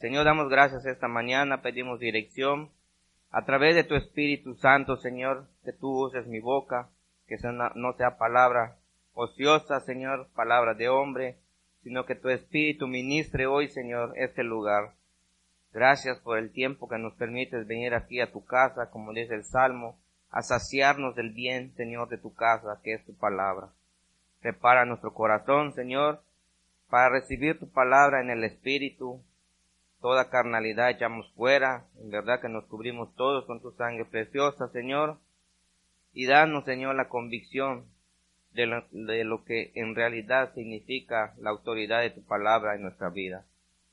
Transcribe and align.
Señor, 0.00 0.24
damos 0.24 0.48
gracias 0.48 0.86
esta 0.86 1.08
mañana, 1.08 1.60
pedimos 1.60 2.00
dirección 2.00 2.70
a 3.30 3.44
través 3.44 3.74
de 3.74 3.84
tu 3.84 3.96
Espíritu 3.96 4.54
Santo, 4.54 4.96
Señor, 4.96 5.46
que 5.62 5.74
tú 5.74 5.90
uses 6.06 6.26
mi 6.26 6.40
boca, 6.40 6.88
que 7.26 7.36
no 7.74 7.92
sea 7.92 8.16
palabra 8.16 8.78
ociosa, 9.12 9.78
Señor, 9.80 10.28
palabra 10.34 10.72
de 10.72 10.88
hombre, 10.88 11.36
sino 11.82 12.06
que 12.06 12.14
tu 12.14 12.30
Espíritu 12.30 12.86
ministre 12.86 13.46
hoy, 13.46 13.68
Señor, 13.68 14.14
este 14.16 14.42
lugar. 14.42 14.94
Gracias 15.70 16.18
por 16.20 16.38
el 16.38 16.50
tiempo 16.50 16.88
que 16.88 16.96
nos 16.96 17.12
permites 17.16 17.66
venir 17.66 17.92
aquí 17.92 18.22
a 18.22 18.32
tu 18.32 18.42
casa, 18.42 18.88
como 18.88 19.12
dice 19.12 19.34
el 19.34 19.44
Salmo, 19.44 19.98
a 20.30 20.40
saciarnos 20.40 21.14
del 21.14 21.28
bien, 21.28 21.74
Señor, 21.74 22.08
de 22.08 22.16
tu 22.16 22.34
casa, 22.34 22.80
que 22.82 22.94
es 22.94 23.04
tu 23.04 23.14
palabra. 23.14 23.68
Prepara 24.40 24.86
nuestro 24.86 25.12
corazón, 25.12 25.74
Señor, 25.74 26.22
para 26.88 27.10
recibir 27.10 27.58
tu 27.58 27.70
palabra 27.70 28.22
en 28.22 28.30
el 28.30 28.44
Espíritu. 28.44 29.22
Toda 30.00 30.30
carnalidad 30.30 30.90
echamos 30.90 31.30
fuera, 31.34 31.86
en 32.00 32.10
verdad 32.10 32.40
que 32.40 32.48
nos 32.48 32.64
cubrimos 32.64 33.14
todos 33.16 33.44
con 33.44 33.60
tu 33.60 33.72
sangre 33.72 34.06
preciosa, 34.06 34.68
Señor. 34.68 35.18
Y 36.12 36.26
danos, 36.26 36.64
Señor, 36.64 36.94
la 36.94 37.08
convicción 37.08 37.84
de 38.52 38.66
lo, 38.66 38.84
de 38.90 39.24
lo 39.24 39.44
que 39.44 39.72
en 39.74 39.94
realidad 39.94 40.54
significa 40.54 41.34
la 41.38 41.50
autoridad 41.50 42.00
de 42.00 42.10
tu 42.10 42.22
palabra 42.24 42.74
en 42.74 42.82
nuestra 42.82 43.10
vida. 43.10 43.44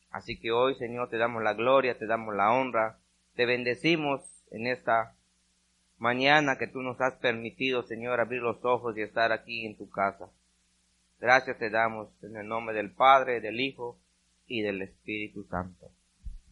Así 0.10 0.40
que 0.40 0.52
hoy, 0.52 0.76
Señor, 0.76 1.10
te 1.10 1.18
damos 1.18 1.44
la 1.44 1.54
gloria, 1.54 1.98
te 1.98 2.08
damos 2.08 2.34
la 2.36 2.54
honra, 2.54 2.98
te 3.36 3.46
bendecimos 3.46 4.22
en 4.52 4.68
esta 4.68 5.14
mañana 5.98 6.58
que 6.58 6.68
tú 6.68 6.82
nos 6.82 7.00
has 7.02 7.16
permitido, 7.16 7.84
Señor, 7.84 8.20
abrir 8.20 8.42
los 8.42 8.64
ojos 8.64 8.98
y 8.98 9.02
estar 9.02 9.32
aquí 9.32 9.66
en 9.66 9.78
tu 9.78 9.90
casa. 9.90 10.30
Gracias 11.20 11.58
te 11.58 11.70
damos 11.70 12.10
en 12.24 12.38
el 12.38 12.48
nombre 12.48 12.76
del 12.76 12.92
Padre, 12.92 13.42
del 13.42 13.60
Hijo 13.60 14.00
y 14.48 14.62
del 14.62 14.82
Espíritu 14.82 15.44
Santo. 15.44 15.92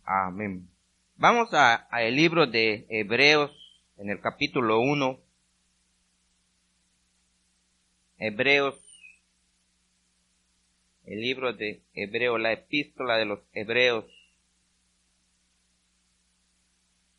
Amén. 0.07 0.69
Vamos 1.15 1.49
a, 1.53 1.87
el 1.99 2.15
libro 2.15 2.45
de 2.45 2.85
Hebreos 2.89 3.51
en 3.97 4.11
el 4.11 4.21
capítulo 4.21 4.79
1. 4.79 5.19
Hebreos, 8.19 8.75
el 11.05 11.21
libro 11.21 11.53
de 11.53 11.81
Hebreos, 11.95 12.39
la 12.39 12.51
epístola 12.51 13.17
de 13.17 13.25
los 13.25 13.39
Hebreos. 13.51 14.05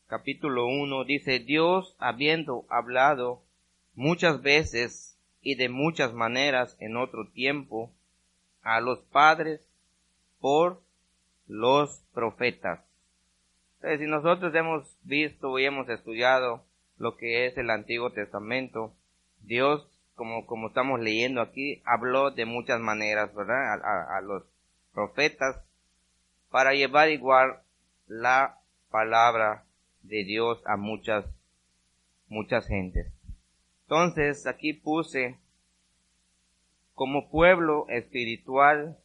Capítulo 0.07 0.67
1 0.69 1.05
dice, 1.07 1.41
Dios 1.41 1.97
habiendo 1.99 2.67
hablado 2.69 3.43
muchas 3.97 4.43
veces 4.43 5.19
y 5.43 5.57
de 5.57 5.69
muchas 5.69 6.13
maneras 6.13 6.77
en 6.79 6.97
otro 6.97 7.29
tiempo 7.33 7.93
a 8.63 8.81
los 8.81 9.01
padres 9.07 9.61
por 10.39 10.86
los 11.47 12.03
profetas. 12.13 12.81
Entonces, 13.77 14.01
si 14.01 14.07
nosotros 14.07 14.55
hemos 14.55 14.97
visto 15.03 15.59
y 15.59 15.65
hemos 15.65 15.89
estudiado 15.89 16.65
lo 16.99 17.17
que 17.17 17.47
es 17.47 17.57
el 17.59 17.71
Antiguo 17.71 18.11
Testamento, 18.11 18.95
Dios, 19.41 19.87
como, 20.15 20.47
como 20.47 20.69
estamos 20.69 21.01
leyendo 21.01 21.41
aquí, 21.41 21.83
habló 21.85 22.31
de 22.31 22.47
muchas 22.47 22.81
maneras, 22.81 23.35
¿verdad? 23.35 23.81
A, 23.85 24.17
a 24.17 24.21
los 24.23 24.45
profetas 24.93 25.61
para 26.51 26.73
llevar 26.73 27.11
igual 27.11 27.61
la 28.07 28.59
palabra 28.91 29.65
de 30.03 30.25
Dios 30.25 30.63
a 30.67 30.77
muchas, 30.77 31.27
muchas 32.29 32.67
gentes. 32.67 33.13
Entonces 33.83 34.47
aquí 34.47 34.73
puse, 34.73 35.39
como 36.95 37.29
pueblo 37.29 37.87
espiritual, 37.89 38.97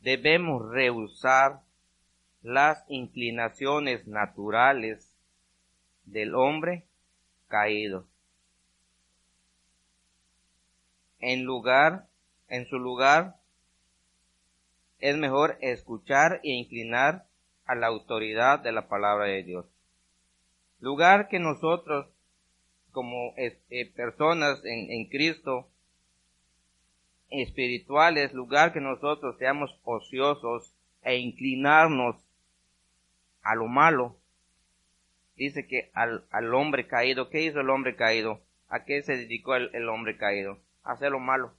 debemos 0.00 0.70
rehusar 0.70 1.60
las 2.42 2.84
inclinaciones 2.88 4.06
naturales 4.06 5.14
del 6.04 6.34
hombre 6.34 6.84
caído. 7.48 8.06
En 11.18 11.44
lugar, 11.44 12.06
en 12.48 12.66
su 12.66 12.78
lugar, 12.78 13.36
es 15.00 15.16
mejor 15.16 15.58
escuchar 15.60 16.40
e 16.44 16.50
inclinar 16.50 17.26
a 17.66 17.74
la 17.74 17.88
autoridad 17.88 18.60
de 18.60 18.72
la 18.72 18.88
palabra 18.88 19.26
de 19.26 19.42
Dios. 19.42 19.66
Lugar 20.80 21.28
que 21.28 21.38
nosotros 21.38 22.06
como 22.92 23.34
este, 23.36 23.86
personas 23.86 24.64
en, 24.64 24.90
en 24.90 25.08
Cristo 25.08 25.68
espirituales, 27.30 28.32
lugar 28.32 28.72
que 28.72 28.80
nosotros 28.80 29.36
seamos 29.38 29.78
ociosos 29.84 30.74
e 31.02 31.16
inclinarnos 31.16 32.16
a 33.42 33.54
lo 33.54 33.66
malo. 33.66 34.16
Dice 35.36 35.66
que 35.66 35.90
al, 35.94 36.24
al, 36.30 36.52
hombre 36.54 36.86
caído, 36.86 37.30
¿qué 37.30 37.42
hizo 37.42 37.60
el 37.60 37.70
hombre 37.70 37.96
caído? 37.96 38.40
¿A 38.68 38.84
qué 38.84 39.02
se 39.02 39.16
dedicó 39.16 39.54
el, 39.54 39.70
el 39.74 39.88
hombre 39.88 40.16
caído? 40.16 40.58
A 40.82 40.92
hacer 40.92 41.12
lo 41.12 41.20
malo. 41.20 41.54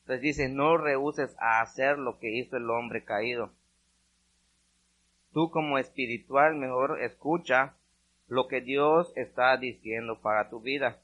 Entonces 0.00 0.22
dice, 0.22 0.48
no 0.48 0.76
rehuses 0.76 1.36
a 1.38 1.60
hacer 1.60 1.98
lo 1.98 2.18
que 2.18 2.30
hizo 2.30 2.56
el 2.56 2.68
hombre 2.70 3.04
caído. 3.04 3.52
Tú 5.32 5.50
como 5.50 5.78
espiritual 5.78 6.54
mejor 6.54 7.02
escucha 7.02 7.74
lo 8.28 8.48
que 8.48 8.60
Dios 8.60 9.12
está 9.16 9.56
diciendo 9.56 10.20
para 10.20 10.48
tu 10.48 10.60
vida. 10.60 10.98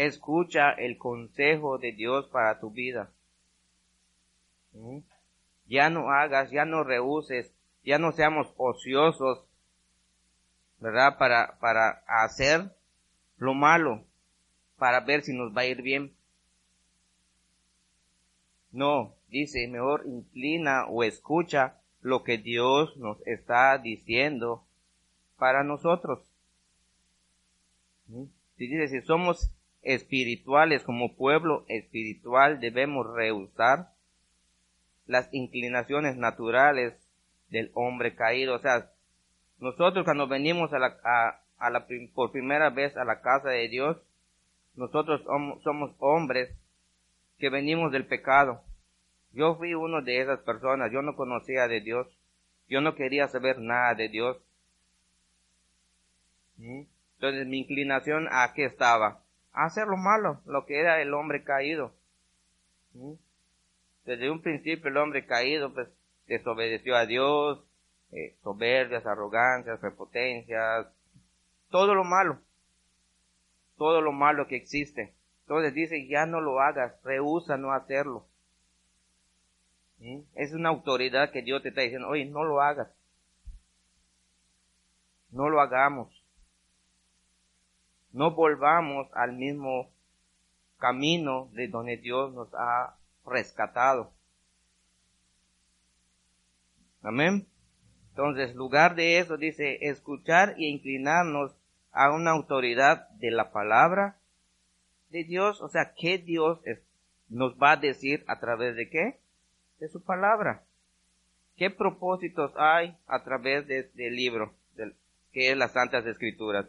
Escucha 0.00 0.70
el 0.70 0.96
consejo 0.96 1.76
de 1.76 1.92
Dios 1.92 2.26
para 2.28 2.58
tu 2.58 2.70
vida. 2.70 3.12
¿Mm? 4.72 5.00
Ya 5.66 5.90
no 5.90 6.10
hagas, 6.10 6.50
ya 6.50 6.64
no 6.64 6.84
rehuses, 6.84 7.52
ya 7.84 7.98
no 7.98 8.12
seamos 8.12 8.50
ociosos, 8.56 9.44
¿verdad? 10.78 11.18
Para, 11.18 11.58
para 11.58 12.02
hacer 12.06 12.74
lo 13.36 13.52
malo, 13.52 14.02
para 14.78 15.00
ver 15.00 15.20
si 15.20 15.34
nos 15.34 15.54
va 15.54 15.60
a 15.60 15.66
ir 15.66 15.82
bien. 15.82 16.16
No, 18.72 19.14
dice, 19.28 19.68
mejor 19.68 20.04
inclina 20.06 20.86
o 20.86 21.04
escucha 21.04 21.76
lo 22.00 22.24
que 22.24 22.38
Dios 22.38 22.96
nos 22.96 23.20
está 23.26 23.76
diciendo 23.76 24.64
para 25.36 25.62
nosotros. 25.62 26.20
¿Mm? 28.06 28.24
Si 28.56 28.66
dice, 28.66 28.88
si 28.88 29.06
somos 29.06 29.52
espirituales 29.82 30.82
como 30.82 31.16
pueblo 31.16 31.64
espiritual 31.68 32.60
debemos 32.60 33.06
rehusar 33.14 33.90
las 35.06 35.32
inclinaciones 35.32 36.16
naturales 36.16 36.94
del 37.48 37.70
hombre 37.74 38.14
caído. 38.14 38.54
O 38.54 38.58
sea, 38.58 38.90
nosotros 39.58 40.04
cuando 40.04 40.28
venimos 40.28 40.72
a 40.72 40.78
la, 40.78 40.98
a, 41.58 41.70
la, 41.70 41.86
por 42.14 42.32
primera 42.32 42.70
vez 42.70 42.96
a 42.96 43.04
la 43.04 43.20
casa 43.20 43.50
de 43.50 43.68
Dios, 43.68 43.96
nosotros 44.76 45.22
somos 45.62 45.94
hombres 45.98 46.54
que 47.38 47.50
venimos 47.50 47.92
del 47.92 48.06
pecado. 48.06 48.62
Yo 49.32 49.56
fui 49.56 49.74
uno 49.74 50.02
de 50.02 50.20
esas 50.20 50.40
personas, 50.40 50.90
yo 50.92 51.02
no 51.02 51.16
conocía 51.16 51.68
de 51.68 51.80
Dios, 51.80 52.06
yo 52.68 52.80
no 52.80 52.94
quería 52.94 53.28
saber 53.28 53.58
nada 53.58 53.94
de 53.94 54.08
Dios. 54.08 54.36
¿Mm? 56.56 56.82
Entonces 57.14 57.46
mi 57.46 57.58
inclinación 57.58 58.28
a 58.30 58.52
qué 58.54 58.64
estaba? 58.64 59.19
Hacer 59.52 59.86
lo 59.86 59.96
malo, 59.96 60.40
lo 60.46 60.64
que 60.64 60.80
era 60.80 61.00
el 61.00 61.12
hombre 61.14 61.42
caído. 61.42 61.92
Desde 64.04 64.30
un 64.30 64.42
principio 64.42 64.88
el 64.88 64.96
hombre 64.96 65.26
caído 65.26 65.72
pues 65.72 65.88
desobedeció 66.26 66.96
a 66.96 67.06
Dios, 67.06 67.64
eh, 68.12 68.36
soberbias, 68.42 69.06
arrogancias, 69.06 69.78
prepotencias, 69.80 70.86
todo 71.70 71.94
lo 71.94 72.04
malo, 72.04 72.38
todo 73.76 74.00
lo 74.00 74.12
malo 74.12 74.46
que 74.46 74.56
existe. 74.56 75.14
Entonces 75.42 75.74
dice, 75.74 76.06
ya 76.06 76.26
no 76.26 76.40
lo 76.40 76.60
hagas, 76.60 76.94
rehúsa 77.02 77.56
no 77.56 77.72
hacerlo. 77.72 78.26
Es 80.34 80.52
una 80.54 80.70
autoridad 80.70 81.30
que 81.30 81.42
Dios 81.42 81.62
te 81.62 81.68
está 81.68 81.82
diciendo, 81.82 82.08
oye, 82.08 82.24
no 82.24 82.44
lo 82.44 82.62
hagas. 82.62 82.88
No 85.30 85.48
lo 85.48 85.60
hagamos 85.60 86.19
no 88.12 88.32
volvamos 88.32 89.08
al 89.14 89.32
mismo 89.34 89.90
camino 90.78 91.48
de 91.52 91.68
donde 91.68 91.96
Dios 91.96 92.32
nos 92.32 92.52
ha 92.54 92.96
rescatado. 93.26 94.12
Amén. 97.02 97.46
Entonces, 98.10 98.54
lugar 98.54 98.96
de 98.96 99.18
eso 99.18 99.36
dice 99.36 99.78
escuchar 99.88 100.54
e 100.58 100.64
inclinarnos 100.64 101.56
a 101.92 102.12
una 102.12 102.32
autoridad 102.32 103.08
de 103.10 103.30
la 103.30 103.52
palabra 103.52 104.18
de 105.10 105.24
Dios, 105.24 105.60
o 105.60 105.68
sea, 105.68 105.94
¿qué 105.96 106.18
Dios 106.18 106.60
nos 107.28 107.54
va 107.54 107.72
a 107.72 107.76
decir 107.76 108.24
a 108.26 108.38
través 108.40 108.76
de 108.76 108.88
qué? 108.88 109.20
De 109.78 109.88
su 109.88 110.02
palabra. 110.02 110.64
¿Qué 111.56 111.70
propósitos 111.70 112.52
hay 112.56 112.96
a 113.06 113.22
través 113.22 113.66
de 113.66 113.80
este 113.80 114.10
libro, 114.10 114.54
que 115.32 115.50
es 115.50 115.56
las 115.56 115.72
Santas 115.72 116.06
Escrituras? 116.06 116.66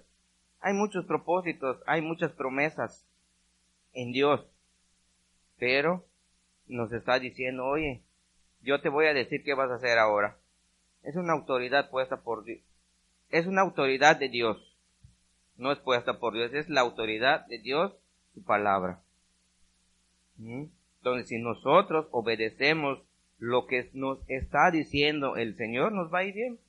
Hay 0.62 0.74
muchos 0.74 1.06
propósitos, 1.06 1.81
hay 1.88 2.02
muchas 2.02 2.31
promesas 2.31 3.06
en 3.94 4.12
Dios. 4.12 4.46
Pero 5.58 6.06
nos 6.68 6.94
está 6.94 7.19
diciendo, 7.19 7.66
oye, 7.66 8.04
yo 8.62 8.80
te 8.81 8.90
voy 8.90 9.08
a 9.08 9.13
decir 9.13 9.44
qué 9.44 9.54
vas 9.54 9.72
a 9.72 9.75
hacer 9.75 9.98
ahora. 9.98 10.38
Es 11.04 11.16
una 11.16 11.34
autoridad 11.34 11.90
puesta 11.90 12.22
por 12.22 12.44
Dios. 12.44 12.62
Es 13.30 13.48
una 13.48 13.62
autoridad 13.62 14.18
de 14.18 14.30
Dios. 14.30 14.78
No 15.58 15.72
es 15.72 15.80
puesta 15.80 16.19
por 16.19 16.34
Dios, 16.34 16.54
es 16.54 16.69
la 16.69 16.81
autoridad 16.81 17.46
de 17.48 17.60
Dios, 17.60 17.94
su 18.34 18.44
palabra. 18.44 19.02
¿Mm? 20.38 20.66
Entonces, 20.98 21.28
si 21.28 21.40
nosotros 21.40 22.08
obedecemos 22.12 23.00
lo 23.40 23.66
que 23.66 23.90
nos 23.94 24.19
está 24.28 24.69
diciendo 24.72 25.36
el 25.36 25.56
Señor, 25.56 25.92
nos 25.92 26.13
va 26.13 26.19
a 26.19 26.24
ir 26.24 26.36
bien. 26.36 26.60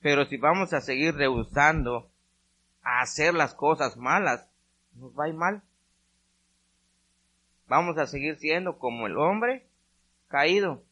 Pero 0.00 0.26
si 0.26 0.36
vamos 0.36 0.72
a 0.74 0.80
seguir 0.80 1.14
rehusando 1.14 2.10
hacer 2.82 3.34
las 3.34 3.54
cosas 3.54 3.96
malas, 3.96 4.48
nos 4.94 5.18
va 5.18 5.24
a 5.24 5.28
ir 5.28 5.34
mal. 5.34 5.62
Vamos 7.66 7.98
a 7.98 8.06
seguir 8.06 8.36
siendo 8.36 8.78
como 8.78 9.06
el 9.06 9.16
hombre 9.16 9.66
caído. 10.28 10.82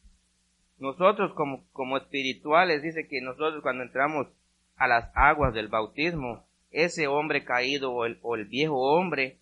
Nosotros 0.78 1.32
como, 1.34 1.64
como 1.72 1.96
espirituales, 1.96 2.82
dice 2.82 3.08
que 3.08 3.20
nosotros 3.22 3.62
cuando 3.62 3.82
entramos 3.82 4.28
a 4.76 4.86
las 4.86 5.10
aguas 5.14 5.54
del 5.54 5.68
bautismo, 5.68 6.44
ese 6.70 7.06
hombre 7.06 7.44
caído 7.44 7.92
o 7.92 8.04
el, 8.04 8.18
o 8.22 8.36
el 8.36 8.44
viejo 8.44 8.76
hombre 8.76 9.38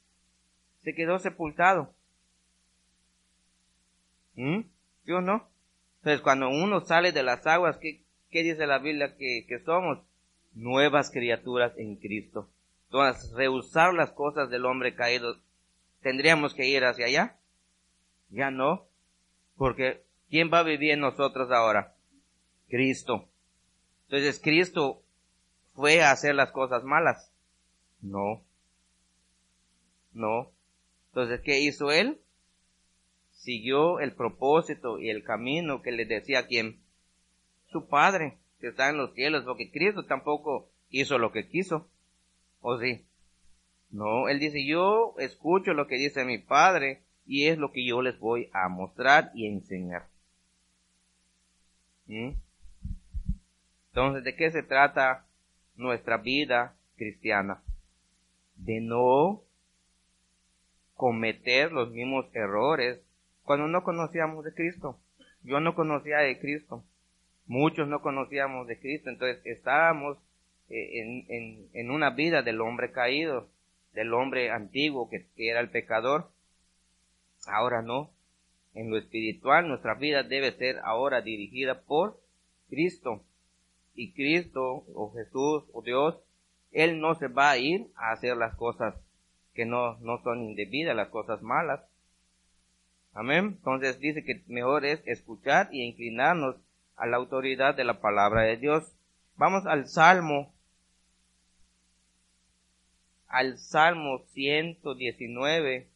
se 0.85 0.95
quedó 0.95 1.19
sepultado. 1.19 1.93
¿Mm? 4.37 4.61
¿Sí 5.05 5.13
o 5.13 5.21
no? 5.21 5.49
Entonces 5.99 6.21
cuando 6.21 6.49
uno 6.49 6.81
sale 6.83 7.13
de 7.13 7.23
las 7.23 7.47
aguas, 7.47 7.79
¿qué, 7.79 8.03
qué 8.31 8.43
dice 8.43 8.67
la 8.67 8.79
Biblia 8.79 9.17
que, 9.17 9.45
que 9.49 9.59
somos? 9.61 9.99
Nuevas 10.55 11.11
criaturas 11.11 11.73
en 11.77 11.97
Cristo. 11.97 12.49
Entonces, 12.87 13.33
rehusar 13.33 13.93
las 13.93 14.13
cosas 14.13 14.51
del 14.51 14.67
hombre 14.67 14.95
caído, 14.95 15.37
¿tendríamos 16.01 16.55
que 16.55 16.67
ir 16.67 16.85
hacia 16.85 17.07
allá? 17.07 17.37
Ya 18.31 18.51
no. 18.51 18.87
Porque 19.57 20.05
¿quién 20.31 20.51
va 20.53 20.61
a 20.61 20.65
vivir 20.65 20.93
en 20.93 21.01
nosotros 21.01 21.51
ahora? 21.51 21.95
Cristo. 22.69 23.29
Entonces, 24.05 24.41
¿Cristo 24.41 25.03
fue 25.75 26.03
a 26.03 26.13
hacer 26.13 26.35
las 26.35 26.53
cosas 26.53 26.85
malas? 26.85 27.33
No. 28.01 28.43
No. 30.13 30.51
Entonces, 31.09 31.41
¿qué 31.41 31.61
hizo 31.61 31.91
él? 31.91 32.21
Siguió 33.33 34.01
el 34.01 34.15
propósito 34.15 34.99
y 34.99 35.11
el 35.11 35.25
camino 35.25 35.83
que 35.83 35.93
le 35.93 36.07
decía 36.07 36.47
quién? 36.47 36.81
Su 37.67 37.87
Padre, 37.89 38.39
que 38.65 38.71
está 38.71 38.89
en 38.89 38.97
los 38.97 39.13
cielos, 39.13 39.45
porque 39.45 39.71
Cristo 39.71 40.07
tampoco 40.07 40.71
hizo 40.89 41.19
lo 41.19 41.33
que 41.33 41.47
quiso. 41.49 41.87
¿O 42.63 42.79
sí? 42.79 43.05
No, 43.91 44.31
él 44.31 44.39
dice, 44.39 44.67
yo 44.67 45.15
escucho 45.19 45.75
lo 45.75 45.87
que 45.87 45.97
dice 45.97 46.25
mi 46.25 46.39
Padre 46.39 47.03
y 47.27 47.49
es 47.49 47.59
lo 47.59 47.73
que 47.73 47.87
yo 47.87 48.01
les 48.01 48.19
voy 48.19 48.49
a 48.55 48.71
mostrar 48.71 49.31
y 49.35 49.47
enseñar. 49.49 50.09
¿Mm? 52.07 52.31
Entonces, 53.89 54.25
¿de 54.25 54.35
qué 54.35 54.51
se 54.51 54.63
trata 54.63 55.27
nuestra 55.77 56.17
vida 56.17 56.75
cristiana? 56.97 57.63
De 58.57 58.81
no 58.81 59.43
cometer 60.95 61.71
los 61.71 61.91
mismos 61.91 62.25
errores 62.33 62.99
cuando 63.43 63.69
no 63.69 63.85
conocíamos 63.85 64.43
de 64.43 64.55
Cristo. 64.55 64.99
Yo 65.43 65.61
no 65.61 65.75
conocía 65.75 66.19
de 66.21 66.41
Cristo. 66.41 66.83
Muchos 67.47 67.89
no 67.89 68.01
conocíamos 68.01 68.67
de 68.67 68.79
Cristo. 68.79 69.11
Entonces 69.11 69.45
estábamos 69.45 70.19
eh, 70.71 71.25
en, 71.29 71.69
en, 71.73 71.91
una 71.91 72.11
vida 72.11 72.43
del 72.43 72.61
hombre 72.61 72.91
caído, 72.93 73.49
del 73.93 74.13
hombre 74.15 74.51
antiguo 74.51 75.09
que 75.11 75.27
era 75.37 75.61
el 75.61 75.71
pecador. 75.71 76.31
Ahora 77.47 77.83
no. 77.83 78.11
En 78.75 78.91
lo 78.91 78.99
espiritual 78.99 79.69
nuestra 79.69 79.95
vida 79.95 80.23
debe 80.23 80.53
ser 80.53 80.81
ahora 80.83 81.21
dirigida 81.21 81.83
por 81.83 82.21
Cristo. 82.69 83.23
Y 83.95 84.13
Cristo 84.13 84.85
o 84.95 85.13
Jesús 85.13 85.65
o 85.73 85.83
Dios, 85.83 86.19
Él 86.73 87.01
no 87.01 87.15
se 87.15 87.29
va 87.29 87.51
a 87.51 87.59
ir 87.59 87.87
a 87.95 88.11
hacer 88.11 88.37
las 88.37 88.57
cosas 88.57 88.95
que 89.55 89.65
no, 89.65 89.97
no 90.01 90.21
son 90.23 90.43
indebidas, 90.43 90.97
las 90.97 91.09
cosas 91.09 91.43
malas. 91.43 91.81
Amén. 93.13 93.55
Entonces 93.59 94.01
dice 94.01 94.25
que 94.25 94.43
mejor 94.49 94.85
es 94.85 95.01
escuchar 95.07 95.69
y 95.71 95.83
inclinarnos 95.83 96.57
a 96.97 97.07
la 97.07 97.17
autoridad 97.17 97.75
de 97.75 97.85
la 97.85 98.01
palabra 98.01 98.43
de 98.43 98.57
Dios. 98.57 98.93
Vamos 99.37 99.67
al 99.67 99.89
Salmo 99.89 100.55
al 103.35 103.59
Salmo 103.59 104.21
119. 104.33 105.89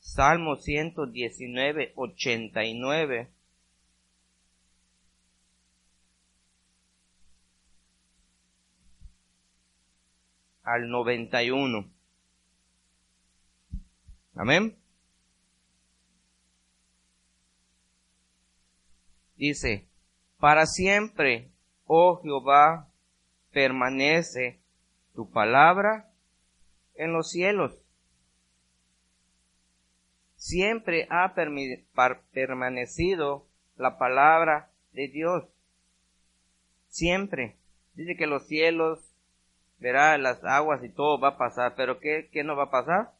Salmo 0.00 0.56
119, 0.56 1.92
89. 1.94 3.35
Al 10.66 10.90
91. 10.90 11.90
Amén. 14.34 14.76
Dice, 19.36 19.88
para 20.38 20.66
siempre, 20.66 21.50
oh 21.84 22.20
Jehová, 22.22 22.90
permanece 23.52 24.60
tu 25.14 25.30
palabra 25.30 26.10
en 26.94 27.12
los 27.12 27.30
cielos. 27.30 27.78
Siempre 30.34 31.06
ha 31.10 31.34
permanecido 32.32 33.46
la 33.76 33.98
palabra 33.98 34.70
de 34.92 35.08
Dios. 35.08 35.44
Siempre. 36.88 37.56
Dice 37.94 38.16
que 38.16 38.26
los 38.26 38.46
cielos, 38.46 39.15
verá 39.78 40.16
las 40.18 40.42
aguas 40.44 40.82
y 40.84 40.88
todo 40.88 41.20
va 41.20 41.28
a 41.28 41.38
pasar, 41.38 41.74
pero 41.76 41.98
¿qué, 42.00 42.28
qué 42.32 42.44
no 42.44 42.56
va 42.56 42.64
a 42.64 42.70
pasar? 42.70 43.16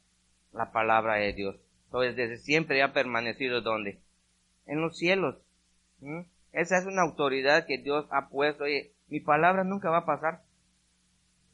la 0.57 0.73
palabra 0.73 1.15
de 1.15 1.33
Dios. 1.33 1.57
Entonces, 1.87 2.17
desde 2.17 2.39
siempre 2.39 2.83
ha 2.83 2.93
permanecido 2.93 3.61
donde? 3.61 4.01
En 4.67 4.81
los 4.81 4.97
cielos. 4.97 5.37
Esa 6.53 6.79
es 6.79 6.87
una 6.87 7.03
autoridad 7.03 7.67
que 7.67 7.79
Dios 7.79 8.07
ha 8.11 8.29
puesto. 8.29 8.65
Oye, 8.65 8.93
mi 9.09 9.21
palabra 9.21 9.63
nunca 9.63 9.91
va 9.91 9.99
a 9.99 10.07
pasar. 10.07 10.43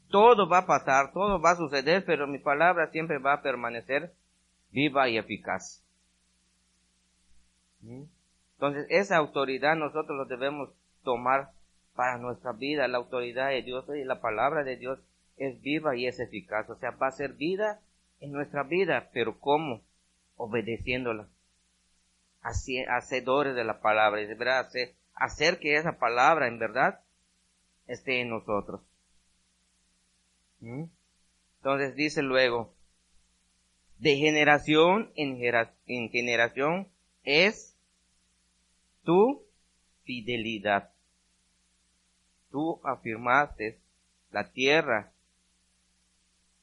Todo 0.09 0.47
va 0.47 0.59
a 0.59 0.65
pasar, 0.65 1.11
todo 1.11 1.41
va 1.41 1.51
a 1.51 1.55
suceder, 1.55 2.05
pero 2.05 2.27
mi 2.27 2.39
palabra 2.39 2.89
siempre 2.91 3.17
va 3.17 3.33
a 3.33 3.41
permanecer 3.41 4.13
viva 4.71 5.09
y 5.09 5.17
eficaz. 5.17 5.83
Entonces, 7.83 8.85
esa 8.89 9.17
autoridad 9.17 9.75
nosotros 9.75 10.17
lo 10.17 10.25
debemos 10.25 10.69
tomar 11.03 11.51
para 11.95 12.17
nuestra 12.17 12.51
vida. 12.51 12.87
La 12.87 12.97
autoridad 12.97 13.49
de 13.49 13.61
Dios 13.61 13.85
y 13.95 14.03
la 14.03 14.21
palabra 14.21 14.63
de 14.63 14.77
Dios 14.77 14.99
es 15.37 15.61
viva 15.61 15.95
y 15.95 16.07
es 16.07 16.19
eficaz. 16.19 16.69
O 16.69 16.75
sea, 16.75 16.91
va 16.91 17.07
a 17.07 17.11
ser 17.11 17.33
vida 17.33 17.81
en 18.19 18.31
nuestra 18.31 18.63
vida, 18.63 19.09
pero 19.13 19.39
¿cómo? 19.39 19.81
Obedeciéndola. 20.37 21.27
Así, 22.41 22.79
hacedores 22.83 23.55
de 23.55 23.63
la 23.63 23.79
palabra, 23.79 24.21
y 24.21 24.25
deberá 24.25 24.59
hacer, 24.59 24.95
hacer 25.13 25.59
que 25.59 25.75
esa 25.75 25.97
palabra 25.97 26.47
en 26.47 26.59
verdad 26.59 26.99
esté 27.87 28.21
en 28.21 28.29
nosotros. 28.29 28.81
¿Mm? 30.59 30.85
Entonces 31.57 31.95
dice 31.95 32.21
luego, 32.21 32.73
de 33.99 34.17
generación 34.17 35.11
en, 35.15 35.37
en 35.87 36.09
generación 36.09 36.89
es 37.23 37.77
tu 39.03 39.45
fidelidad. 40.03 40.92
Tú 42.53 42.79
afirmaste 42.85 43.81
la 44.31 44.49
tierra 44.53 45.11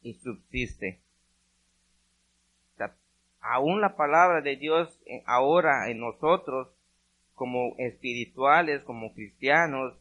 y 0.00 0.14
subsiste 0.14 1.02
aún 3.40 3.80
la 3.80 3.96
palabra 3.96 4.40
de 4.40 4.56
Dios 4.56 5.00
eh, 5.06 5.22
ahora 5.26 5.90
en 5.90 6.00
nosotros, 6.00 6.68
como 7.34 7.74
espirituales, 7.78 8.84
como 8.84 9.14
cristianos, 9.14 9.94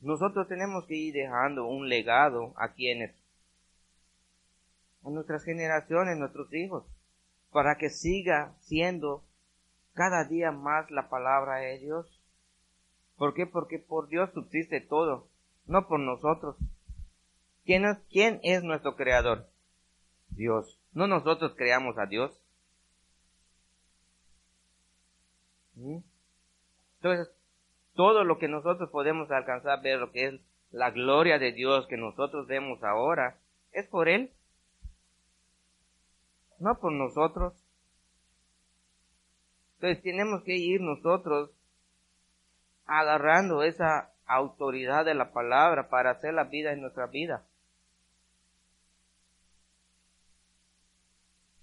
nosotros 0.00 0.48
tenemos 0.48 0.86
que 0.86 0.94
ir 0.94 1.14
dejando 1.14 1.66
un 1.66 1.88
legado 1.88 2.54
a 2.56 2.72
quienes, 2.72 3.12
a 5.04 5.10
nuestras 5.10 5.44
generaciones, 5.44 6.16
nuestros 6.16 6.52
hijos, 6.54 6.84
para 7.50 7.76
que 7.76 7.90
siga 7.90 8.54
siendo 8.60 9.24
cada 9.94 10.24
día 10.24 10.52
más 10.52 10.90
la 10.90 11.08
palabra 11.10 11.56
de 11.56 11.78
Dios. 11.80 12.19
¿Por 13.20 13.34
qué? 13.34 13.44
Porque 13.44 13.78
por 13.78 14.08
Dios 14.08 14.30
subsiste 14.32 14.80
todo, 14.80 15.28
no 15.66 15.86
por 15.88 16.00
nosotros. 16.00 16.56
¿Quién 17.66 17.84
es, 17.84 17.98
quién 18.10 18.40
es 18.42 18.62
nuestro 18.62 18.96
creador? 18.96 19.46
Dios. 20.30 20.80
¿No 20.94 21.06
nosotros 21.06 21.54
creamos 21.54 21.98
a 21.98 22.06
Dios? 22.06 22.40
Entonces, 25.76 27.30
todo 27.92 28.24
lo 28.24 28.38
que 28.38 28.48
nosotros 28.48 28.88
podemos 28.88 29.30
alcanzar, 29.30 29.82
ver 29.82 29.98
lo 29.98 30.12
que 30.12 30.24
es 30.24 30.40
la 30.70 30.90
gloria 30.90 31.38
de 31.38 31.52
Dios 31.52 31.86
que 31.88 31.98
nosotros 31.98 32.46
vemos 32.46 32.82
ahora, 32.82 33.38
es 33.72 33.86
por 33.86 34.08
Él, 34.08 34.32
no 36.58 36.80
por 36.80 36.92
nosotros. 36.92 37.52
Entonces 39.74 40.02
tenemos 40.02 40.42
que 40.42 40.56
ir 40.56 40.80
nosotros 40.80 41.50
agarrando 42.90 43.62
esa 43.62 44.10
autoridad 44.26 45.04
de 45.04 45.14
la 45.14 45.32
palabra 45.32 45.88
para 45.88 46.10
hacer 46.10 46.34
la 46.34 46.44
vida 46.44 46.72
en 46.72 46.80
nuestra 46.80 47.06
vida. 47.06 47.46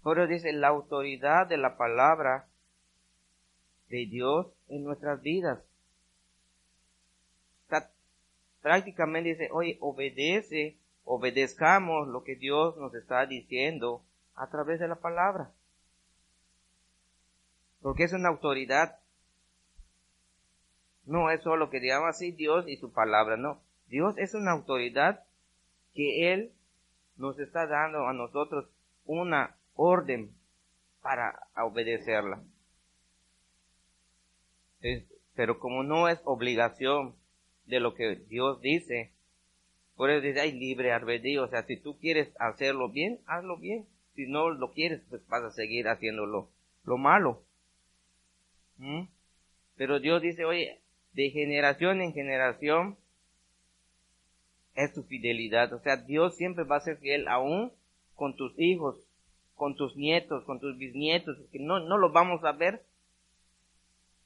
Por 0.02 0.20
eso 0.20 0.28
dice 0.28 0.54
la 0.54 0.70
autoridad 0.70 1.48
de 1.48 1.58
la 1.58 1.76
palabra 1.76 2.48
de 3.90 4.06
Dios 4.06 4.48
en 4.70 4.86
nuestras 4.86 5.22
vidas. 5.22 5.60
prácticamente 8.62 9.30
dice, 9.30 9.50
oye, 9.52 9.78
obedece, 9.82 10.78
obedezcamos 11.04 12.08
lo 12.08 12.24
que 12.24 12.36
Dios 12.36 12.76
nos 12.78 12.94
está 12.96 13.26
diciendo 13.26 14.04
a 14.36 14.50
través 14.50 14.80
de 14.80 14.88
la 14.88 14.96
palabra. 14.96 15.52
Porque 17.82 18.04
es 18.04 18.14
una 18.14 18.30
autoridad. 18.30 19.00
No 21.08 21.32
es 21.32 21.42
solo 21.42 21.72
que 21.72 21.80
digamos 21.80 22.10
así 22.10 22.32
Dios 22.32 22.68
y 22.68 22.78
su 22.78 22.92
palabra, 22.92 23.36
no. 23.36 23.62
Dios 23.88 24.16
es 24.18 24.36
una 24.36 24.52
autoridad 24.52 25.24
que 25.96 26.34
Él 26.34 26.52
nos 27.16 27.40
está 27.40 27.66
dando 27.66 28.08
a 28.08 28.14
nosotros 28.14 28.70
una 29.06 29.56
orden 29.74 30.32
para 31.02 31.48
obedecerla 31.56 32.44
pero 35.36 35.60
como 35.60 35.84
no 35.84 36.08
es 36.08 36.20
obligación 36.26 37.16
de 37.66 37.80
lo 37.80 37.94
que 37.94 38.16
Dios 38.16 38.62
dice, 38.62 39.14
por 39.96 40.10
eso 40.10 40.26
dice, 40.26 40.40
hay 40.40 40.52
libre 40.52 40.94
albedrío, 40.94 41.44
o 41.44 41.48
sea, 41.48 41.64
si 41.64 41.78
tú 41.78 41.98
quieres 42.00 42.34
hacerlo 42.40 42.90
bien, 42.90 43.20
hazlo 43.26 43.58
bien, 43.58 43.86
si 44.16 44.28
no 44.28 44.50
lo 44.50 44.74
quieres, 44.74 45.02
pues 45.10 45.26
vas 45.28 45.44
a 45.44 45.52
seguir 45.52 45.88
haciéndolo 45.88 46.50
lo 46.84 46.98
malo. 46.98 47.44
¿Mm? 48.78 49.04
Pero 49.76 50.00
Dios 50.00 50.22
dice, 50.22 50.46
oye, 50.46 50.80
de 51.18 51.32
generación 51.32 52.00
en 52.04 52.14
generación 52.14 52.96
es 54.76 54.94
tu 54.94 55.02
fidelidad, 55.02 55.74
o 55.74 55.80
sea, 55.80 55.98
Dios 55.98 56.38
siempre 56.38 56.64
va 56.64 56.76
a 56.76 56.82
ser 56.82 56.98
fiel 56.98 57.28
aún 57.28 57.74
con 58.14 58.36
tus 58.36 58.54
hijos, 58.60 58.96
con 59.56 59.76
tus 59.76 59.96
nietos, 59.96 60.44
con 60.46 60.60
tus 60.60 60.78
bisnietos, 60.78 61.36
que 61.52 61.58
no, 61.58 61.80
no 61.80 61.98
lo 61.98 62.12
vamos 62.12 62.44
a 62.44 62.52
ver, 62.52 62.86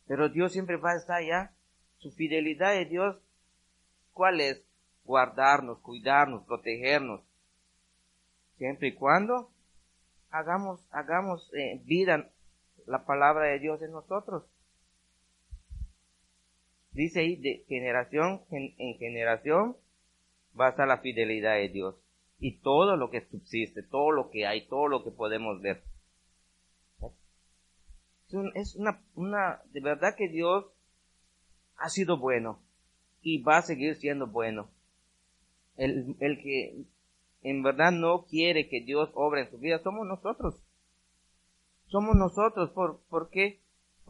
pero 0.05 0.27
Dios 0.27 0.51
siempre 0.51 0.75
va 0.75 0.91
a 0.91 0.97
estar 0.97 1.15
allá. 1.19 1.53
Su 1.99 2.11
fidelidad 2.11 2.73
de 2.73 2.83
Dios, 2.83 3.15
¿cuál 4.11 4.41
es? 4.41 4.61
Guardarnos, 5.05 5.79
cuidarnos, 5.79 6.43
protegernos. 6.43 7.21
Siempre 8.57 8.89
y 8.89 8.95
cuando 8.95 9.49
hagamos, 10.29 10.85
hagamos 10.91 11.49
eh, 11.53 11.79
vida 11.85 12.29
la 12.85 13.05
palabra 13.05 13.45
de 13.45 13.59
Dios 13.59 13.81
en 13.81 13.93
nosotros. 13.93 14.43
Dice 16.91 17.21
ahí, 17.21 17.35
de 17.37 17.65
generación 17.67 18.41
en 18.51 18.97
generación 18.97 19.77
va 20.59 20.69
a 20.69 20.85
la 20.85 20.97
fidelidad 20.97 21.55
de 21.55 21.69
Dios. 21.69 21.95
Y 22.39 22.57
todo 22.57 22.97
lo 22.97 23.09
que 23.09 23.21
subsiste, 23.21 23.83
todo 23.83 24.11
lo 24.11 24.29
que 24.29 24.45
hay, 24.45 24.67
todo 24.67 24.87
lo 24.87 25.03
que 25.03 25.11
podemos 25.11 25.61
ver 25.61 25.83
es 28.53 28.75
una, 28.75 29.01
una, 29.15 29.61
de 29.71 29.81
verdad 29.81 30.15
que 30.15 30.29
Dios 30.29 30.65
ha 31.77 31.89
sido 31.89 32.17
bueno 32.17 32.59
y 33.21 33.41
va 33.41 33.57
a 33.57 33.61
seguir 33.61 33.95
siendo 33.95 34.27
bueno. 34.27 34.69
El, 35.77 36.15
el 36.19 36.41
que 36.41 36.85
en 37.43 37.63
verdad 37.63 37.91
no 37.91 38.25
quiere 38.25 38.69
que 38.69 38.81
Dios 38.81 39.09
obre 39.13 39.41
en 39.41 39.51
su 39.51 39.57
vida 39.57 39.79
somos 39.79 40.07
nosotros. 40.07 40.55
Somos 41.87 42.15
nosotros, 42.15 42.69
¿por, 42.71 43.01
por 43.09 43.29
qué? 43.29 43.59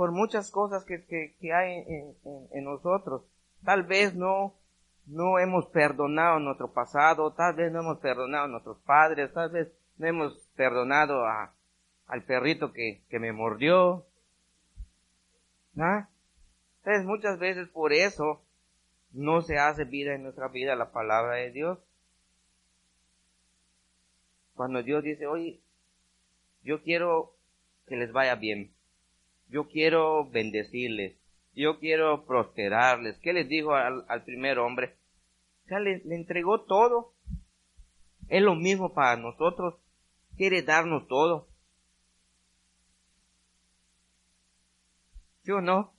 Por 0.02 0.14
muchas 0.14 0.50
cosas 0.50 0.84
que, 0.84 1.06
que, 1.06 1.54
hay 1.54 1.84
en, 1.88 2.16
en, 2.52 2.64
nosotros. 2.64 3.22
Tal 3.64 3.84
vez 3.84 4.16
no, 4.16 4.56
no 5.06 5.38
hemos 5.38 5.68
perdonado 5.68 6.40
nuestro 6.40 6.74
pasado, 6.74 7.34
tal 7.34 7.54
vez 7.54 7.72
no 7.72 7.82
hemos 7.82 8.00
perdonado 8.00 8.46
a 8.46 8.48
nuestros 8.48 8.80
padres, 8.80 9.32
tal 9.32 9.52
vez 9.52 9.72
no 10.00 10.08
hemos 10.08 10.34
perdonado 10.56 11.28
a, 11.28 11.54
al 12.08 12.24
perrito 12.24 12.74
que, 12.74 13.04
que 13.12 13.20
me 13.20 13.32
mordió, 13.32 14.08
¿Ah? 15.78 16.10
Entonces 16.80 17.06
muchas 17.06 17.38
veces 17.38 17.70
por 17.70 17.94
eso 17.94 18.42
no 19.12 19.44
se 19.44 19.60
hace 19.60 19.84
vida 19.84 20.16
en 20.16 20.24
nuestra 20.24 20.48
vida 20.48 20.76
la 20.76 20.92
palabra 20.92 21.36
de 21.36 21.52
Dios. 21.52 21.78
Cuando 24.56 24.82
Dios 24.82 25.04
dice, 25.04 25.28
oye, 25.28 25.60
yo 26.64 26.82
quiero 26.82 27.36
que 27.86 27.98
les 27.98 28.12
vaya 28.12 28.34
bien, 28.34 28.74
yo 29.52 29.68
quiero 29.68 30.30
bendecirles, 30.30 31.16
yo 31.54 31.80
quiero 31.80 32.26
prosperarles. 32.26 33.20
¿Qué 33.20 33.34
les 33.34 33.48
dijo 33.48 33.76
al, 33.76 34.24
primer 34.24 34.58
hombre? 34.58 34.96
O 35.66 35.68
sea, 35.68 35.80
le, 35.80 36.00
le 36.06 36.16
entregó 36.16 36.62
todo. 36.62 37.14
Es 38.30 38.42
lo 38.42 38.56
mismo 38.56 38.94
para 38.94 39.18
nosotros. 39.18 39.76
Quiere 40.38 40.62
darnos 40.64 41.08
todo. 41.08 41.48
¿Sí 45.44 45.52
o 45.52 45.62
no? 45.62 45.94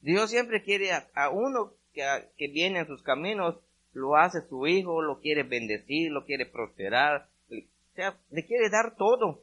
Dios 0.00 0.30
siempre 0.30 0.62
quiere 0.62 0.90
a, 0.92 1.30
uno 1.30 1.72
que, 1.92 2.48
viene 2.48 2.80
en 2.80 2.86
sus 2.86 3.02
caminos, 3.02 3.56
lo 3.92 4.16
hace 4.16 4.42
su 4.48 4.66
hijo, 4.66 5.02
lo 5.02 5.20
quiere 5.20 5.42
bendecir, 5.42 6.10
lo 6.10 6.24
quiere 6.24 6.46
prosperar, 6.46 7.28
le, 7.48 7.66
o 7.92 7.94
sea, 7.94 8.18
le 8.30 8.46
quiere 8.46 8.70
dar 8.70 8.96
todo. 8.96 9.42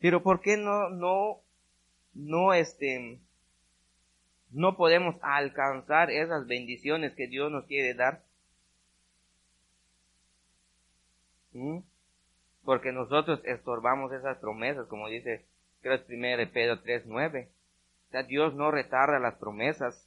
Pero 0.00 0.22
¿por 0.22 0.40
qué 0.40 0.56
no, 0.56 1.40
no, 2.14 2.52
este, 2.52 3.18
no 4.50 4.76
podemos 4.76 5.16
alcanzar 5.22 6.10
esas 6.10 6.46
bendiciones 6.46 7.14
que 7.14 7.26
Dios 7.26 7.50
nos 7.50 7.64
quiere 7.66 7.94
dar? 7.94 8.22
¿Mm? 11.52 11.78
Porque 12.64 12.92
nosotros 12.92 13.40
estorbamos 13.44 14.12
esas 14.12 14.38
promesas, 14.38 14.86
como 14.86 15.08
dice, 15.08 15.44
creo 15.80 15.94
es 15.94 16.08
1 16.08 16.52
Pedro 16.52 16.82
3.9. 16.82 17.48
Dios 18.28 18.54
no 18.54 18.70
retarda 18.70 19.18
las 19.18 19.34
promesas. 19.36 20.06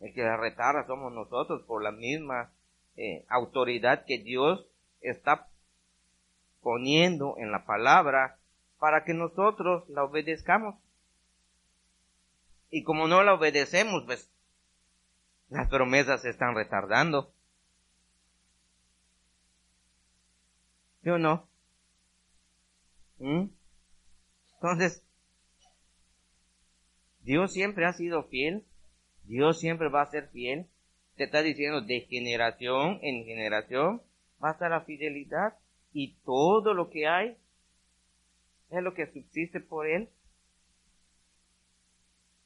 El 0.00 0.14
que 0.14 0.22
las 0.22 0.38
retarda 0.38 0.86
somos 0.86 1.12
nosotros 1.12 1.62
por 1.62 1.82
la 1.82 1.92
misma 1.92 2.52
eh, 2.96 3.24
autoridad 3.28 4.04
que 4.04 4.18
Dios 4.18 4.66
está 5.00 5.48
poniendo 6.60 7.36
en 7.38 7.50
la 7.50 7.64
palabra 7.64 8.38
para 8.82 9.04
que 9.04 9.14
nosotros 9.14 9.88
la 9.90 10.02
obedezcamos. 10.02 10.74
Y 12.68 12.82
como 12.82 13.06
no 13.06 13.22
la 13.22 13.34
obedecemos, 13.34 14.02
pues 14.06 14.28
las 15.50 15.68
promesas 15.68 16.22
se 16.22 16.30
están 16.30 16.56
retardando. 16.56 17.32
¿Sí 21.04 21.10
o 21.10 21.18
no? 21.18 21.48
¿Mm? 23.18 23.50
Entonces, 24.54 25.06
Dios 27.20 27.52
siempre 27.52 27.86
ha 27.86 27.92
sido 27.92 28.24
fiel. 28.24 28.64
Dios 29.22 29.60
siempre 29.60 29.90
va 29.90 30.02
a 30.02 30.10
ser 30.10 30.28
fiel. 30.30 30.66
Te 31.14 31.22
está 31.22 31.42
diciendo 31.42 31.82
de 31.82 32.00
generación 32.00 32.98
en 33.02 33.24
generación 33.26 34.02
va 34.42 34.48
a 34.48 34.52
estar 34.54 34.72
la 34.72 34.80
fidelidad 34.80 35.56
y 35.92 36.16
todo 36.24 36.74
lo 36.74 36.90
que 36.90 37.06
hay 37.06 37.36
es 38.78 38.82
lo 38.82 38.94
que 38.94 39.06
subsiste 39.06 39.60
por 39.60 39.86
él. 39.86 40.08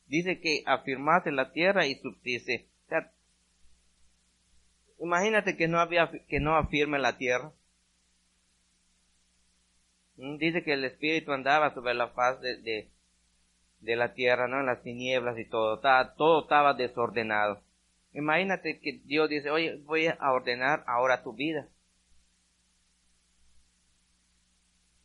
Dice 0.07 0.41
que 0.41 0.63
afirmase 0.67 1.33
la 1.33 1.53
tierra 1.53 1.87
y 1.87 1.97
subsiste. 1.97 2.67
imagínate 4.99 5.57
que 5.57 5.69
no 5.69 5.81
había, 5.81 6.11
que 6.29 6.41
no 6.41 6.57
afirme 6.57 6.99
la 6.99 7.19
tierra. 7.19 7.53
Mm, 10.17 10.37
dice 10.37 10.63
que 10.63 10.73
el 10.73 10.85
espíritu 10.85 11.33
andaba 11.33 11.75
sobre 11.75 11.95
la 11.95 12.09
faz 12.09 12.41
de, 12.41 12.89
de 13.81 13.97
la 13.97 14.15
tierra, 14.15 14.49
¿no? 14.49 14.61
En 14.61 14.67
las 14.67 14.83
tinieblas 14.83 15.39
y 15.39 15.45
todo, 15.45 15.81
todo 16.17 16.43
estaba 16.43 16.75
desordenado. 16.75 17.61
Imagínate 18.13 18.81
que 18.81 19.01
Dios 19.05 19.29
dice, 19.29 19.51
oye, 19.51 19.77
voy 19.85 20.07
a 20.07 20.33
ordenar 20.33 20.85
ahora 20.87 21.23
tu 21.23 21.35
vida. 21.35 21.69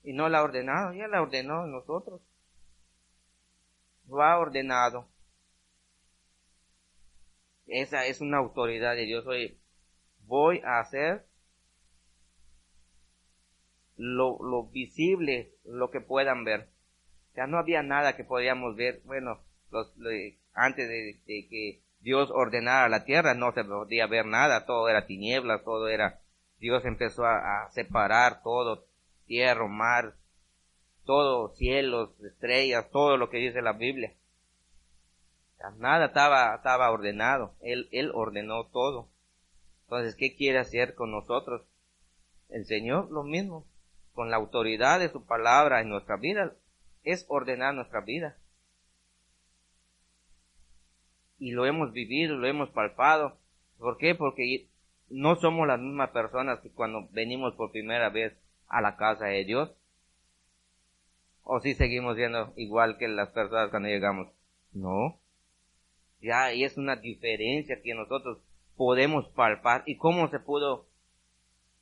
Y 0.03 0.13
no 0.13 0.29
la 0.29 0.39
ha 0.39 0.43
ordenado, 0.43 0.93
ya 0.93 1.07
la 1.07 1.21
ordenó 1.21 1.65
nosotros. 1.67 2.21
Lo 4.07 4.21
ha 4.23 4.37
ordenado. 4.39 5.07
Esa 7.67 8.05
es 8.05 8.19
una 8.21 8.37
autoridad 8.37 8.95
de 8.95 9.05
Dios. 9.05 9.25
Oye, 9.27 9.57
voy 10.25 10.59
a 10.65 10.79
hacer 10.79 11.25
lo, 13.97 14.37
lo 14.43 14.63
visible, 14.65 15.51
lo 15.63 15.91
que 15.91 16.01
puedan 16.01 16.43
ver. 16.43 16.69
Ya 17.35 17.47
no 17.47 17.57
había 17.57 17.83
nada 17.83 18.15
que 18.15 18.23
podíamos 18.23 18.75
ver. 18.75 19.01
Bueno, 19.05 19.39
los, 19.71 19.93
antes 20.53 20.87
de, 20.87 21.21
que 21.25 21.81
Dios 22.01 22.29
ordenara 22.31 22.89
la 22.89 23.05
tierra, 23.05 23.33
no 23.33 23.51
se 23.53 23.63
podía 23.63 24.07
ver 24.07 24.25
nada, 24.25 24.65
todo 24.65 24.89
era 24.89 25.05
tinieblas, 25.05 25.63
todo 25.63 25.87
era, 25.87 26.19
Dios 26.59 26.83
empezó 26.85 27.25
a, 27.25 27.69
separar 27.71 28.43
todo, 28.43 28.85
tierra, 29.31 29.65
mar, 29.65 30.15
todo, 31.05 31.55
cielos, 31.55 32.09
estrellas, 32.21 32.89
todo 32.91 33.15
lo 33.15 33.29
que 33.29 33.37
dice 33.37 33.61
la 33.61 33.71
Biblia. 33.71 34.13
Nada 35.77 36.07
estaba, 36.07 36.53
estaba 36.53 36.91
ordenado, 36.91 37.55
Él, 37.61 37.87
Él 37.93 38.11
ordenó 38.13 38.65
todo. 38.65 39.07
Entonces, 39.83 40.15
¿qué 40.15 40.35
quiere 40.35 40.59
hacer 40.59 40.95
con 40.95 41.11
nosotros? 41.11 41.61
El 42.49 42.65
Señor 42.65 43.09
lo 43.09 43.23
mismo, 43.23 43.65
con 44.13 44.29
la 44.31 44.35
autoridad 44.35 44.99
de 44.99 45.07
su 45.07 45.25
palabra 45.25 45.79
en 45.79 45.87
nuestra 45.87 46.17
vida, 46.17 46.53
es 47.05 47.25
ordenar 47.29 47.73
nuestra 47.73 48.01
vida. 48.01 48.35
Y 51.39 51.51
lo 51.51 51.65
hemos 51.65 51.93
vivido, 51.93 52.35
lo 52.35 52.47
hemos 52.47 52.69
palpado. 52.71 53.37
¿Por 53.79 53.97
qué? 53.97 54.13
Porque 54.13 54.67
no 55.09 55.37
somos 55.37 55.67
las 55.67 55.79
mismas 55.79 56.09
personas 56.09 56.59
que 56.59 56.69
cuando 56.69 57.07
venimos 57.11 57.55
por 57.55 57.71
primera 57.71 58.09
vez 58.09 58.35
a 58.71 58.81
la 58.81 58.97
casa 58.97 59.25
de 59.25 59.45
Dios. 59.45 59.71
O 61.43 61.59
si 61.59 61.75
seguimos 61.75 62.15
siendo 62.15 62.53
igual 62.55 62.97
que 62.97 63.07
las 63.07 63.29
personas 63.29 63.69
cuando 63.69 63.89
llegamos. 63.89 64.27
No. 64.73 65.19
Ya, 66.21 66.51
es 66.51 66.77
una 66.77 66.95
diferencia 66.95 67.81
que 67.81 67.93
nosotros 67.93 68.39
podemos 68.75 69.27
palpar. 69.29 69.83
¿Y 69.85 69.97
cómo 69.97 70.29
se 70.29 70.39
pudo, 70.39 70.85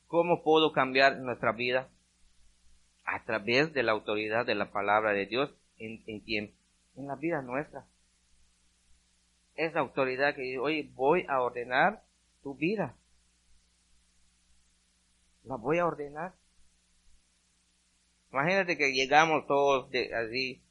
cómo 0.08 0.42
pudo 0.42 0.72
cambiar 0.72 1.18
nuestra 1.18 1.52
vida? 1.52 1.88
a 3.12 3.24
través 3.24 3.72
de 3.72 3.82
la 3.82 3.92
autoridad 3.92 4.46
de 4.46 4.54
la 4.54 4.70
palabra 4.70 5.12
de 5.12 5.26
Dios 5.26 5.50
en, 5.78 6.02
en 6.06 6.54
En 6.96 7.06
la 7.06 7.16
vida 7.16 7.42
nuestra. 7.42 7.84
Esa 9.56 9.80
autoridad 9.80 10.34
que 10.34 10.58
hoy 10.58 10.90
voy 10.94 11.26
a 11.28 11.40
ordenar 11.42 12.02
tu 12.42 12.54
vida. 12.54 12.94
La 15.44 15.56
voy 15.56 15.78
a 15.78 15.86
ordenar. 15.86 16.34
Imagínate 18.32 18.76
que 18.76 18.92
llegamos 18.92 19.46
todos 19.46 19.90
así 20.14 20.62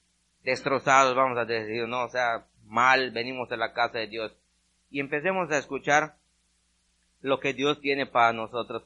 destrozados, 0.43 1.15
vamos 1.15 1.37
a 1.37 1.45
decir, 1.45 1.87
no, 1.87 2.05
o 2.05 2.09
sea, 2.09 2.45
mal, 2.65 3.11
venimos 3.11 3.51
a 3.51 3.57
la 3.57 3.73
casa 3.73 3.99
de 3.99 4.07
Dios 4.07 4.35
y 4.89 4.99
empecemos 4.99 5.51
a 5.51 5.57
escuchar 5.57 6.15
lo 7.21 7.39
que 7.39 7.53
Dios 7.53 7.81
tiene 7.81 8.05
para 8.05 8.33
nosotros 8.33 8.83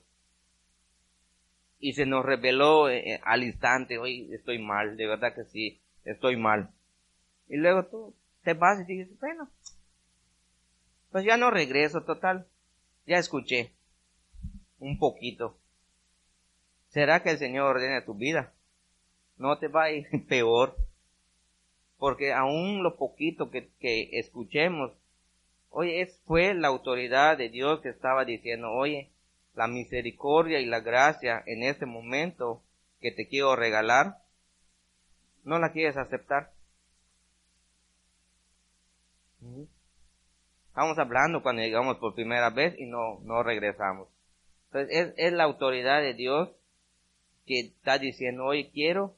y 1.83 1.91
se 1.91 2.05
nos 2.05 2.23
reveló 2.23 2.87
eh, 2.87 3.15
eh, 3.15 3.19
al 3.25 3.43
instante, 3.43 3.97
hoy 3.97 4.33
estoy 4.33 4.57
mal, 4.57 4.95
de 4.95 5.05
verdad 5.05 5.35
que 5.35 5.43
sí, 5.43 5.81
estoy 6.05 6.37
mal. 6.37 6.69
Y 7.49 7.57
luego 7.57 7.85
tú 7.87 8.15
te 8.41 8.53
vas 8.53 8.79
y 8.79 8.85
dices, 8.85 9.19
bueno, 9.19 9.49
pues 11.11 11.25
ya 11.25 11.35
no 11.35 11.51
regreso, 11.51 12.05
total, 12.05 12.47
ya 13.05 13.17
escuché 13.17 13.73
un 14.79 14.97
poquito. 14.97 15.57
¿Será 16.87 17.21
que 17.21 17.31
el 17.31 17.37
Señor 17.37 17.75
ordena 17.75 18.05
tu 18.05 18.13
vida? 18.13 18.53
No 19.37 19.57
te 19.57 19.67
va 19.67 19.83
a 19.83 19.91
ir 19.91 20.07
peor, 20.27 20.75
porque 21.97 22.33
aún 22.33 22.83
lo 22.83 22.97
poquito 22.97 23.49
que, 23.49 23.69
que 23.79 24.09
escuchemos, 24.19 24.91
oye, 25.69 26.05
fue 26.25 26.53
la 26.53 26.67
autoridad 26.67 27.37
de 27.37 27.49
Dios 27.49 27.81
que 27.81 27.89
estaba 27.89 28.25
diciendo, 28.25 28.71
oye, 28.71 29.09
la 29.55 29.67
misericordia 29.67 30.59
y 30.59 30.65
la 30.65 30.79
gracia 30.79 31.43
en 31.45 31.63
este 31.63 31.85
momento 31.85 32.61
que 33.01 33.11
te 33.11 33.27
quiero 33.27 33.55
regalar, 33.55 34.17
no 35.43 35.59
la 35.59 35.71
quieres 35.71 35.97
aceptar. 35.97 36.51
Estamos 40.69 40.97
hablando 40.97 41.43
cuando 41.43 41.61
llegamos 41.61 41.97
por 41.97 42.15
primera 42.15 42.49
vez 42.49 42.79
y 42.79 42.85
no, 42.85 43.19
no 43.23 43.43
regresamos. 43.43 44.07
Entonces 44.67 44.97
es, 44.97 45.13
es 45.17 45.33
la 45.33 45.43
autoridad 45.43 46.01
de 46.01 46.13
Dios 46.13 46.49
que 47.45 47.59
está 47.59 47.99
diciendo, 47.99 48.45
hoy 48.45 48.69
quiero 48.71 49.15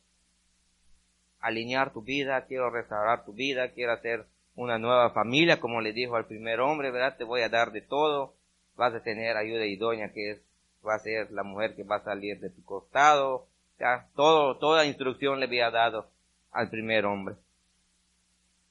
alinear 1.46 1.94
tu 1.94 2.02
vida, 2.02 2.46
quiero 2.48 2.72
restaurar 2.72 3.24
tu 3.24 3.34
vida, 3.34 3.72
quiero 3.72 3.92
hacer 3.92 4.26
una 4.56 4.80
nueva 4.80 5.12
familia, 5.12 5.60
como 5.60 5.80
le 5.80 5.94
dijo 5.94 6.16
al 6.16 6.26
primer 6.26 6.60
hombre, 6.60 6.90
¿verdad? 6.90 7.18
Te 7.18 7.24
voy 7.24 7.42
a 7.42 7.50
dar 7.50 7.72
de 7.72 7.82
todo, 7.82 8.34
vas 8.76 8.96
a 8.96 9.04
tener 9.04 9.38
ayuda 9.38 9.68
idónea 9.68 10.12
que 10.12 10.32
es, 10.32 10.42
va 10.86 10.96
a 10.96 11.00
ser 11.00 11.32
la 11.32 11.44
mujer 11.44 11.76
que 11.76 11.84
va 11.84 11.98
a 11.98 12.04
salir 12.04 12.40
de 12.40 12.50
tu 12.50 12.64
costado, 12.66 13.48
ya, 13.80 14.08
todo, 14.16 14.58
toda 14.58 14.88
instrucción 14.88 15.40
le 15.40 15.46
había 15.46 15.70
dado 15.70 16.10
al 16.52 16.72
primer 16.72 17.06
hombre. 17.06 17.36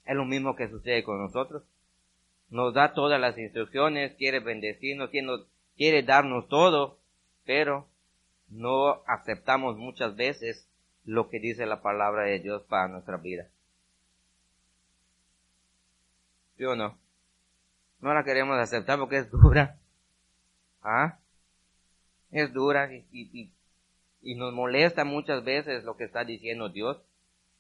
Es 0.05 0.17
lo 0.17 0.25
mismo 0.25 0.57
que 0.57 0.69
sucede 0.69 1.05
con 1.05 1.23
nosotros. 1.23 1.63
Nos 2.51 2.75
da 2.75 2.93
todas 2.93 3.21
las 3.21 3.39
instrucciones, 3.39 4.17
quiere 4.17 4.41
bendecirnos, 4.41 5.11
quiere, 5.77 6.03
darnos 6.03 6.49
todo, 6.49 6.99
pero 7.45 7.87
no 8.49 9.03
aceptamos 9.07 9.77
muchas 9.77 10.17
veces 10.17 10.69
lo 11.05 11.29
que 11.29 11.41
dice 11.41 11.67
la 11.67 11.83
palabra 11.83 12.25
de 12.25 12.39
Dios 12.41 12.63
para 12.63 12.89
nuestra 12.89 13.17
vida. 13.19 13.49
¿Sí 16.57 16.65
o 16.65 16.77
no? 16.77 16.99
No 18.01 18.15
la 18.15 18.25
queremos 18.25 18.59
aceptar 18.59 18.99
porque 18.99 19.19
es 19.19 19.31
dura. 19.31 19.79
¿Ah? 20.83 21.19
Es 22.31 22.53
dura 22.53 22.93
y, 22.93 23.51
y, 24.23 24.35
nos 24.35 24.53
molesta 24.53 25.05
muchas 25.05 25.45
veces 25.45 25.85
lo 25.85 25.97
que 25.97 26.05
está 26.05 26.25
diciendo 26.25 26.69
Dios. 26.69 27.01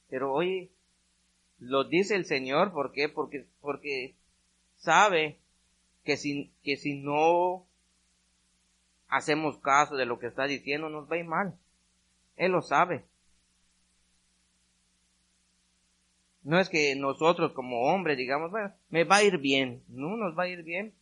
Pero 0.08 0.32
hoy 0.32 0.70
lo 1.58 1.84
dice 1.84 2.14
el 2.14 2.24
Señor, 2.24 2.72
¿por 2.72 2.92
qué? 2.92 3.08
Porque, 3.08 3.46
porque 3.60 4.16
sabe 4.76 5.38
que 6.04 6.16
si, 6.16 6.52
que 6.62 6.76
si 6.76 7.00
no 7.00 7.66
hacemos 9.08 9.58
caso 9.58 9.96
de 9.96 10.06
lo 10.06 10.18
que 10.18 10.26
está 10.26 10.44
diciendo, 10.44 10.88
nos 10.88 11.10
va 11.10 11.16
a 11.16 11.18
ir 11.18 11.24
mal. 11.24 11.58
Él 12.36 12.52
lo 12.52 12.62
sabe. 12.62 13.04
No 16.44 16.60
es 16.60 16.68
que 16.68 16.94
nosotros 16.94 17.52
como 17.52 17.82
hombres 17.82 18.16
digamos, 18.16 18.50
bueno, 18.50 18.72
me 18.90 19.04
va 19.04 19.16
a 19.16 19.22
ir 19.24 19.38
bien. 19.38 19.82
No, 19.88 20.16
nos 20.16 20.38
va 20.38 20.44
a 20.44 20.48
ir 20.48 20.62
bien. 20.62 20.94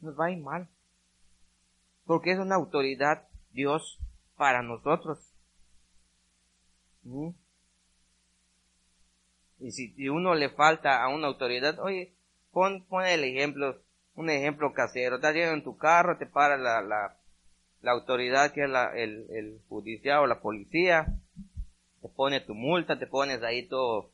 Nos 0.00 0.18
va 0.18 0.26
a 0.26 0.30
ir 0.32 0.38
mal 0.38 0.68
porque 2.06 2.30
es 2.30 2.38
una 2.38 2.54
autoridad 2.54 3.28
Dios 3.50 3.98
para 4.36 4.62
nosotros. 4.62 5.34
¿Mm? 7.02 7.30
Y 9.58 9.72
si, 9.72 10.08
uno 10.08 10.34
le 10.34 10.50
falta 10.50 11.02
a 11.02 11.08
una 11.08 11.26
autoridad, 11.26 11.78
oye, 11.80 12.14
pon, 12.52 12.84
pon 12.88 13.04
el 13.04 13.24
ejemplo, 13.24 13.82
un 14.14 14.30
ejemplo 14.30 14.72
casero. 14.72 15.16
Estás 15.16 15.34
yendo 15.34 15.52
en 15.52 15.64
tu 15.64 15.76
carro, 15.76 16.16
te 16.18 16.26
para 16.26 16.56
la, 16.56 16.80
la, 16.80 17.16
la 17.80 17.92
autoridad 17.92 18.52
que 18.52 18.64
es 18.64 18.70
la, 18.70 18.94
el, 18.94 19.26
el 19.30 19.60
judicial 19.68 20.20
o 20.20 20.26
la 20.26 20.40
policía, 20.40 21.06
te 22.02 22.08
pone 22.08 22.40
tu 22.40 22.54
multa, 22.54 22.98
te 22.98 23.06
pones 23.06 23.42
ahí 23.42 23.66
todo 23.66 24.12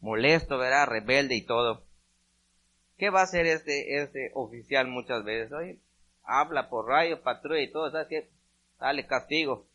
molesto, 0.00 0.58
¿verdad? 0.58 0.88
Rebelde 0.88 1.34
y 1.34 1.42
todo. 1.42 1.84
¿Qué 2.96 3.10
va 3.10 3.20
a 3.20 3.24
hacer 3.24 3.46
este, 3.46 4.02
este 4.02 4.30
oficial 4.34 4.88
muchas 4.88 5.24
veces? 5.24 5.52
Oye, 5.52 5.80
habla 6.22 6.68
por 6.68 6.86
radio, 6.86 7.22
patrulla 7.22 7.62
y 7.62 7.72
todo, 7.72 7.90
¿sabes 7.90 8.08
qué? 8.08 8.30
Dale 8.78 9.06
castigo. 9.06 9.66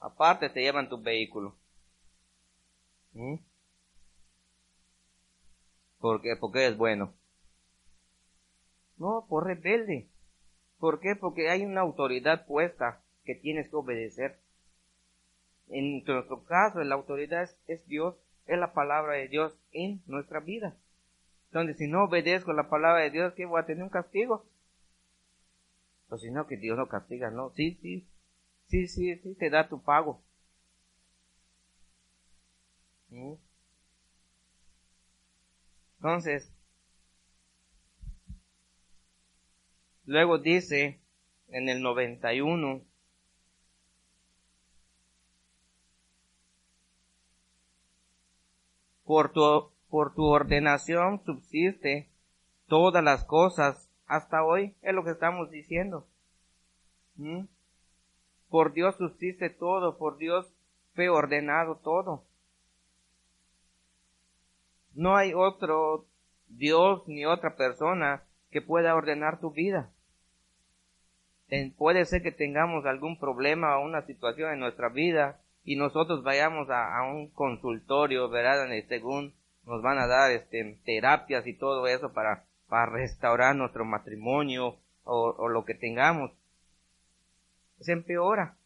Aparte 0.00 0.48
te 0.50 0.60
llevan 0.60 0.88
tu 0.88 1.00
vehículo. 1.00 1.56
¿Mm? 3.12 3.36
Porque, 5.98 6.36
porque 6.38 6.66
es 6.66 6.76
bueno. 6.76 7.14
No, 8.96 9.26
por 9.28 9.46
rebelde. 9.46 10.08
¿Por 10.78 11.00
qué? 11.00 11.16
Porque 11.16 11.48
hay 11.48 11.64
una 11.64 11.80
autoridad 11.80 12.46
puesta 12.46 13.02
que 13.24 13.34
tienes 13.34 13.68
que 13.68 13.76
obedecer. 13.76 14.38
En 15.68 16.04
nuestro 16.04 16.44
caso, 16.44 16.80
la 16.80 16.94
autoridad 16.94 17.48
es 17.66 17.86
Dios, 17.86 18.16
es 18.46 18.58
la 18.58 18.72
palabra 18.72 19.14
de 19.14 19.28
Dios 19.28 19.56
en 19.72 20.02
nuestra 20.06 20.40
vida. 20.40 20.76
Entonces, 21.46 21.76
si 21.78 21.86
no 21.86 22.04
obedezco 22.04 22.52
la 22.52 22.68
palabra 22.68 23.02
de 23.02 23.10
Dios, 23.10 23.32
¿qué 23.34 23.46
voy 23.46 23.60
a 23.60 23.66
tener 23.66 23.82
un 23.82 23.90
castigo? 23.90 24.44
O 26.08 26.18
si 26.18 26.30
no, 26.30 26.46
que 26.46 26.56
Dios 26.56 26.76
no 26.76 26.88
castiga, 26.88 27.30
no. 27.30 27.50
Sí, 27.50 27.78
sí, 27.80 28.06
sí, 28.66 28.88
sí, 28.88 29.16
sí, 29.16 29.34
te 29.34 29.50
da 29.50 29.68
tu 29.68 29.82
pago. 29.82 30.22
Entonces, 35.98 36.50
luego 40.04 40.38
dice 40.38 41.00
en 41.48 41.68
el 41.68 41.80
91, 41.80 42.82
por 49.04 49.32
tu, 49.32 49.70
por 49.88 50.14
tu 50.14 50.24
ordenación 50.24 51.22
subsiste 51.24 52.08
todas 52.66 53.02
las 53.04 53.24
cosas 53.24 53.90
hasta 54.06 54.44
hoy 54.44 54.74
es 54.82 54.94
lo 54.94 55.04
que 55.04 55.10
estamos 55.10 55.50
diciendo. 55.50 56.06
¿Mm? 57.16 57.44
Por 58.48 58.72
Dios 58.72 58.96
subsiste 58.96 59.50
todo, 59.50 59.98
por 59.98 60.16
Dios 60.18 60.46
fue 60.94 61.08
ordenado 61.08 61.76
todo. 61.76 62.24
No 64.94 65.16
hay 65.16 65.32
otro 65.34 66.06
Dios 66.48 67.02
ni 67.08 67.26
otra 67.26 67.56
persona 67.56 68.22
que 68.50 68.62
pueda 68.62 68.94
ordenar 68.94 69.40
tu 69.40 69.50
vida. 69.50 69.90
Puede 71.76 72.04
ser 72.04 72.22
que 72.22 72.32
tengamos 72.32 72.84
algún 72.84 73.18
problema 73.18 73.78
o 73.78 73.84
una 73.84 74.02
situación 74.02 74.52
en 74.52 74.58
nuestra 74.58 74.88
vida 74.88 75.40
y 75.64 75.76
nosotros 75.76 76.22
vayamos 76.22 76.68
a, 76.70 77.02
un 77.02 77.30
consultorio, 77.30 78.28
¿verdad? 78.28 78.68
Según 78.88 79.34
nos 79.64 79.82
van 79.82 79.98
a 79.98 80.06
dar 80.06 80.30
este, 80.30 80.78
terapias 80.84 81.46
y 81.46 81.54
todo 81.54 81.86
eso 81.86 82.12
para, 82.12 82.44
para 82.68 82.86
restaurar 82.86 83.56
nuestro 83.56 83.84
matrimonio 83.84 84.76
o, 85.04 85.34
o 85.38 85.48
lo 85.48 85.64
que 85.64 85.74
tengamos. 85.74 86.30
Se 87.80 87.92
empeora. 87.92 88.56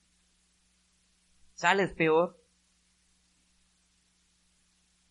Sales 1.54 1.92
peor. 1.92 2.36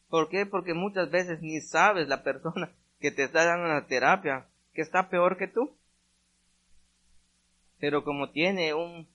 ¿Por 0.10 0.30
qué? 0.30 0.46
Porque 0.46 0.74
muchas 0.74 1.10
veces 1.10 1.42
ni 1.42 1.62
sabes 1.62 2.08
la 2.08 2.24
persona 2.24 2.72
que 3.00 3.12
te 3.12 3.24
está 3.24 3.46
dando 3.46 3.68
la 3.68 3.86
terapia 3.88 4.48
que 4.78 4.84
está 4.84 5.10
peor 5.10 5.38
que 5.38 5.48
tú. 5.48 5.76
Pero 7.80 8.04
como 8.04 8.30
tiene 8.30 8.74
un, 8.74 9.08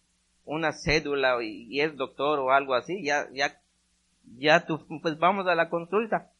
una 0.44 0.72
cédula 0.72 1.42
y, 1.42 1.80
es 1.80 1.96
doctor 1.96 2.38
o 2.38 2.50
algo 2.50 2.74
así, 2.74 3.02
ya, 3.02 3.28
ya, 3.32 3.60
ya 4.38 4.66
tú, 4.66 4.84
pues 5.00 5.18
vamos 5.18 5.46
a 5.46 5.54
la 5.54 5.68
consulta. 5.68 6.30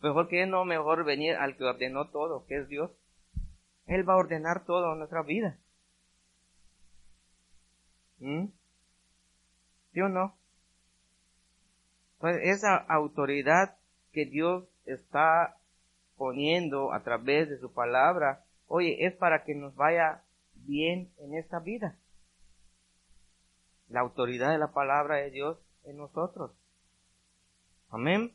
Mejor 0.00 0.28
que 0.28 0.46
no, 0.46 0.64
mejor 0.64 1.04
venir 1.04 1.36
al 1.36 1.56
que 1.56 1.64
ordenó 1.64 2.10
todo, 2.10 2.46
que 2.46 2.58
es 2.58 2.68
Dios. 2.68 2.90
Él 3.86 4.08
va 4.08 4.14
a 4.14 4.18
ordenar 4.18 4.64
todo 4.64 4.92
en 4.92 4.98
nuestra 4.98 5.22
vida. 5.22 5.58
¿Mm? 8.18 8.46
¿Sí 9.92 10.00
o 10.00 10.08
no? 10.08 10.36
Pues 12.18 12.38
esa 12.42 12.76
autoridad 12.76 13.76
que 14.12 14.26
Dios 14.26 14.64
está 14.84 15.56
poniendo 16.16 16.92
a 16.92 17.02
través 17.02 17.48
de 17.48 17.58
su 17.58 17.72
palabra, 17.72 18.44
oye, 18.66 19.06
es 19.06 19.14
para 19.14 19.44
que 19.44 19.54
nos 19.54 19.74
vaya 19.74 20.22
bien 20.54 21.12
en 21.18 21.34
esta 21.34 21.60
vida. 21.60 21.96
La 23.88 24.00
autoridad 24.00 24.50
de 24.50 24.58
la 24.58 24.72
palabra 24.72 25.16
de 25.16 25.30
Dios 25.30 25.58
en 25.84 25.96
nosotros. 25.96 26.52
Amén. 27.88 28.32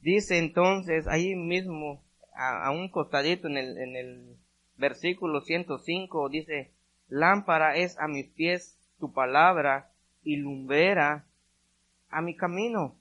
Dice 0.00 0.38
entonces 0.38 1.06
ahí 1.06 1.34
mismo, 1.34 2.04
a, 2.34 2.70
un 2.70 2.90
costadito 2.90 3.46
en 3.46 3.56
el, 3.56 3.78
en 3.78 3.96
el 3.96 4.36
versículo 4.76 5.42
105, 5.42 6.28
dice, 6.28 6.74
lámpara 7.08 7.76
es 7.76 7.98
a 7.98 8.08
mis 8.08 8.28
pies 8.30 8.78
tu 8.98 9.12
palabra 9.12 9.92
y 10.22 10.36
lumbrera 10.36 11.26
a 12.08 12.20
mi 12.20 12.36
camino. 12.36 12.96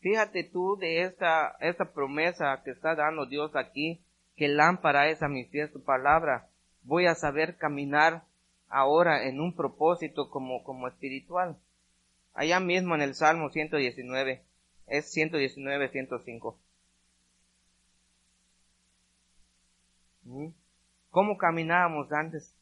Fíjate 0.00 0.44
tú 0.44 0.76
de 0.76 1.02
esta, 1.02 1.56
esta 1.60 1.92
promesa 1.92 2.62
que 2.64 2.70
está 2.70 2.94
dando 2.94 3.26
Dios 3.26 3.56
aquí, 3.56 4.04
que 4.36 4.48
lámpara 4.48 5.08
es 5.08 5.22
a 5.22 5.28
mis 5.28 5.48
pies 5.48 5.72
tu 5.72 5.82
palabra. 5.82 6.48
Voy 6.82 7.06
a 7.06 7.14
saber 7.14 7.56
caminar 7.56 8.24
ahora 8.68 9.26
en 9.26 9.40
un 9.40 9.54
propósito 9.54 10.30
como, 10.30 10.62
como 10.62 10.88
espiritual. 10.88 11.56
Allá 12.34 12.60
mismo 12.60 12.94
en 12.94 13.02
el 13.02 13.14
Salmo 13.14 13.50
119, 13.50 14.42
es 14.86 15.10
119, 15.12 15.88
105. 15.88 16.58
¿Mm? 20.24 20.48
¿Cómo 21.10 21.38
caminábamos 21.38 22.12
antes? 22.12 22.54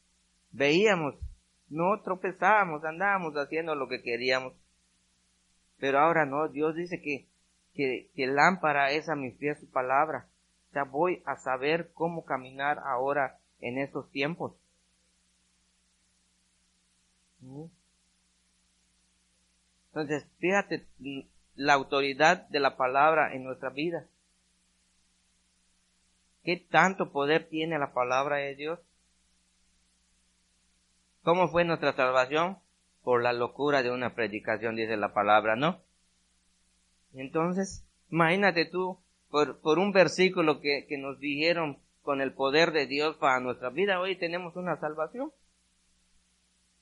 Veíamos, 0.51 1.15
no 1.69 2.01
tropezábamos, 2.01 2.85
andábamos 2.85 3.33
haciendo 3.35 3.75
lo 3.75 3.89
que 3.89 4.01
queríamos. 4.01 4.53
Pero 5.77 5.99
ahora 5.99 6.25
no, 6.25 6.47
Dios 6.47 6.75
dice 6.75 7.01
que 7.01 7.27
que, 7.75 8.09
lámpara 8.15 8.91
es 8.91 9.09
a 9.09 9.15
mis 9.15 9.35
pies 9.35 9.59
su 9.59 9.69
palabra. 9.69 10.27
Voy 10.83 11.23
a 11.25 11.37
saber 11.37 11.91
cómo 11.93 12.25
caminar 12.25 12.79
ahora 12.79 13.39
en 13.61 13.77
estos 13.77 14.09
tiempos. 14.11 14.53
Entonces, 19.87 20.27
fíjate 20.39 20.85
la 21.55 21.73
autoridad 21.73 22.47
de 22.49 22.59
la 22.59 22.75
palabra 22.75 23.33
en 23.33 23.43
nuestra 23.43 23.69
vida. 23.69 24.05
¿Qué 26.43 26.57
tanto 26.57 27.11
poder 27.11 27.47
tiene 27.49 27.79
la 27.79 27.93
palabra 27.93 28.37
de 28.37 28.55
Dios? 28.55 28.79
¿Cómo 31.23 31.47
fue 31.47 31.63
nuestra 31.63 31.93
salvación? 31.93 32.59
Por 33.03 33.23
la 33.23 33.33
locura 33.33 33.81
de 33.81 33.91
una 33.91 34.13
predicación, 34.13 34.75
dice 34.75 34.97
la 34.97 35.13
palabra, 35.13 35.55
¿no? 35.55 35.81
Entonces, 37.13 37.83
imagínate 38.11 38.65
tú, 38.65 38.99
por, 39.29 39.59
por 39.59 39.79
un 39.79 39.91
versículo 39.91 40.61
que, 40.61 40.85
que 40.87 40.97
nos 40.97 41.19
dijeron 41.19 41.79
con 42.01 42.21
el 42.21 42.33
poder 42.33 42.71
de 42.71 42.85
Dios 42.85 43.17
para 43.17 43.39
nuestra 43.39 43.69
vida, 43.69 43.99
hoy 43.99 44.15
tenemos 44.15 44.55
una 44.55 44.77
salvación. 44.77 45.31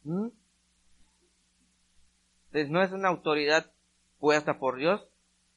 ¿Mm? 0.03 0.27
Entonces 2.47 2.69
no 2.69 2.83
es 2.83 2.91
una 2.91 3.07
autoridad 3.07 3.71
puesta 4.19 4.59
por 4.59 4.77
Dios, 4.77 5.07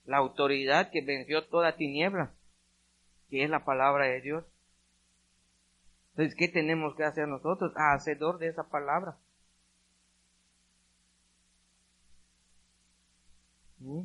la 0.06 0.18
autoridad 0.18 0.90
que 0.90 1.02
venció 1.02 1.46
toda 1.46 1.76
tiniebla, 1.76 2.32
que 3.28 3.44
es 3.44 3.50
la 3.50 3.64
palabra 3.64 4.06
de 4.06 4.20
Dios. 4.20 4.44
Entonces, 6.10 6.34
¿qué 6.34 6.48
tenemos 6.48 6.94
que 6.94 7.04
hacer 7.04 7.28
nosotros? 7.28 7.72
Hacedor 7.76 8.38
de 8.38 8.48
esa 8.48 8.68
palabra. 8.70 9.18
¿Mm? 13.80 14.04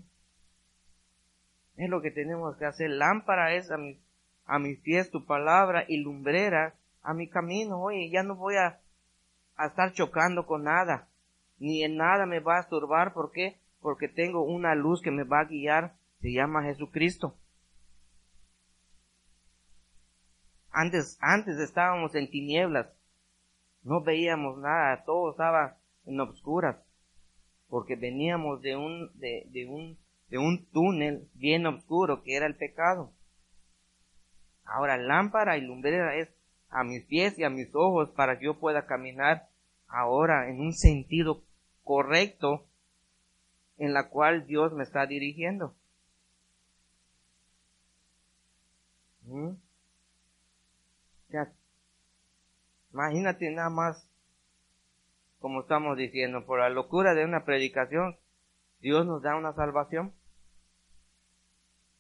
Es 1.82 1.90
lo 1.90 2.04
que 2.04 2.12
tenemos 2.12 2.58
que 2.58 2.66
hacer. 2.66 2.92
Lámpara 2.92 3.56
es 3.56 3.72
a, 3.72 3.78
mi, 3.78 4.00
a 4.46 4.60
mis 4.60 4.78
pies 4.78 5.10
tu 5.10 5.26
palabra 5.26 5.84
y 5.88 5.98
lumbrera 5.98 6.76
a 7.02 7.16
mi 7.16 7.28
camino. 7.28 7.82
Oye, 7.82 8.08
ya 8.12 8.22
no 8.22 8.36
voy 8.36 8.54
a, 8.56 8.80
estar 9.66 9.92
chocando 9.92 10.46
con 10.46 10.66
nada. 10.66 11.08
Ni 11.58 11.84
en 11.84 11.98
nada 11.98 12.28
me 12.28 12.40
va 12.40 12.58
a 12.58 12.62
estorbar. 12.62 13.14
¿Por 13.14 13.32
qué? 13.32 13.58
Porque 13.82 14.08
tengo 14.08 14.44
una 14.44 14.76
luz 14.76 15.02
que 15.02 15.10
me 15.10 15.24
va 15.24 15.40
a 15.40 15.46
guiar. 15.46 15.96
Se 16.20 16.32
llama 16.32 16.62
Jesucristo. 16.62 17.36
Antes, 20.70 21.18
antes 21.20 21.58
estábamos 21.58 22.14
en 22.14 22.30
tinieblas. 22.30 22.94
No 23.82 24.02
veíamos 24.02 24.60
nada. 24.60 25.04
Todo 25.04 25.32
estaba 25.32 25.78
en 26.06 26.20
obscuras. 26.20 26.76
Porque 27.70 27.96
veníamos 27.96 28.62
de 28.62 28.76
un, 28.76 29.10
de, 29.16 29.48
de 29.50 29.66
un 29.66 29.98
de 30.32 30.38
un 30.38 30.66
túnel 30.72 31.30
bien 31.34 31.68
oscuro 31.68 32.24
que 32.24 32.36
era 32.36 32.48
el 32.48 32.56
pecado. 32.56 33.12
Ahora 34.64 34.98
lámpara 34.98 35.58
y 35.58 35.62
lumbrera 35.62 36.16
es 36.16 36.30
a 36.70 36.86
mis 36.86 37.04
pies 37.04 37.38
y 37.38 37.44
a 37.44 37.50
mis 37.50 37.76
ojos 37.76 38.10
para 38.12 38.40
que 38.40 38.46
yo 38.46 38.58
pueda 38.58 38.88
caminar 38.88 39.50
ahora 39.90 40.50
en 40.50 40.62
un 40.62 40.74
sentido 40.74 41.44
correcto 41.84 42.66
en 43.78 43.94
la 43.94 44.08
cual 44.08 44.48
Dios 44.48 44.72
me 44.72 44.84
está 44.84 45.06
dirigiendo. 45.06 45.76
¿Mm? 49.26 49.52
imagínate 52.94 53.50
nada 53.52 53.70
más, 53.70 54.06
como 55.40 55.62
estamos 55.62 55.98
diciendo, 55.98 56.46
por 56.46 56.60
la 56.60 56.70
locura 56.70 57.14
de 57.14 57.24
una 57.24 57.46
predicación, 57.46 58.18
Dios 58.82 59.06
nos 59.06 59.22
da 59.22 59.36
una 59.36 59.54
salvación. 59.54 60.14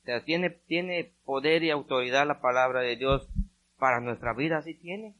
O 0.01 0.05
sea, 0.05 0.23
tiene, 0.23 0.49
tiene 0.49 1.13
poder 1.25 1.63
y 1.63 1.69
autoridad 1.69 2.25
la 2.25 2.41
palabra 2.41 2.81
de 2.81 2.95
Dios 2.95 3.29
para 3.77 3.99
nuestra 3.99 4.33
vida, 4.33 4.61
sí 4.61 4.73
tiene. 4.73 5.15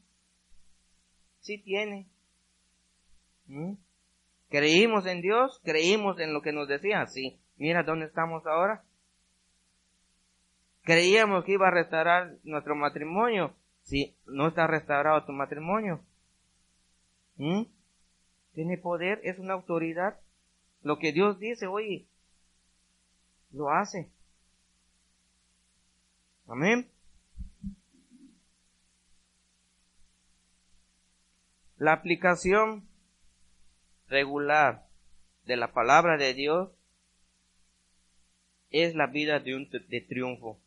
Sí 1.40 1.58
tiene. 1.58 2.08
¿Mm? 3.46 3.74
Creímos 4.48 5.06
en 5.06 5.20
Dios, 5.22 5.60
creímos 5.64 6.18
en 6.18 6.34
lo 6.34 6.42
que 6.42 6.52
nos 6.52 6.68
decía, 6.68 7.06
sí. 7.06 7.40
Mira 7.56 7.84
dónde 7.84 8.06
estamos 8.06 8.44
ahora. 8.46 8.84
Creíamos 10.82 11.44
que 11.44 11.52
iba 11.52 11.68
a 11.68 11.72
restaurar 11.72 12.36
nuestro 12.42 12.74
matrimonio. 12.74 13.54
Sí, 13.82 14.16
no 14.26 14.48
está 14.48 14.66
restaurado 14.66 15.24
tu 15.24 15.32
matrimonio. 15.32 16.00
¿Mm? 17.36 17.62
Tiene 18.54 18.78
poder, 18.78 19.20
es 19.22 19.38
una 19.38 19.54
autoridad. 19.54 20.18
Lo 20.82 20.98
que 20.98 21.12
Dios 21.12 21.38
dice, 21.38 21.66
oye, 21.66 22.06
lo 23.52 23.70
hace. 23.70 24.10
Amén. 26.46 26.90
La 31.76 31.94
aplicación 31.94 32.88
regular 34.08 34.86
de 35.46 35.56
la 35.56 35.72
palabra 35.72 36.16
de 36.16 36.34
Dios 36.34 36.70
es 38.70 38.94
la 38.94 39.06
vida 39.06 39.40
de 39.40 39.56
un 39.56 39.68
de 39.70 40.00
triunfo 40.00 40.60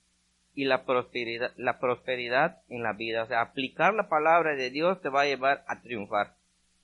y 0.54 0.66
la 0.66 0.86
prosperidad, 0.86 1.54
la 1.58 1.80
prosperidad 1.80 2.62
en 2.70 2.84
la 2.84 2.94
vida. 2.94 3.24
O 3.24 3.28
sea, 3.28 3.42
aplicar 3.42 3.94
la 3.94 4.10
palabra 4.10 4.56
de 4.56 4.70
Dios 4.70 5.02
te 5.02 5.10
va 5.10 5.22
a 5.22 5.26
llevar 5.26 5.64
a 5.68 5.82
triunfar. 5.82 6.36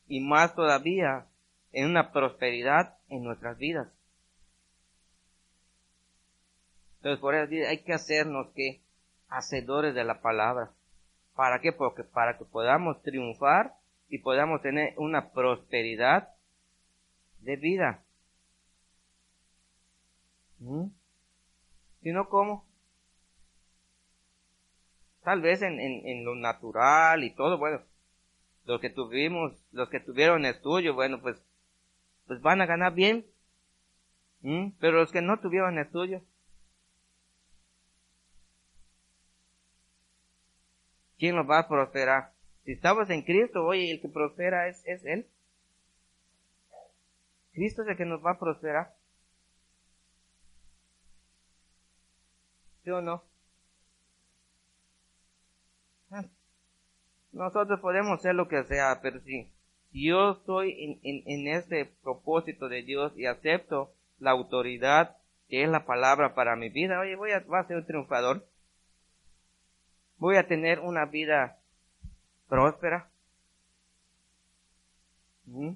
Y 0.08 0.20
más 0.20 0.56
todavía 0.56 1.28
en 1.72 1.90
una 1.90 2.12
prosperidad 2.12 2.98
en 3.10 3.24
nuestras 3.24 3.58
vidas. 3.58 3.88
Entonces, 7.02 7.20
por 7.20 7.34
eso 7.34 7.52
hay 7.68 7.80
que 7.80 7.94
hacernos 7.94 8.52
que 8.54 8.80
hacedores 9.28 9.96
de 9.96 10.04
la 10.04 10.22
palabra. 10.22 10.72
¿Para 11.36 11.60
qué? 11.60 11.72
Porque 11.72 12.04
para 12.04 12.38
que 12.38 12.46
podamos 12.46 13.02
triunfar 13.02 13.74
y 14.08 14.20
podamos 14.20 14.62
tener 14.62 14.94
una 14.98 15.32
prosperidad 15.32 16.30
de 17.40 17.56
vida. 17.56 18.04
¿Mm? 20.60 20.90
Si 22.04 22.12
no, 22.12 22.30
¿cómo? 22.30 22.68
Tal 25.24 25.42
vez 25.42 25.64
en, 25.64 25.80
en, 25.80 26.24
lo 26.24 26.36
natural 26.36 27.24
y 27.24 27.34
todo, 27.34 27.58
bueno, 27.58 27.82
los 28.66 28.80
que 28.80 28.92
tuvimos, 28.92 29.54
los 29.72 29.90
que 29.90 30.00
tuvieron 30.00 30.46
estudio, 30.46 30.94
bueno, 30.94 31.20
pues, 31.20 31.42
pues 32.28 32.40
van 32.42 32.62
a 32.62 32.68
ganar 32.68 32.94
bien. 32.94 33.26
¿Mm? 34.42 34.74
Pero 34.80 35.00
los 35.00 35.12
que 35.12 35.24
no 35.24 35.40
tuvieron 35.40 35.80
estudio, 35.80 36.22
¿quién 41.22 41.36
los 41.36 41.48
va 41.48 41.60
a 41.60 41.68
prosperar? 41.68 42.32
Si 42.66 42.72
estamos 42.72 43.08
en 43.12 43.22
Cristo, 43.22 43.64
oye, 43.64 43.92
el 43.92 44.02
que 44.02 44.10
prospera 44.10 44.68
es, 44.68 44.84
es 44.88 45.06
Él. 45.06 45.28
Cristo 47.54 47.84
es 47.84 47.90
el 47.90 47.98
que 47.98 48.06
nos 48.06 48.26
va 48.26 48.32
a 48.32 48.40
prosperar. 48.40 48.96
¿Sí 52.84 52.90
o 52.90 53.02
no? 53.02 53.24
Ah, 56.10 56.26
nosotros 57.32 57.80
podemos 57.82 58.20
hacer 58.20 58.34
lo 58.34 58.48
que 58.48 58.64
sea, 58.64 59.00
pero 59.04 59.20
si, 59.22 59.48
yo 59.92 60.32
estoy 60.32 60.72
en, 60.84 61.00
en, 61.04 61.24
en 61.28 61.56
este 61.56 61.86
propósito 62.02 62.68
de 62.68 62.82
Dios 62.82 63.14
y 63.16 63.28
acepto 63.28 63.94
la 64.18 64.32
autoridad 64.32 65.18
que 65.50 65.64
es 65.64 65.70
la 65.70 65.86
palabra 65.86 66.34
para 66.34 66.56
mi 66.56 66.70
vida, 66.70 67.00
oye, 67.00 67.16
voy 67.16 67.32
a, 67.32 67.42
voy 67.42 67.60
a 67.60 67.68
ser 67.68 67.78
un 67.78 67.86
triunfador 67.86 68.48
voy 70.22 70.38
a 70.38 70.48
tener 70.48 70.80
una 70.80 71.04
vida 71.06 71.60
próspera. 72.48 73.10
¿Mm? 75.48 75.72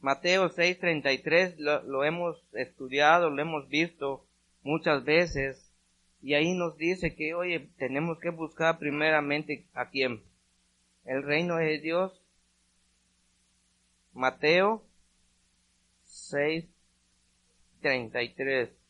Mateo 0.00 0.50
6:33 0.50 1.54
lo, 1.56 1.82
lo 1.84 2.04
hemos 2.04 2.44
estudiado, 2.52 3.30
lo 3.30 3.40
hemos 3.40 3.70
visto 3.70 4.26
muchas 4.62 5.02
veces 5.04 5.72
y 6.20 6.34
ahí 6.34 6.52
nos 6.52 6.76
dice 6.76 7.14
que, 7.14 7.32
oye, 7.32 7.70
tenemos 7.78 8.20
que 8.20 8.28
buscar 8.28 8.78
primeramente 8.78 9.64
a 9.72 9.88
quién? 9.88 10.22
El 11.06 11.22
reino 11.22 11.56
de 11.56 11.78
Dios. 11.78 12.20
Mateo 14.12 14.82
6:33. 16.04 18.81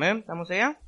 Amén. 0.00 0.20
¿Estamos 0.20 0.50
allá? 0.50 0.80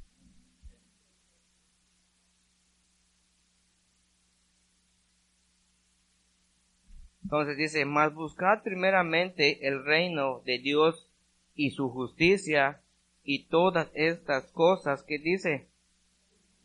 Entonces 7.23 7.59
dice, 7.59 7.85
mas 7.85 8.15
buscad 8.15 8.63
primeramente 8.63 9.69
el 9.69 9.85
reino 9.85 10.41
de 10.47 10.61
Dios 10.61 11.11
y 11.55 11.73
su 11.73 11.91
justicia 11.91 12.81
y 13.23 13.49
todas 13.49 13.91
estas 13.93 14.51
cosas 14.53 15.03
que 15.03 15.19
dice, 15.19 15.69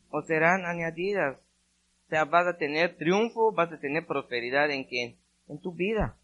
os 0.09 0.25
serán 0.25 0.63
añadidas. 0.63 1.35
O 2.05 2.09
sea, 2.11 2.23
vas 2.23 2.47
a 2.47 2.57
tener 2.57 2.95
triunfo, 2.95 3.51
vas 3.51 3.73
a 3.73 3.79
tener 3.81 4.05
prosperidad 4.05 4.71
en 4.71 4.85
quién? 4.85 5.17
En 5.49 5.59
tu 5.59 5.73
vida. 5.73 6.17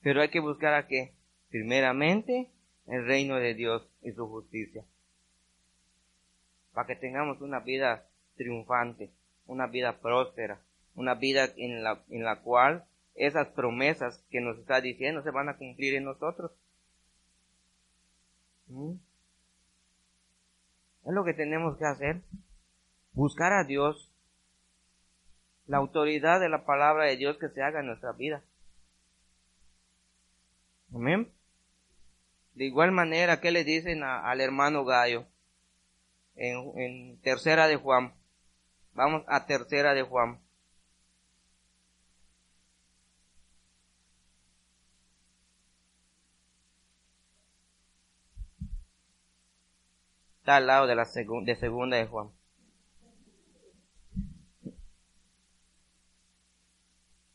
Pero 0.00 0.22
hay 0.22 0.28
que 0.28 0.38
buscar 0.38 0.74
a 0.74 0.86
qué? 0.86 1.12
Primeramente 1.48 2.52
el 2.86 3.04
reino 3.04 3.34
de 3.40 3.54
Dios 3.54 3.90
y 4.00 4.12
su 4.12 4.28
justicia 4.28 4.84
para 6.74 6.88
que 6.88 6.96
tengamos 6.96 7.40
una 7.40 7.60
vida 7.60 8.06
triunfante, 8.36 9.10
una 9.46 9.66
vida 9.68 10.00
próspera, 10.00 10.60
una 10.94 11.14
vida 11.14 11.48
en 11.56 11.82
la, 11.82 12.02
en 12.10 12.24
la 12.24 12.40
cual 12.42 12.84
esas 13.14 13.48
promesas 13.48 14.22
que 14.30 14.40
nos 14.40 14.58
está 14.58 14.80
diciendo 14.80 15.22
se 15.22 15.30
van 15.30 15.48
a 15.48 15.56
cumplir 15.56 15.94
en 15.94 16.04
nosotros. 16.04 16.50
¿Mm? 18.66 18.94
Es 21.04 21.12
lo 21.12 21.24
que 21.24 21.34
tenemos 21.34 21.76
que 21.78 21.84
hacer. 21.84 22.22
Buscar 23.12 23.52
a 23.52 23.64
Dios. 23.64 24.10
La 25.66 25.78
autoridad 25.78 26.40
de 26.40 26.48
la 26.48 26.64
palabra 26.64 27.04
de 27.04 27.16
Dios 27.16 27.38
que 27.38 27.48
se 27.48 27.62
haga 27.62 27.80
en 27.80 27.86
nuestra 27.86 28.12
vida. 28.12 28.42
Amén. 30.92 31.30
De 32.54 32.64
igual 32.64 32.92
manera, 32.92 33.40
¿qué 33.40 33.50
le 33.50 33.64
dicen 33.64 34.02
al 34.02 34.40
hermano 34.40 34.84
Gallo? 34.84 35.26
En, 36.36 37.20
tercera 37.22 37.66
de 37.66 37.76
Juan. 37.76 38.14
Vamos 38.92 39.24
a 39.28 39.46
tercera 39.46 39.94
de 39.94 40.02
Juan. 40.02 40.40
Está 50.40 50.56
al 50.56 50.66
lado 50.66 50.86
de 50.86 50.94
la 50.94 51.06
segunda 51.06 51.96
de 51.96 52.06
Juan. 52.06 52.30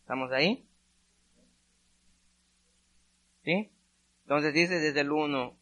¿Estamos 0.01 0.31
ahí? 0.31 0.67
¿Sí? 3.43 3.71
Entonces 4.23 4.53
dice 4.53 4.79
desde 4.79 5.01
el 5.01 5.11
1, 5.11 5.57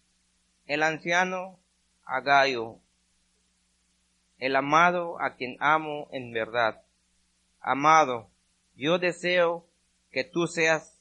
el 0.66 0.84
anciano 0.84 1.60
Agayo, 2.04 2.80
el 4.38 4.56
amado 4.56 5.20
a 5.22 5.36
quien 5.36 5.58
amo 5.60 6.08
en 6.12 6.32
verdad. 6.32 6.84
Amado, 7.60 8.30
yo 8.76 9.00
deseo 9.00 9.66
que 10.12 10.24
tú 10.24 10.48
seas 10.48 10.94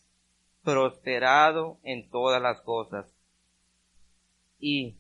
prosperado 0.65 1.79
en 1.83 2.09
todas 2.11 2.41
las 2.43 2.61
cosas 2.63 3.07
y 4.59 4.97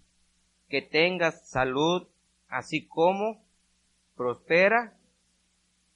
que 0.68 0.82
tengas 0.82 1.48
salud 1.48 2.06
así 2.48 2.86
como 2.86 3.42
prospera 4.16 4.94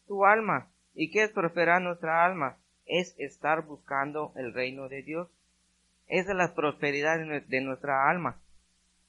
tu 0.07 0.24
alma. 0.24 0.70
¿Y 0.94 1.11
qué 1.11 1.22
es 1.22 1.31
prosperar 1.31 1.83
nuestra 1.83 2.24
alma? 2.24 2.57
Es 2.87 3.14
estar 3.18 3.64
buscando 3.64 4.33
el 4.35 4.53
reino 4.53 4.88
de 4.88 5.03
Dios. 5.03 5.29
Esa 6.09 6.33
es 6.33 6.37
la 6.37 6.55
prosperidad 6.55 7.18
de 7.46 7.61
nuestra 7.61 8.11
alma, 8.11 8.40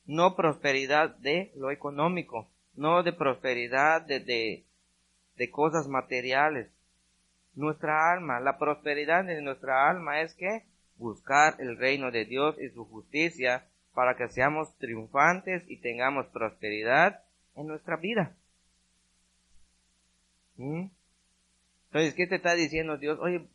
no 0.05 0.35
prosperidad 0.35 1.15
de 1.15 1.51
lo 1.55 1.71
económico 1.71 2.50
no 2.75 3.03
de 3.03 3.13
prosperidad, 3.13 4.01
de, 4.01 4.19
de, 4.19 5.51
cosas 5.51 5.87
materiales. 5.87 6.69
Nuestra 7.55 8.11
alma, 8.11 8.39
la 8.39 8.57
prosperidad 8.57 9.25
de 9.25 9.41
nuestra 9.41 9.89
alma 9.89 10.21
es 10.21 10.33
que 10.35 10.63
buscar 10.97 11.55
el 11.59 11.77
reino 11.77 12.11
de 12.11 12.25
Dios 12.25 12.55
y 12.59 12.69
su 12.69 12.85
justicia 12.85 13.65
para 13.93 14.15
que 14.15 14.29
seamos 14.29 14.77
triunfantes 14.77 15.63
y 15.67 15.77
tengamos 15.77 16.27
prosperidad 16.27 17.23
en 17.55 17.67
nuestra 17.67 17.97
vida. 17.97 18.35
¿Mm? 20.57 20.85
Entonces, 21.87 22.13
¿qué 22.13 22.27
te 22.27 22.35
está 22.35 22.53
diciendo 22.53 22.97
Dios? 22.97 23.19
Oye, 23.19 23.47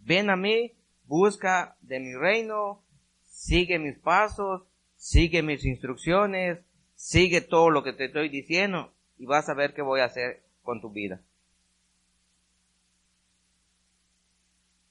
ven 0.00 0.30
a 0.30 0.36
mí, 0.36 0.72
busca 1.04 1.76
de 1.82 2.00
mi 2.00 2.14
reino, 2.14 2.82
sigue 3.22 3.78
mis 3.78 3.98
pasos, 3.98 4.62
sigue 4.96 5.42
mis 5.42 5.64
instrucciones, 5.64 6.58
Sigue 6.94 7.40
todo 7.40 7.70
lo 7.70 7.82
que 7.82 7.92
te 7.92 8.06
estoy 8.06 8.28
diciendo 8.28 8.92
y 9.18 9.26
vas 9.26 9.48
a 9.48 9.54
ver 9.54 9.74
qué 9.74 9.82
voy 9.82 10.00
a 10.00 10.06
hacer 10.06 10.42
con 10.62 10.80
tu 10.80 10.90
vida. 10.90 11.20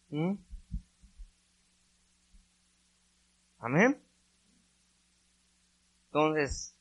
¿Mm? 0.09 0.35
Amén. 3.59 3.99
Entonces, 6.07 6.75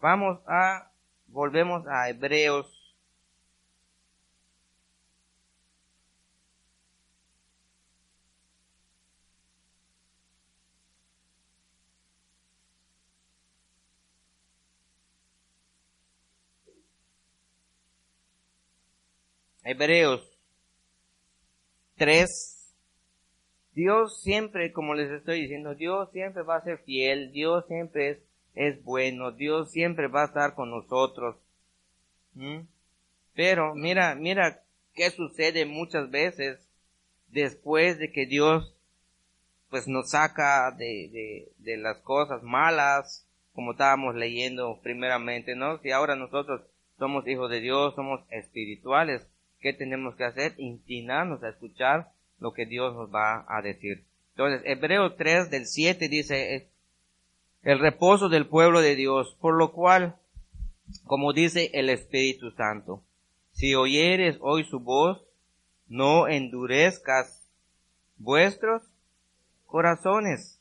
vamos 0.00 0.40
a, 0.46 0.90
volvemos 1.28 1.86
a 1.86 2.10
Hebreos 2.10 2.79
Hebreos 19.70 20.20
3, 21.96 22.74
Dios 23.72 24.20
siempre, 24.20 24.72
como 24.72 24.94
les 24.94 25.12
estoy 25.12 25.42
diciendo, 25.42 25.76
Dios 25.76 26.10
siempre 26.10 26.42
va 26.42 26.56
a 26.56 26.64
ser 26.64 26.78
fiel, 26.78 27.30
Dios 27.30 27.66
siempre 27.68 28.20
es, 28.56 28.82
bueno, 28.82 29.30
Dios 29.30 29.70
siempre 29.70 30.08
va 30.08 30.22
a 30.22 30.26
estar 30.26 30.56
con 30.56 30.70
nosotros. 30.70 31.36
¿Mm? 32.34 32.62
Pero 33.34 33.76
mira, 33.76 34.16
mira 34.16 34.60
qué 34.92 35.08
sucede 35.10 35.66
muchas 35.66 36.10
veces 36.10 36.58
después 37.28 37.96
de 38.00 38.10
que 38.10 38.26
Dios 38.26 38.74
pues 39.68 39.86
nos 39.86 40.10
saca 40.10 40.72
de, 40.72 41.08
de, 41.12 41.52
de 41.58 41.76
las 41.76 41.98
cosas 41.98 42.42
malas, 42.42 43.24
como 43.54 43.70
estábamos 43.70 44.16
leyendo 44.16 44.80
primeramente, 44.82 45.54
¿no? 45.54 45.78
Si 45.78 45.92
ahora 45.92 46.16
nosotros 46.16 46.62
somos 46.98 47.24
hijos 47.28 47.48
de 47.50 47.60
Dios, 47.60 47.94
somos 47.94 48.20
espirituales, 48.30 49.28
¿qué 49.60 49.72
tenemos 49.72 50.16
que 50.16 50.24
hacer? 50.24 50.54
Inclinarnos 50.58 51.42
a 51.42 51.50
escuchar 51.50 52.12
lo 52.38 52.52
que 52.52 52.66
Dios 52.66 52.94
nos 52.94 53.14
va 53.14 53.44
a 53.48 53.62
decir. 53.62 54.04
Entonces, 54.30 54.62
Hebreo 54.64 55.14
3 55.14 55.50
del 55.50 55.66
7 55.66 56.08
dice, 56.08 56.70
el 57.62 57.78
reposo 57.78 58.28
del 58.28 58.46
pueblo 58.46 58.80
de 58.80 58.96
Dios, 58.96 59.36
por 59.40 59.54
lo 59.54 59.72
cual, 59.72 60.16
como 61.04 61.32
dice 61.32 61.70
el 61.74 61.90
Espíritu 61.90 62.50
Santo, 62.52 63.02
si 63.52 63.74
oyeres 63.74 64.38
hoy 64.40 64.64
su 64.64 64.80
voz, 64.80 65.22
no 65.88 66.28
endurezcas 66.28 67.46
vuestros 68.16 68.82
corazones, 69.66 70.60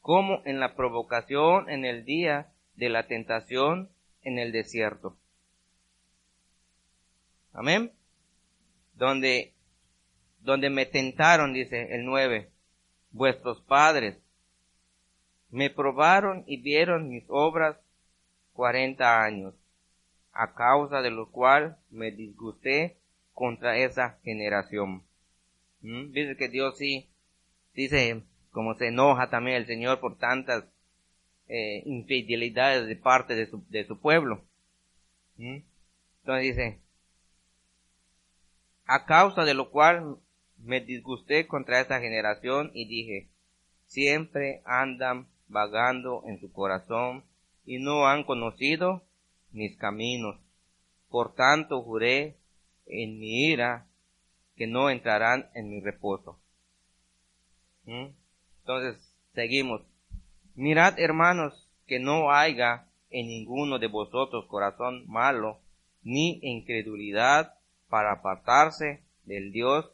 como 0.00 0.42
en 0.44 0.60
la 0.60 0.74
provocación 0.74 1.70
en 1.70 1.84
el 1.84 2.04
día 2.04 2.52
de 2.76 2.88
la 2.88 3.06
tentación 3.06 3.88
en 4.22 4.38
el 4.38 4.52
desierto. 4.52 5.16
Amén. 7.52 7.92
Donde, 8.94 9.52
donde 10.40 10.70
me 10.70 10.86
tentaron, 10.86 11.52
dice 11.52 11.94
el 11.94 12.04
9, 12.04 12.50
vuestros 13.10 13.60
padres, 13.62 14.16
me 15.50 15.70
probaron 15.70 16.44
y 16.46 16.56
vieron 16.56 17.08
mis 17.08 17.24
obras 17.28 17.76
cuarenta 18.52 19.22
años, 19.22 19.54
a 20.32 20.54
causa 20.54 21.02
de 21.02 21.10
lo 21.10 21.30
cual 21.30 21.78
me 21.90 22.10
disgusté 22.10 22.96
contra 23.34 23.76
esa 23.76 24.18
generación. 24.22 25.02
¿Mm? 25.82 26.12
Dice 26.12 26.36
que 26.36 26.48
Dios 26.48 26.78
sí, 26.78 27.08
dice, 27.74 28.22
como 28.50 28.74
se 28.74 28.88
enoja 28.88 29.30
también 29.30 29.58
el 29.58 29.66
Señor 29.66 30.00
por 30.00 30.16
tantas 30.16 30.64
eh, 31.48 31.82
infidelidades 31.84 32.86
de 32.86 32.96
parte 32.96 33.34
de 33.34 33.46
su, 33.46 33.64
de 33.68 33.84
su 33.84 33.98
pueblo. 34.00 34.42
¿Mm? 35.36 35.58
Entonces 36.20 36.56
dice, 36.56 36.78
a 38.94 39.06
causa 39.06 39.44
de 39.44 39.54
lo 39.54 39.70
cual 39.70 40.18
me 40.58 40.82
disgusté 40.82 41.46
contra 41.46 41.80
esa 41.80 41.98
generación 41.98 42.70
y 42.74 42.84
dije, 42.84 43.30
siempre 43.86 44.60
andan 44.66 45.28
vagando 45.48 46.22
en 46.26 46.38
su 46.40 46.52
corazón 46.52 47.24
y 47.64 47.78
no 47.78 48.06
han 48.06 48.24
conocido 48.24 49.02
mis 49.50 49.78
caminos. 49.78 50.38
Por 51.08 51.34
tanto 51.34 51.80
juré 51.82 52.36
en 52.84 53.18
mi 53.18 53.46
ira 53.46 53.86
que 54.56 54.66
no 54.66 54.90
entrarán 54.90 55.48
en 55.54 55.70
mi 55.70 55.80
reposo. 55.80 56.38
¿Mm? 57.84 58.08
Entonces, 58.58 59.16
seguimos. 59.32 59.80
Mirad, 60.54 61.00
hermanos, 61.00 61.66
que 61.86 61.98
no 61.98 62.30
haya 62.30 62.88
en 63.08 63.28
ninguno 63.28 63.78
de 63.78 63.86
vosotros 63.86 64.44
corazón 64.48 65.06
malo, 65.06 65.60
ni 66.02 66.40
incredulidad 66.42 67.54
para 67.92 68.12
apartarse 68.12 69.02
del 69.24 69.52
Dios 69.52 69.92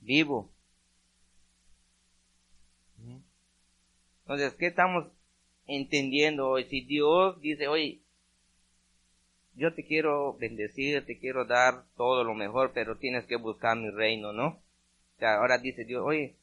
vivo. 0.00 0.50
Entonces, 4.20 4.52
¿qué 4.58 4.66
estamos 4.66 5.06
entendiendo 5.66 6.50
hoy? 6.50 6.64
Si 6.64 6.82
Dios 6.82 7.40
dice, 7.40 7.66
oye, 7.66 8.02
yo 9.54 9.72
te 9.72 9.86
quiero 9.86 10.36
bendecir, 10.36 11.02
te 11.06 11.18
quiero 11.18 11.46
dar 11.46 11.86
todo 11.96 12.24
lo 12.24 12.34
mejor, 12.34 12.72
pero 12.74 12.98
tienes 12.98 13.24
que 13.24 13.36
buscar 13.36 13.74
mi 13.74 13.88
reino, 13.88 14.34
¿no? 14.34 14.48
O 14.48 15.18
sea, 15.18 15.36
ahora 15.36 15.56
dice 15.56 15.86
Dios, 15.86 16.02
oye, 16.04 16.36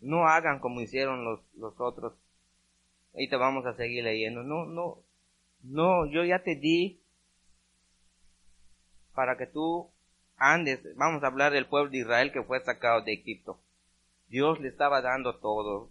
no 0.00 0.26
hagan 0.26 0.58
como 0.58 0.80
hicieron 0.80 1.22
los, 1.22 1.40
los 1.54 1.78
otros. 1.78 2.14
Ahorita 3.12 3.36
vamos 3.36 3.66
a 3.66 3.74
seguir 3.74 4.04
leyendo. 4.04 4.42
No, 4.42 4.64
no, 4.64 5.00
no, 5.62 6.06
yo 6.06 6.24
ya 6.24 6.42
te 6.42 6.56
di 6.56 7.01
para 9.14 9.36
que 9.36 9.46
tú 9.46 9.90
andes. 10.36 10.80
Vamos 10.96 11.22
a 11.22 11.28
hablar 11.28 11.52
del 11.52 11.66
pueblo 11.66 11.90
de 11.90 11.98
Israel 11.98 12.32
que 12.32 12.42
fue 12.42 12.60
sacado 12.60 13.02
de 13.02 13.12
Egipto. 13.14 13.60
Dios 14.28 14.60
le 14.60 14.68
estaba 14.68 15.02
dando 15.02 15.38
todo. 15.38 15.90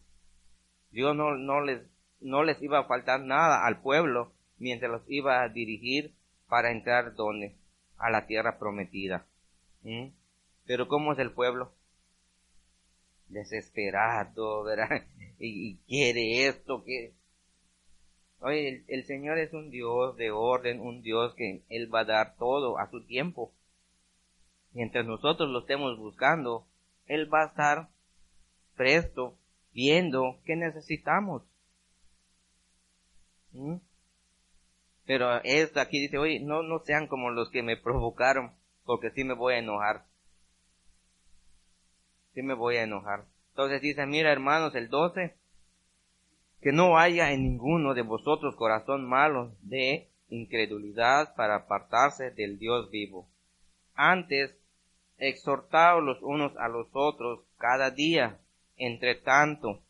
Dios 0.92 1.16
no, 1.16 1.36
no 1.38 1.62
les, 1.62 1.82
no 2.20 2.44
les 2.44 2.62
iba 2.62 2.80
a 2.80 2.86
faltar 2.86 3.22
nada 3.22 3.66
al 3.66 3.82
pueblo 3.82 4.34
mientras 4.58 4.92
los 4.92 5.02
iba 5.08 5.42
a 5.42 5.50
dirigir 5.50 6.14
para 6.48 6.72
entrar 6.72 7.16
donde? 7.16 7.56
A 7.98 8.10
la 8.10 8.28
tierra 8.28 8.60
prometida. 8.60 9.26
¿Mm? 9.84 10.08
Pero 10.66 10.88
¿cómo 10.88 11.14
es 11.14 11.20
el 11.20 11.32
pueblo? 11.32 11.72
Desesperado, 13.28 14.64
¿verdad? 14.64 15.06
Y, 15.44 15.78
quiere 15.88 16.48
esto, 16.48 16.84
que... 16.84 17.16
Oye, 18.42 18.84
el, 18.88 19.06
Señor 19.06 19.38
es 19.38 19.54
un 19.54 19.70
Dios 19.70 20.18
de 20.18 20.32
orden, 20.32 20.80
un 20.80 21.04
Dios 21.04 21.36
que 21.36 21.64
Él 21.70 21.94
va 21.94 22.02
a 22.02 22.06
dar 22.06 22.36
todo 22.38 22.80
a 22.80 22.90
su 22.90 23.06
tiempo. 23.06 23.54
Mientras 24.74 25.06
nosotros 25.06 25.48
lo 25.50 25.60
estemos 25.60 25.98
buscando, 26.00 26.66
Él 27.06 27.32
va 27.32 27.44
a 27.44 27.48
estar 27.48 27.90
presto, 28.76 29.38
viendo 29.74 30.40
qué 30.44 30.56
necesitamos. 30.56 31.44
¿Mm? 33.52 33.76
Pero 35.06 35.44
esto 35.44 35.80
aquí 35.80 36.00
dice, 36.00 36.18
oye, 36.18 36.40
no, 36.40 36.64
no 36.64 36.80
sean 36.80 37.06
como 37.06 37.30
los 37.30 37.52
que 37.52 37.62
me 37.62 37.78
provocaron, 37.78 38.56
porque 38.86 39.12
sí 39.12 39.24
me 39.24 39.36
voy 39.36 39.54
a 39.54 39.60
enojar. 39.60 40.06
Sí 42.34 42.42
me 42.42 42.56
voy 42.56 42.78
a 42.78 42.84
enojar. 42.84 43.26
Entonces 43.50 43.82
dice, 43.82 44.08
mira 44.08 44.32
hermanos, 44.32 44.74
el 44.74 44.90
12, 44.90 45.36
que 46.62 46.72
no 46.72 46.98
haya 46.98 47.32
en 47.32 47.44
ninguno 47.44 47.94
de 47.94 48.04
vosotros 48.04 48.56
corazón 48.56 49.08
malo 49.08 49.52
de 49.62 50.08
incredulidad 50.30 51.36
para 51.36 51.56
apartarse 51.56 52.32
del 52.32 52.60
Dios 52.60 52.92
vivo. 52.92 53.28
Antes, 53.96 54.56
exhortaos 55.18 56.04
los 56.04 56.22
unos 56.22 56.56
a 56.58 56.68
los 56.68 56.88
otros 56.94 57.42
cada 57.58 57.92
día, 57.92 58.40
entre 58.78 59.16
tanto 59.16 59.82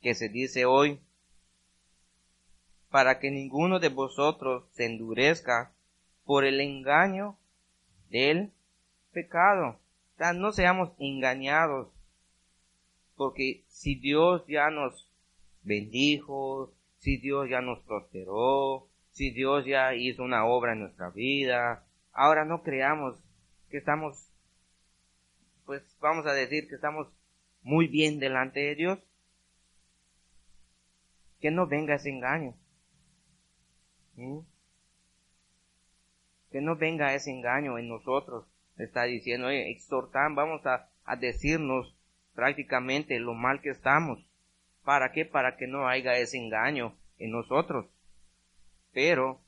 que 0.00 0.14
se 0.14 0.28
dice 0.28 0.66
hoy, 0.66 1.00
para 2.90 3.18
que 3.18 3.30
ninguno 3.30 3.80
de 3.80 3.88
vosotros 3.88 4.64
se 4.72 4.86
endurezca 4.86 5.72
por 6.24 6.44
el 6.44 6.60
engaño 6.60 7.36
del 8.10 8.52
pecado. 9.12 9.78
No 10.34 10.52
seamos 10.52 10.90
engañados, 10.98 11.88
porque 13.16 13.64
si 13.68 13.94
Dios 13.94 14.44
ya 14.46 14.70
nos 14.70 15.07
bendijo, 15.62 16.72
si 16.98 17.18
Dios 17.18 17.48
ya 17.48 17.60
nos 17.60 17.80
prosperó, 17.80 18.88
si 19.12 19.30
Dios 19.30 19.64
ya 19.66 19.94
hizo 19.94 20.22
una 20.22 20.46
obra 20.46 20.72
en 20.72 20.80
nuestra 20.80 21.10
vida, 21.10 21.84
ahora 22.12 22.44
no 22.44 22.62
creamos 22.62 23.16
que 23.70 23.78
estamos, 23.78 24.30
pues 25.66 25.82
vamos 26.00 26.26
a 26.26 26.32
decir 26.32 26.68
que 26.68 26.74
estamos 26.74 27.08
muy 27.62 27.86
bien 27.88 28.18
delante 28.18 28.60
de 28.60 28.74
Dios. 28.74 28.98
Que 31.40 31.50
no 31.50 31.66
venga 31.66 31.94
ese 31.94 32.10
engaño. 32.10 32.54
Que 36.50 36.60
no 36.60 36.76
venga 36.76 37.14
ese 37.14 37.30
engaño 37.30 37.78
en 37.78 37.88
nosotros. 37.88 38.46
Está 38.76 39.04
diciendo, 39.04 39.48
oye, 39.48 39.70
exhortan, 39.70 40.34
vamos 40.34 40.64
a, 40.66 40.88
a 41.04 41.16
decirnos 41.16 41.94
prácticamente 42.34 43.18
lo 43.20 43.34
mal 43.34 43.60
que 43.60 43.70
estamos. 43.70 44.27
¿Para 44.88 45.12
qué? 45.12 45.26
Para 45.26 45.58
que 45.58 45.66
no 45.66 45.86
haya 45.86 46.16
ese 46.16 46.38
engaño 46.38 46.96
en 47.18 47.30
nosotros. 47.30 47.84
Pero, 48.94 49.38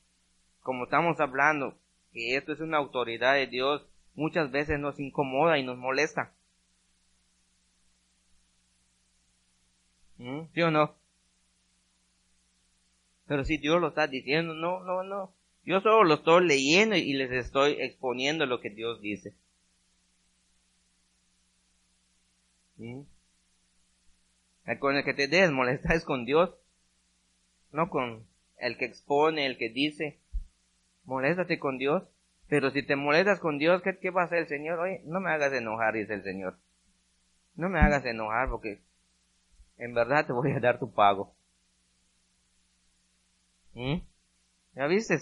como 0.60 0.84
estamos 0.84 1.18
hablando 1.18 1.78
que 2.12 2.36
esto 2.36 2.52
es 2.52 2.60
una 2.60 2.76
autoridad 2.76 3.36
de 3.36 3.46
Dios, 3.46 3.86
muchas 4.14 4.50
veces 4.50 4.78
nos 4.78 5.00
incomoda 5.00 5.56
y 5.56 5.62
nos 5.62 5.78
molesta. 5.78 6.34
¿Mm? 10.18 10.42
¿Sí 10.52 10.60
o 10.60 10.70
no? 10.70 10.94
Pero 13.26 13.42
si 13.46 13.56
Dios 13.56 13.80
lo 13.80 13.88
está 13.88 14.08
diciendo, 14.08 14.52
no, 14.52 14.84
no, 14.84 15.02
no. 15.04 15.32
Yo 15.64 15.80
solo 15.80 16.04
lo 16.04 16.16
estoy 16.16 16.46
leyendo 16.46 16.96
y 16.96 17.14
les 17.14 17.32
estoy 17.32 17.78
exponiendo 17.80 18.44
lo 18.44 18.60
que 18.60 18.68
Dios 18.68 19.00
dice. 19.00 19.34
¿Mm? 22.76 23.04
Con 24.78 24.96
el 24.96 25.04
que 25.04 25.14
te 25.14 25.26
des 25.26 25.50
molestar 25.50 25.96
es 25.96 26.04
con 26.04 26.24
Dios, 26.24 26.54
no 27.72 27.90
con 27.90 28.26
el 28.58 28.76
que 28.76 28.84
expone, 28.84 29.46
el 29.46 29.58
que 29.58 29.68
dice. 29.70 30.20
Moléstate 31.04 31.58
con 31.58 31.78
Dios. 31.78 32.04
Pero 32.48 32.70
si 32.70 32.82
te 32.82 32.96
molestas 32.96 33.40
con 33.40 33.58
Dios, 33.58 33.80
¿qué, 33.82 33.98
¿qué 33.98 34.10
va 34.10 34.22
a 34.22 34.24
hacer 34.24 34.38
el 34.38 34.48
Señor? 34.48 34.80
Oye, 34.80 35.02
no 35.04 35.20
me 35.20 35.30
hagas 35.30 35.52
enojar, 35.52 35.94
dice 35.94 36.14
el 36.14 36.22
Señor. 36.22 36.58
No 37.54 37.68
me 37.68 37.80
hagas 37.80 38.04
enojar 38.04 38.48
porque 38.48 38.80
en 39.78 39.94
verdad 39.94 40.26
te 40.26 40.32
voy 40.32 40.52
a 40.52 40.60
dar 40.60 40.78
tu 40.78 40.92
pago. 40.92 41.34
¿Mm? 43.74 43.98
¿Ya 44.74 44.86
viste? 44.86 45.18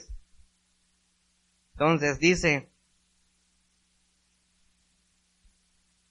Entonces 1.73 2.19
dice, 2.19 2.69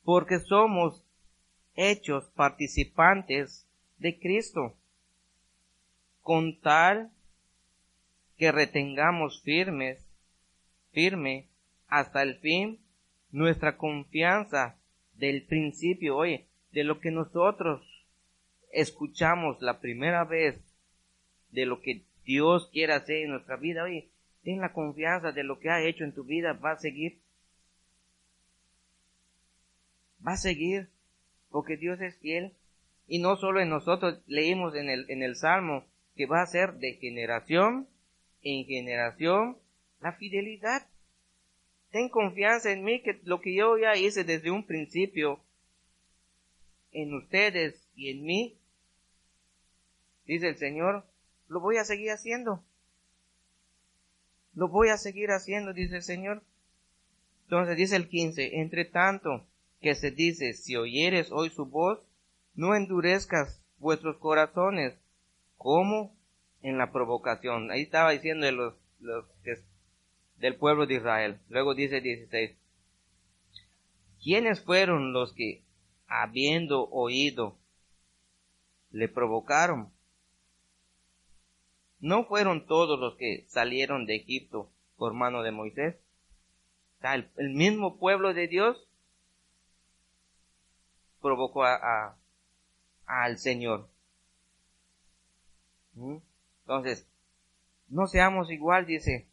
porque 0.04 0.40
somos 0.40 1.04
hechos 1.78 2.26
participantes 2.36 3.66
de 4.00 4.20
Cristo, 4.20 4.76
con 6.22 6.60
tal 6.60 7.12
que 8.36 8.52
retengamos 8.52 9.42
firmes, 9.44 10.00
firme 10.92 11.48
hasta 11.88 12.24
el 12.24 12.36
fin 12.40 12.80
nuestra 13.32 13.78
confianza 13.78 14.76
del 15.14 15.44
principio, 15.44 16.18
oye, 16.18 16.48
de 16.72 16.84
lo 16.84 17.00
que 17.00 17.12
nosotros 17.12 17.82
escuchamos 18.72 19.62
la 19.62 19.80
primera 19.80 20.24
vez, 20.26 20.60
de 21.52 21.66
lo 21.66 21.82
que 21.82 22.04
Dios 22.26 22.70
quiere 22.72 22.94
hacer 22.94 23.24
en 23.24 23.32
nuestra 23.32 23.56
vida, 23.56 23.84
oye, 23.84 24.10
ten 24.44 24.60
la 24.60 24.74
confianza 24.74 25.32
de 25.32 25.44
lo 25.44 25.60
que 25.60 25.70
ha 25.70 25.82
hecho 25.82 26.04
en 26.04 26.14
tu 26.14 26.24
vida, 26.24 26.54
va 26.54 26.72
a 26.72 26.78
seguir. 26.78 27.20
Va 30.26 30.34
a 30.34 30.38
seguir, 30.38 30.90
porque 31.58 31.76
Dios 31.76 32.00
es 32.02 32.16
fiel. 32.20 32.54
Y 33.08 33.18
no 33.18 33.36
solo 33.36 33.60
en 33.60 33.70
nosotros, 33.70 34.22
leímos 34.28 34.76
en 34.76 34.92
el, 34.92 35.10
en 35.10 35.24
el 35.24 35.36
Salmo 35.36 35.88
que 36.16 36.28
va 36.28 36.44
a 36.44 36.46
ser 36.46 36.74
de 36.74 36.94
generación 37.02 37.88
en 38.44 38.64
generación 38.66 39.58
la 40.00 40.14
fidelidad. 40.14 40.88
Ten 41.90 42.10
confianza 42.10 42.72
en 42.72 42.84
mí 42.84 43.02
que 43.02 43.20
lo 43.24 43.42
que 43.42 43.56
yo 43.56 43.76
ya 43.76 43.96
hice 43.96 44.24
desde 44.24 44.52
un 44.52 44.68
principio 44.68 45.40
en 46.92 47.16
ustedes 47.16 47.90
y 47.96 48.12
en 48.12 48.24
mí, 48.24 48.56
dice 50.28 50.50
el 50.50 50.58
Señor, 50.58 51.08
lo 51.48 51.60
voy 51.60 51.78
a 51.78 51.86
seguir 51.86 52.12
haciendo. 52.12 52.64
Lo 54.54 54.68
voy 54.68 54.90
a 54.90 54.98
seguir 54.98 55.32
haciendo, 55.32 55.74
dice 55.74 55.96
el 55.96 56.04
Señor. 56.04 56.44
Entonces 57.46 57.76
dice 57.78 57.96
el 57.96 58.10
15, 58.10 58.60
entre 58.60 58.86
tanto 58.86 59.44
que 59.82 59.96
se 59.96 60.12
dice, 60.12 60.54
si 60.54 60.76
oyeres 60.76 61.32
hoy 61.32 61.50
su 61.50 61.66
voz, 61.66 62.00
no 62.56 62.76
endurezcas 62.76 63.64
vuestros 63.78 64.18
corazones, 64.18 64.98
como 65.58 66.16
en 66.62 66.78
la 66.78 66.92
provocación. 66.92 67.72
Ahí 67.72 67.84
estaba 67.84 68.12
diciendo 68.12 68.52
los, 68.52 68.76
los 69.00 69.26
del 70.38 70.56
pueblo 70.56 70.86
de 70.86 70.96
Israel. 70.96 71.40
Luego 71.50 71.76
dice 71.76 72.02
16. 72.02 72.56
¿Quiénes 74.24 74.62
fueron 74.62 75.14
los 75.14 75.34
que, 75.34 75.64
habiendo 76.08 76.90
oído, 76.90 77.58
le 78.92 79.08
provocaron? 79.08 79.92
¿No 82.00 82.26
fueron 82.26 82.66
todos 82.68 83.00
los 83.00 83.16
que 83.16 83.46
salieron 83.48 84.06
de 84.06 84.16
Egipto 84.16 84.72
por 84.98 85.14
mano 85.14 85.44
de 85.44 85.52
Moisés? 85.52 85.96
El, 87.02 87.30
el 87.38 87.52
mismo 87.52 87.98
pueblo 87.98 88.34
de 88.34 88.48
Dios 88.48 88.87
provocó 91.28 91.66
a, 91.66 92.16
al 93.06 93.38
Señor. 93.38 93.90
¿Mm? 95.94 96.18
Entonces, 96.62 97.06
no 97.90 98.08
seamos 98.08 98.50
igual, 98.50 98.86
dice. 98.86 99.28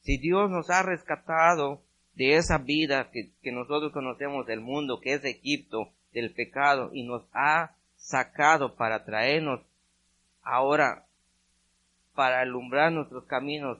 Si 0.00 0.18
Dios 0.18 0.50
nos 0.50 0.70
ha 0.70 0.82
rescatado 0.82 1.82
de 2.14 2.34
esa 2.34 2.58
vida 2.58 3.10
que, 3.10 3.30
que 3.42 3.52
nosotros 3.52 3.92
conocemos 3.92 4.46
del 4.46 4.60
mundo, 4.60 5.00
que 5.00 5.14
es 5.14 5.24
Egipto, 5.24 5.92
del 6.12 6.32
pecado, 6.32 6.90
y 6.92 7.04
nos 7.04 7.24
ha 7.32 7.76
sacado 7.96 8.74
para 8.76 9.04
traernos 9.04 9.60
ahora 10.42 11.06
para 12.14 12.40
alumbrar 12.40 12.92
nuestros 12.92 13.26
caminos 13.26 13.78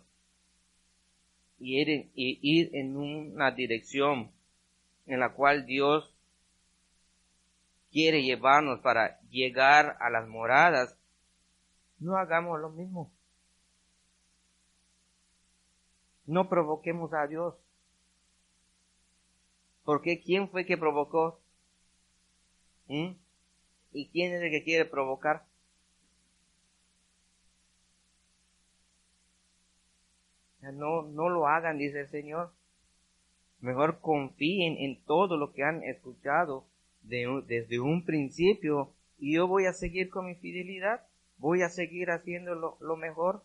y 1.58 1.80
ir, 1.80 1.90
en, 1.90 2.10
y 2.14 2.38
ir 2.42 2.70
en 2.74 2.96
una 2.96 3.50
dirección 3.50 4.30
en 5.06 5.20
la 5.20 5.32
cual 5.32 5.64
Dios 5.64 6.12
quiere 7.96 8.22
llevarnos 8.22 8.80
para 8.80 9.18
llegar 9.30 9.96
a 10.00 10.10
las 10.10 10.28
moradas 10.28 10.98
no 11.98 12.18
hagamos 12.18 12.60
lo 12.60 12.68
mismo. 12.68 13.10
No 16.26 16.46
provoquemos 16.50 17.14
a 17.14 17.26
Dios. 17.26 17.54
Porque 19.82 20.20
¿quién 20.20 20.50
fue 20.50 20.66
que 20.66 20.76
provocó? 20.76 21.40
¿Mm? 22.88 23.12
¿Y 23.92 24.08
quién 24.10 24.34
es 24.34 24.42
el 24.42 24.50
que 24.50 24.62
quiere 24.62 24.84
provocar? 24.84 25.46
No, 30.60 31.00
no 31.00 31.30
lo 31.30 31.46
hagan, 31.46 31.78
dice 31.78 32.00
el 32.00 32.08
Señor. 32.08 32.52
Mejor 33.60 34.02
confíen 34.02 34.76
en 34.76 35.02
todo 35.06 35.38
lo 35.38 35.54
que 35.54 35.64
han 35.64 35.82
escuchado 35.82 36.66
desde 37.08 37.80
un 37.80 38.04
principio 38.04 38.92
y 39.18 39.34
yo 39.34 39.46
voy 39.46 39.66
a 39.66 39.72
seguir 39.72 40.10
con 40.10 40.26
mi 40.26 40.34
fidelidad 40.34 41.02
voy 41.38 41.62
a 41.62 41.68
seguir 41.68 42.10
haciendo 42.10 42.54
lo, 42.54 42.96
mejor 42.96 43.44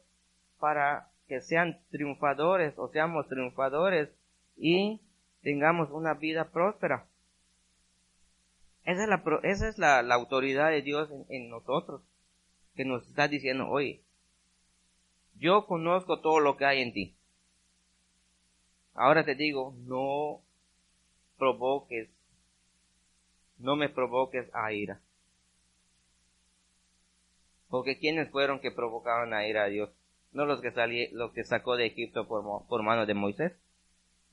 para 0.60 1.10
que 1.28 1.42
sean 1.42 1.82
triunfadores 1.92 2.74
o 2.78 2.88
seamos 2.90 3.28
triunfadores 3.28 4.10
y 4.56 5.02
tengamos 5.42 5.90
una 5.92 6.14
vida 6.14 6.52
próspera. 6.52 7.08
Esa 8.84 9.04
es 9.04 9.10
la, 9.10 9.24
esa 9.44 9.68
es 9.68 9.78
la, 9.78 10.00
autoridad 10.14 10.70
de 10.70 10.82
Dios 10.82 11.10
en, 11.30 11.50
nosotros, 11.50 12.02
que 12.76 12.86
nos 12.86 13.08
está 13.08 13.28
diciendo, 13.28 13.68
oye, 13.70 14.02
yo 15.36 15.66
conozco 15.68 16.20
todo 16.22 16.40
lo 16.40 16.58
que 16.58 16.66
hay 16.66 16.82
en 16.82 16.94
ti. 16.94 17.16
Ahora 18.94 19.24
te 19.24 19.36
digo, 19.36 19.76
no 19.86 20.42
provoques, 21.38 22.10
no 23.62 23.76
me 23.76 23.90
provoques 23.90 24.50
a 24.54 24.74
ira. 24.74 25.00
Porque 27.70 27.98
¿quiénes 27.98 28.30
fueron 28.30 28.60
que 28.60 28.72
provocaron 28.72 29.34
a 29.34 29.48
ira 29.48 29.64
a 29.64 29.68
Dios? 29.68 29.90
No 30.34 30.46
los 30.46 30.62
que 30.62 30.72
salí, 30.72 31.08
los 31.12 31.32
que 31.32 31.44
sacó 31.44 31.78
de 31.78 31.88
Egipto 31.88 32.28
por, 32.28 32.66
por 32.68 32.84
mano 32.84 33.06
de 33.06 33.14
Moisés, 33.14 33.54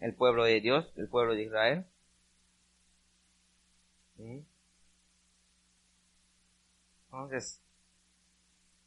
el 0.01 0.15
pueblo 0.15 0.45
de 0.45 0.61
Dios, 0.61 0.93
el 0.97 1.09
pueblo 1.09 1.35
de 1.35 1.43
Israel. 1.43 1.87
Entonces, 7.07 7.63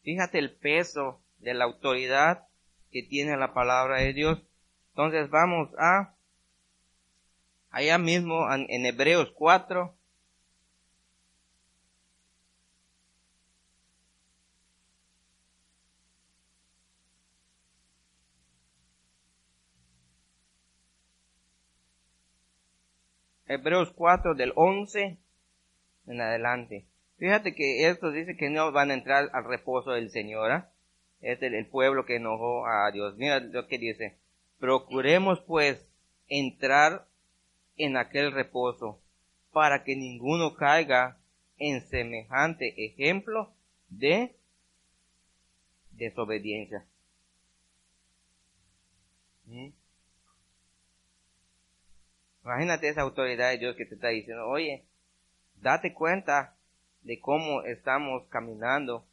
fíjate 0.03 0.39
el 0.39 0.51
peso 0.51 1.21
de 1.39 1.53
la 1.53 1.65
autoridad 1.65 2.47
que 2.91 3.03
tiene 3.03 3.37
la 3.37 3.53
palabra 3.53 3.99
de 3.99 4.13
Dios. 4.13 4.41
Entonces 4.89 5.29
vamos 5.29 5.69
a 5.77 6.13
allá 7.69 7.97
mismo 7.97 8.53
en 8.53 8.85
Hebreos 8.85 9.31
4, 9.35 9.95
Hebreos 23.51 23.91
4 23.91 24.33
del 24.35 24.53
11 24.55 25.17
en 26.07 26.21
adelante. 26.21 26.85
Fíjate 27.17 27.53
que 27.53 27.89
esto 27.89 28.09
dice 28.09 28.37
que 28.37 28.49
no 28.49 28.71
van 28.71 28.91
a 28.91 28.93
entrar 28.93 29.29
al 29.33 29.43
reposo 29.43 29.91
del 29.91 30.09
Señor. 30.09 30.51
¿ah? 30.51 30.71
Es 31.19 31.41
el, 31.41 31.67
pueblo 31.67 32.05
que 32.05 32.15
enojó 32.15 32.65
a 32.65 32.89
Dios. 32.91 33.17
Mira 33.17 33.41
lo 33.41 33.67
que 33.67 33.77
dice. 33.77 34.17
Procuremos 34.57 35.41
pues 35.41 35.91
entrar 36.29 37.05
en 37.75 37.97
aquel 37.97 38.31
reposo 38.31 39.01
para 39.51 39.83
que 39.83 39.97
ninguno 39.97 40.55
caiga 40.55 41.17
en 41.57 41.81
semejante 41.81 42.85
ejemplo 42.85 43.53
de 43.89 44.33
desobediencia. 45.91 46.85
Imagínate 52.43 52.89
esa 52.89 53.01
autoridad 53.01 53.51
de 53.51 53.59
Dios 53.59 53.75
que 53.75 53.85
te 53.85 53.95
está 53.95 54.09
diciendo, 54.09 54.47
oye, 54.47 54.83
date 55.61 55.93
cuenta 55.93 56.55
de 57.03 57.19
cómo 57.19 57.63
estamos 57.63 58.25
caminando 58.29 59.05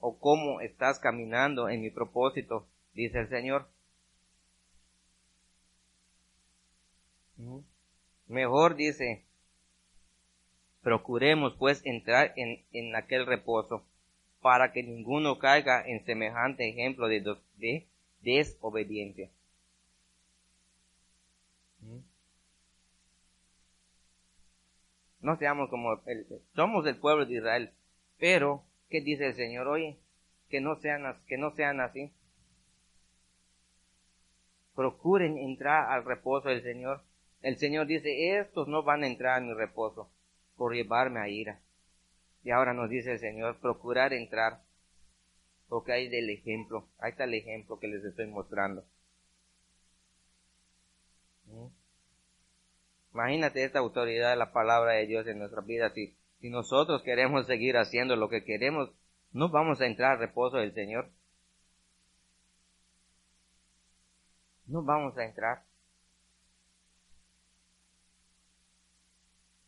o 0.00 0.18
cómo 0.18 0.60
estás 0.60 0.98
caminando 0.98 1.68
en 1.68 1.80
mi 1.80 1.90
propósito, 1.90 2.66
dice 2.94 3.18
el 3.18 3.28
Señor. 3.28 3.66
Mejor 8.26 8.76
dice, 8.76 9.24
procuremos 10.82 11.54
pues 11.56 11.84
entrar 11.84 12.32
en, 12.36 12.64
en, 12.72 12.94
aquel 12.94 13.26
reposo 13.26 13.84
para 14.40 14.72
que 14.72 14.82
ninguno 14.82 15.38
caiga 15.38 15.82
en 15.86 16.04
semejante 16.04 16.68
ejemplo 16.68 17.08
de, 17.08 17.36
de 17.56 17.86
desobediencia. 18.22 19.30
No 25.28 25.36
seamos 25.36 25.68
como 25.68 26.00
el, 26.06 26.26
somos 26.54 26.86
el 26.86 26.96
pueblo 26.96 27.26
de 27.26 27.34
Israel. 27.34 27.70
Pero, 28.18 28.64
¿qué 28.88 29.02
dice 29.02 29.26
el 29.26 29.34
Señor? 29.34 29.68
Oye, 29.68 29.98
que 30.48 30.62
no 30.62 30.76
sean, 30.76 31.02
que 31.26 31.36
no 31.36 31.50
sean 31.50 31.80
así. 31.80 32.10
Procuren 34.74 35.36
entrar 35.36 35.92
al 35.92 36.06
reposo 36.06 36.48
del 36.48 36.62
Señor. 36.62 37.02
El 37.42 37.58
Señor 37.58 37.86
dice, 37.86 38.38
estos 38.38 38.68
no 38.68 38.82
van 38.84 39.02
a 39.02 39.06
entrar 39.06 39.42
en 39.42 39.48
mi 39.48 39.52
reposo 39.52 40.08
por 40.56 40.74
llevarme 40.74 41.20
a 41.20 41.28
ira. 41.28 41.60
Y 42.42 42.50
ahora 42.50 42.72
nos 42.72 42.88
dice 42.88 43.12
el 43.12 43.18
Señor, 43.18 43.60
procurar 43.60 44.14
entrar. 44.14 44.62
Porque 45.68 45.92
hay 45.92 46.08
del 46.08 46.30
ejemplo, 46.30 46.88
ahí 47.00 47.10
está 47.10 47.24
el 47.24 47.34
ejemplo 47.34 47.78
que 47.78 47.88
les 47.88 48.02
estoy 48.02 48.28
mostrando. 48.28 48.82
Imagínate 53.18 53.64
esta 53.64 53.80
autoridad 53.80 54.30
de 54.30 54.36
la 54.36 54.52
palabra 54.52 54.92
de 54.92 55.08
Dios 55.08 55.26
en 55.26 55.40
nuestra 55.40 55.60
vida. 55.60 55.90
Si, 55.90 56.16
si 56.38 56.50
nosotros 56.50 57.02
queremos 57.02 57.46
seguir 57.46 57.76
haciendo 57.76 58.14
lo 58.14 58.28
que 58.28 58.44
queremos, 58.44 58.90
no 59.32 59.48
vamos 59.48 59.80
a 59.80 59.86
entrar 59.86 60.12
al 60.12 60.18
reposo 60.20 60.58
del 60.58 60.72
Señor. 60.72 61.10
No 64.66 64.84
vamos 64.84 65.18
a 65.18 65.24
entrar. 65.24 65.64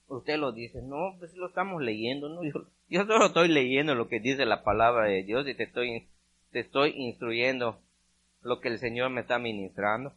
Usted 0.06 0.36
lo 0.36 0.52
dice, 0.52 0.80
no, 0.82 1.16
pues 1.18 1.34
lo 1.34 1.48
estamos 1.48 1.82
leyendo, 1.82 2.28
¿no? 2.28 2.44
Yo, 2.44 2.52
yo 2.88 3.04
solo 3.04 3.26
estoy 3.26 3.48
leyendo 3.48 3.96
lo 3.96 4.06
que 4.06 4.20
dice 4.20 4.46
la 4.46 4.62
palabra 4.62 5.06
de 5.06 5.24
Dios 5.24 5.48
y 5.48 5.56
te 5.56 5.64
estoy, 5.64 6.08
te 6.52 6.60
estoy 6.60 6.92
instruyendo 6.94 7.82
lo 8.42 8.60
que 8.60 8.68
el 8.68 8.78
Señor 8.78 9.10
me 9.10 9.22
está 9.22 9.40
ministrando. 9.40 10.14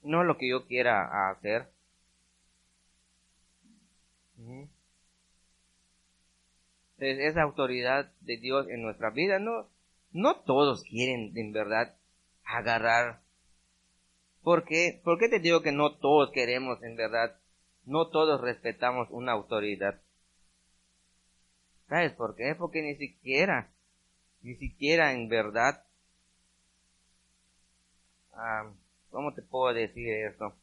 No 0.00 0.24
lo 0.24 0.38
que 0.38 0.48
yo 0.48 0.66
quiera 0.66 1.30
hacer. 1.30 1.75
Esa 6.98 7.42
autoridad 7.42 8.12
de 8.20 8.38
Dios 8.38 8.68
en 8.68 8.82
nuestra 8.82 9.10
vida, 9.10 9.38
no, 9.38 9.68
no 10.12 10.36
todos 10.40 10.82
quieren 10.84 11.36
en 11.36 11.52
verdad 11.52 11.96
agarrar. 12.44 13.20
¿Por 14.42 14.64
qué? 14.64 15.00
¿Por 15.04 15.18
qué 15.18 15.28
te 15.28 15.40
digo 15.40 15.62
que 15.62 15.72
no 15.72 15.96
todos 15.96 16.30
queremos 16.32 16.82
en 16.82 16.96
verdad? 16.96 17.38
No 17.84 18.08
todos 18.08 18.40
respetamos 18.40 19.08
una 19.10 19.32
autoridad. 19.32 20.00
¿Sabes 21.88 22.12
por 22.12 22.34
qué? 22.34 22.54
Porque 22.56 22.82
ni 22.82 22.96
siquiera, 22.96 23.70
ni 24.42 24.54
siquiera 24.56 25.12
en 25.12 25.28
verdad, 25.28 25.84
ah, 28.32 28.72
¿cómo 29.10 29.34
te 29.34 29.42
puedo 29.42 29.72
decir 29.72 30.08
esto? 30.08 30.54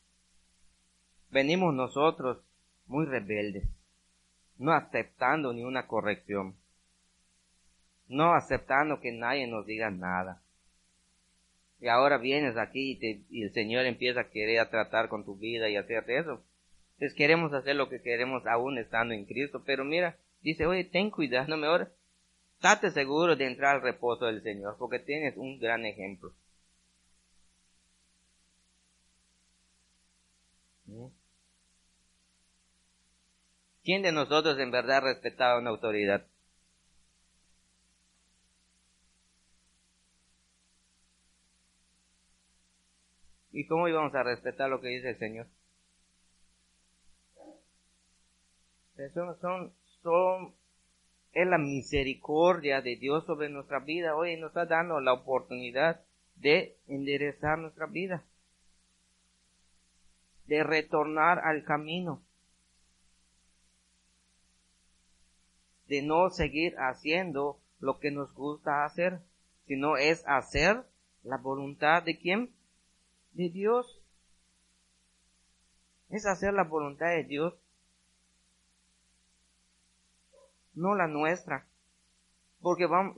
Venimos 1.29 1.73
nosotros 1.73 2.43
muy 2.85 3.05
rebeldes, 3.05 3.67
no 4.57 4.71
aceptando 4.73 5.53
ni 5.53 5.63
una 5.63 5.87
corrección, 5.87 6.55
no 8.07 8.33
aceptando 8.33 8.99
que 8.99 9.11
nadie 9.11 9.47
nos 9.47 9.65
diga 9.65 9.89
nada. 9.89 10.41
Y 11.79 11.87
ahora 11.87 12.17
vienes 12.17 12.55
aquí 12.55 12.97
y, 13.29 13.43
el 13.43 13.51
Señor 13.51 13.85
empieza 13.85 14.21
a 14.21 14.29
querer 14.29 14.69
tratar 14.69 15.09
con 15.09 15.25
tu 15.25 15.35
vida 15.35 15.69
y 15.69 15.75
hacerte 15.75 16.17
eso. 16.17 16.41
Entonces 16.93 17.13
queremos 17.17 17.51
hacer 17.53 17.75
lo 17.75 17.89
que 17.89 18.01
queremos 18.01 18.45
aún 18.45 18.77
estando 18.77 19.13
en 19.13 19.25
Cristo, 19.25 19.63
pero 19.65 19.83
mira, 19.83 20.17
dice, 20.41 20.65
oye, 20.65 20.85
ten 20.85 21.11
cuidado, 21.11 21.47
no 21.49 21.57
mejor, 21.57 21.91
estate 22.55 22.91
seguro 22.91 23.35
de 23.35 23.47
entrar 23.47 23.75
al 23.75 23.81
reposo 23.81 24.25
del 24.25 24.41
Señor, 24.41 24.77
porque 24.77 24.99
tienes 24.99 25.35
un 25.35 25.59
gran 25.59 25.85
ejemplo. 25.85 26.31
¿Quién 33.83 34.01
de 34.01 34.11
nosotros 34.13 34.57
en 34.59 34.71
verdad 34.71 35.01
respetaba 35.01 35.59
una 35.59 35.69
autoridad? 35.69 36.25
¿Y 43.51 43.67
cómo 43.67 43.87
íbamos 43.87 44.15
a 44.15 44.23
respetar 44.23 44.69
lo 44.69 44.81
que 44.81 44.87
dice 44.87 45.09
el 45.09 45.19
Señor? 45.19 45.47
Son, 49.13 49.37
son, 49.41 49.73
son, 50.01 50.55
es 51.33 51.47
la 51.47 51.57
misericordia 51.57 52.81
de 52.81 52.95
Dios 52.95 53.25
sobre 53.25 53.49
nuestra 53.49 53.79
vida. 53.79 54.15
Hoy 54.15 54.37
nos 54.37 54.49
está 54.49 54.65
dando 54.65 55.01
la 55.01 55.13
oportunidad 55.13 56.01
de 56.35 56.77
enderezar 56.87 57.59
nuestra 57.59 57.85
vida, 57.87 58.23
de 60.45 60.63
retornar 60.63 61.39
al 61.39 61.63
camino. 61.63 62.23
De 65.93 66.01
no 66.01 66.31
seguir 66.31 66.73
haciendo 66.79 67.59
lo 67.79 67.99
que 67.99 68.09
nos 68.09 68.33
gusta 68.33 68.83
hacer, 68.83 69.19
sino 69.67 69.95
es 69.95 70.23
hacer 70.25 70.83
la 71.21 71.37
voluntad 71.37 72.01
de 72.01 72.17
quién? 72.17 72.51
De 73.33 73.49
Dios. 73.49 74.01
Es 76.09 76.25
hacer 76.25 76.55
la 76.55 76.63
voluntad 76.63 77.09
de 77.09 77.25
Dios, 77.25 77.53
no 80.73 80.95
la 80.95 81.05
nuestra. 81.05 81.67
Porque 82.59 82.87
vamos, 82.87 83.15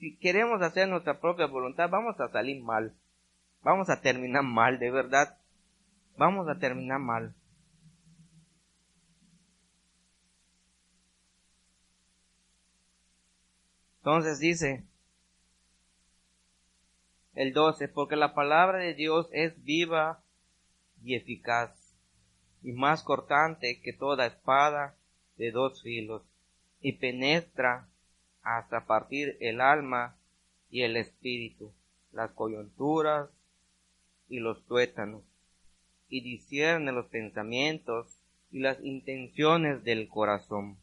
si 0.00 0.16
queremos 0.16 0.60
hacer 0.62 0.88
nuestra 0.88 1.20
propia 1.20 1.46
voluntad, 1.46 1.88
vamos 1.90 2.18
a 2.18 2.28
salir 2.28 2.60
mal. 2.60 2.92
Vamos 3.62 3.88
a 3.88 4.00
terminar 4.00 4.42
mal, 4.42 4.80
de 4.80 4.90
verdad. 4.90 5.38
Vamos 6.16 6.48
a 6.48 6.58
terminar 6.58 6.98
mal. 6.98 7.36
Entonces 14.06 14.38
dice 14.38 14.84
el 17.34 17.52
12, 17.52 17.88
porque 17.88 18.14
la 18.14 18.34
palabra 18.34 18.78
de 18.78 18.94
Dios 18.94 19.28
es 19.32 19.64
viva 19.64 20.22
y 21.02 21.16
eficaz 21.16 21.72
y 22.62 22.70
más 22.70 23.02
cortante 23.02 23.80
que 23.80 23.92
toda 23.92 24.26
espada 24.26 24.94
de 25.38 25.50
dos 25.50 25.82
filos 25.82 26.22
y 26.80 26.92
penetra 26.92 27.88
hasta 28.42 28.86
partir 28.86 29.36
el 29.40 29.60
alma 29.60 30.16
y 30.70 30.82
el 30.82 30.96
espíritu, 30.96 31.72
las 32.12 32.30
coyunturas 32.30 33.28
y 34.28 34.38
los 34.38 34.64
tuétanos, 34.66 35.24
y 36.08 36.20
discierne 36.20 36.92
los 36.92 37.06
pensamientos 37.06 38.20
y 38.52 38.60
las 38.60 38.80
intenciones 38.84 39.82
del 39.82 40.06
corazón. 40.08 40.78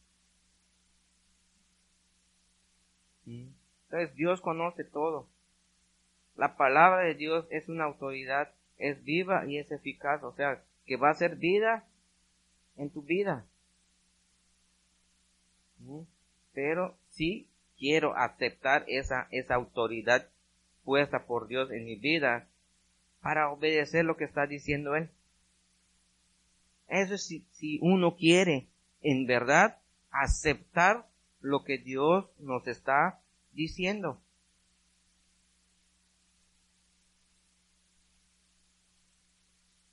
Entonces 3.26 4.16
Dios 4.16 4.42
conoce 4.42 4.84
todo. 4.84 5.28
La 6.36 6.58
palabra 6.58 7.04
de 7.04 7.16
Dios 7.16 7.46
es 7.52 7.70
una 7.70 7.86
autoridad, 7.86 8.52
es 8.78 9.04
viva 9.04 9.46
y 9.46 9.58
es 9.60 9.72
eficaz, 9.72 10.24
o 10.24 10.34
sea, 10.34 10.64
que 10.86 10.98
va 10.98 11.10
a 11.10 11.16
ser 11.16 11.36
vida 11.36 11.86
en 12.76 12.90
tu 12.90 13.04
vida. 13.04 13.46
Pero 16.54 16.98
si 17.10 17.48
quiero 17.78 18.16
aceptar 18.16 18.86
esa, 18.88 19.28
esa 19.32 19.56
autoridad 19.56 20.28
puesta 20.84 21.26
por 21.26 21.48
Dios 21.48 21.72
en 21.72 21.86
mi 21.86 21.96
vida 21.96 22.48
para 23.22 23.52
obedecer 23.52 24.06
lo 24.06 24.18
que 24.18 24.26
está 24.26 24.48
diciendo 24.48 24.96
Él. 24.96 25.10
Eso 26.88 27.16
es 27.16 27.26
si, 27.26 27.46
si 27.52 27.80
uno 27.82 28.16
quiere 28.16 28.68
en 29.02 29.26
verdad 29.26 29.80
aceptar 30.12 31.08
lo 31.44 31.64
que 31.66 31.78
Dios 31.78 32.26
nos 32.40 32.66
está 32.68 33.22
diciendo. 33.52 34.20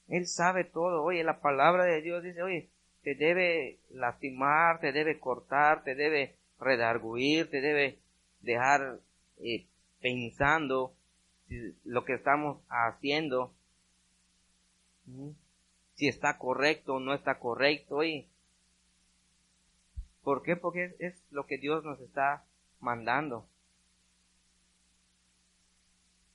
Él 0.08 0.26
sabe 0.26 0.64
todo. 0.64 1.02
Oye, 1.02 1.22
la 1.24 1.40
palabra 1.40 1.84
de 1.84 2.02
Dios 2.02 2.22
dice, 2.22 2.42
oye, 2.42 2.70
te 3.02 3.14
debe 3.14 3.80
lastimar, 3.90 4.80
te 4.80 4.92
debe 4.92 5.18
cortar, 5.18 5.82
te 5.82 5.94
debe 5.94 6.36
redarguir, 6.60 7.50
te 7.50 7.60
debe 7.60 7.98
dejar 8.40 9.00
eh, 9.38 9.66
pensando 10.00 10.94
lo 11.84 12.04
que 12.04 12.14
estamos 12.14 12.62
haciendo, 12.68 13.52
si 15.94 16.06
está 16.06 16.38
correcto 16.38 16.94
o 16.94 17.00
no 17.00 17.12
está 17.12 17.40
correcto. 17.40 17.96
Oye, 17.96 18.29
¿Por 20.30 20.44
qué? 20.44 20.54
Porque 20.54 20.94
es, 21.00 21.26
lo 21.32 21.44
que 21.44 21.58
Dios 21.58 21.82
nos 21.82 22.00
está 22.00 22.44
mandando. 22.78 23.48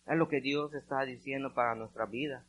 Es 0.05 0.17
lo 0.17 0.27
que 0.27 0.41
Dios 0.41 0.73
está 0.73 1.05
diciendo 1.05 1.53
para 1.53 1.75
nuestra 1.75 2.05
vida. 2.05 2.45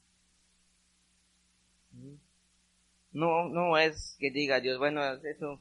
No, 3.12 3.48
no 3.48 3.78
es 3.78 4.16
que 4.18 4.32
diga 4.32 4.58
Dios, 4.58 4.80
bueno, 4.80 5.00
eso 5.04 5.60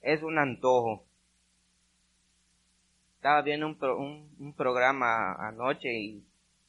es 0.00 0.22
un 0.22 0.38
antojo. 0.38 1.04
Estaba 3.16 3.42
viendo 3.42 3.66
un, 3.66 4.54
programa 4.56 5.34
anoche 5.34 5.92
y 5.92 6.26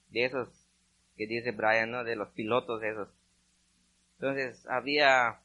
de 0.10 0.26
esos 0.26 0.50
que 1.16 1.26
dice 1.26 1.54
Brian, 1.54 1.92
¿no? 1.92 2.04
De 2.04 2.18
los 2.18 2.28
pilotos 2.32 2.84
esos. 2.84 3.08
Entonces 4.16 4.68
había 4.68 5.40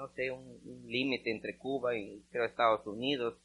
no 0.00 0.08
sé, 0.08 0.30
un, 0.30 0.58
límite 0.86 1.30
entre 1.30 1.58
Cuba 1.58 1.94
y 1.94 2.22
creo 2.30 2.46
Estados 2.46 2.86
Unidos, 2.86 3.36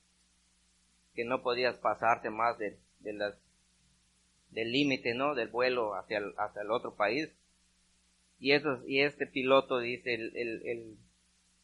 que 1.14 1.26
no 1.26 1.44
podías 1.44 1.76
pasarte 1.80 2.30
más 2.30 2.58
del 2.58 2.78
límite, 4.52 5.14
¿no? 5.16 5.36
Del 5.36 5.50
vuelo 5.50 5.96
hacia 5.96 6.20
el, 6.20 6.34
hacia 6.38 6.62
el 6.62 6.72
otro 6.72 6.96
país. 6.96 7.30
Y, 8.40 8.54
eso, 8.54 8.82
y 8.88 9.02
este 9.02 9.28
piloto 9.28 9.80
dice, 9.80 10.14
el, 10.14 10.36
el, 10.38 10.66
el 10.66 10.98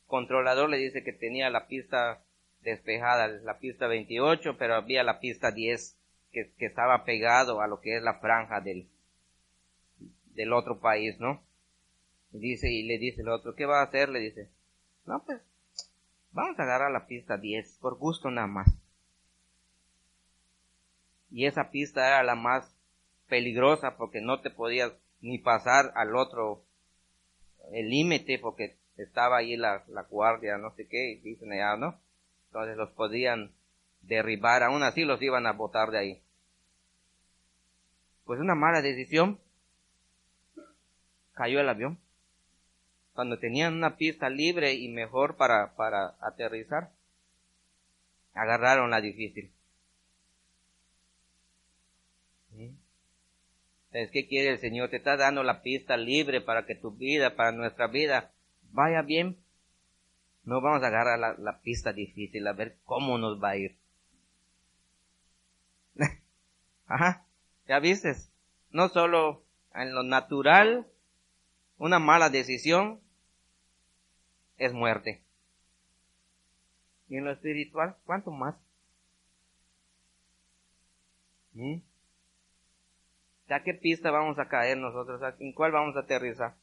controlador 0.08 0.70
le 0.70 0.78
dice 0.78 1.04
que 1.06 1.14
tenía 1.14 1.50
la 1.50 1.68
pista 1.68 2.22
despejada, 2.62 3.28
la 3.28 3.60
pista 3.60 3.88
28, 3.88 4.58
pero 4.58 4.76
había 4.76 5.04
la 5.04 5.22
pista 5.22 5.52
10 5.52 5.98
que, 6.34 6.52
que 6.58 6.66
estaba 6.66 7.06
pegado 7.06 7.62
a 7.62 7.68
lo 7.68 7.80
que 7.80 7.96
es 7.96 8.04
la 8.04 8.20
franja 8.20 8.60
del, 8.60 8.90
del 10.34 10.52
otro 10.52 10.82
país, 10.82 11.18
¿no? 11.18 11.42
Dice, 12.32 12.70
y 12.70 12.84
le 12.84 12.98
dice 12.98 13.22
el 13.22 13.30
otro, 13.30 13.56
¿qué 13.56 13.66
va 13.66 13.80
a 13.80 13.86
hacer? 13.86 14.10
Le 14.10 14.20
dice, 14.20 14.50
no, 15.12 15.22
pues, 15.26 15.42
vamos 16.32 16.58
a 16.58 16.64
agarrar 16.64 16.90
la 16.90 17.06
pista 17.06 17.36
10, 17.36 17.80
por 17.82 17.98
gusto 17.98 18.32
nada 18.32 18.48
más. 18.48 18.70
Y 21.30 21.48
esa 21.48 21.70
pista 21.70 22.08
era 22.08 22.24
la 22.24 22.36
más 22.36 22.74
peligrosa 23.28 23.98
porque 23.98 24.22
no 24.22 24.40
te 24.40 24.50
podías 24.50 24.94
ni 25.20 25.38
pasar 25.38 25.92
al 25.96 26.16
otro, 26.16 26.64
el 27.74 27.90
límite, 27.90 28.40
porque 28.40 28.78
estaba 28.96 29.38
ahí 29.38 29.58
la, 29.58 29.84
la 29.90 30.04
guardia, 30.04 30.58
no 30.58 30.74
sé 30.76 30.88
qué, 30.88 31.20
dicen 31.22 31.52
allá, 31.52 31.76
¿no? 31.76 32.00
Entonces 32.48 32.78
los 32.78 32.92
podían 32.92 33.52
derribar, 34.04 34.64
aún 34.64 34.82
así 34.82 35.04
los 35.04 35.22
iban 35.22 35.46
a 35.46 35.52
botar 35.52 35.92
de 35.92 35.98
ahí. 35.98 36.24
Pues 38.24 38.40
una 38.40 38.56
mala 38.56 38.82
decisión. 38.82 39.42
Cayó 41.34 41.60
el 41.60 41.68
avión 41.68 42.00
cuando 43.14 43.40
tenían 43.40 43.74
una 43.74 43.98
pista 43.98 44.30
libre 44.30 44.74
y 44.74 44.88
mejor 44.88 45.36
para, 45.36 45.76
para 45.76 46.16
aterrizar, 46.22 46.92
agarraron 48.34 48.92
la 48.92 49.02
difícil. 49.02 49.52
Entonces, 53.92 54.12
¿qué 54.12 54.28
quiere 54.28 54.50
el 54.50 54.60
Señor? 54.60 54.90
Te 54.90 54.98
está 54.98 55.18
dando 55.18 55.44
la 55.44 55.62
pista 55.62 55.98
libre 55.98 56.40
para 56.40 56.66
que 56.66 56.76
tu 56.76 56.92
vida, 56.92 57.36
para 57.36 57.52
nuestra 57.52 57.88
vida, 57.88 58.32
vaya 58.72 59.02
bien. 59.02 59.38
No 60.44 60.62
vamos 60.62 60.82
a 60.84 60.88
agarrar 60.88 61.20
la, 61.20 61.34
la 61.34 61.60
pista 61.60 61.92
difícil 61.92 62.48
a 62.48 62.54
ver 62.54 62.78
cómo 62.86 63.18
nos 63.18 63.44
va 63.44 63.50
a 63.50 63.58
ir. 63.58 63.76
Ajá, 66.88 67.26
ya 67.68 67.80
vistes. 67.80 68.32
No 68.72 68.88
solo 68.88 69.44
en 69.76 69.94
lo 69.94 70.04
natural, 70.04 70.88
una 71.82 71.98
mala 71.98 72.30
decisión 72.30 73.02
es 74.58 74.72
muerte. 74.72 75.24
Y 77.10 77.18
en 77.18 77.26
lo 77.26 77.32
espiritual, 77.32 77.98
¿cuánto 78.06 78.30
más? 78.30 78.56
¿Mm? 81.54 81.78
¿A 83.50 83.64
qué 83.64 83.74
pista 83.74 84.12
vamos 84.12 84.38
a 84.38 84.48
caer 84.48 84.78
nosotros? 84.78 85.20
¿En 85.40 85.54
cuál 85.54 85.72
vamos 85.72 85.96
a 85.96 86.02
aterrizar? 86.02 86.56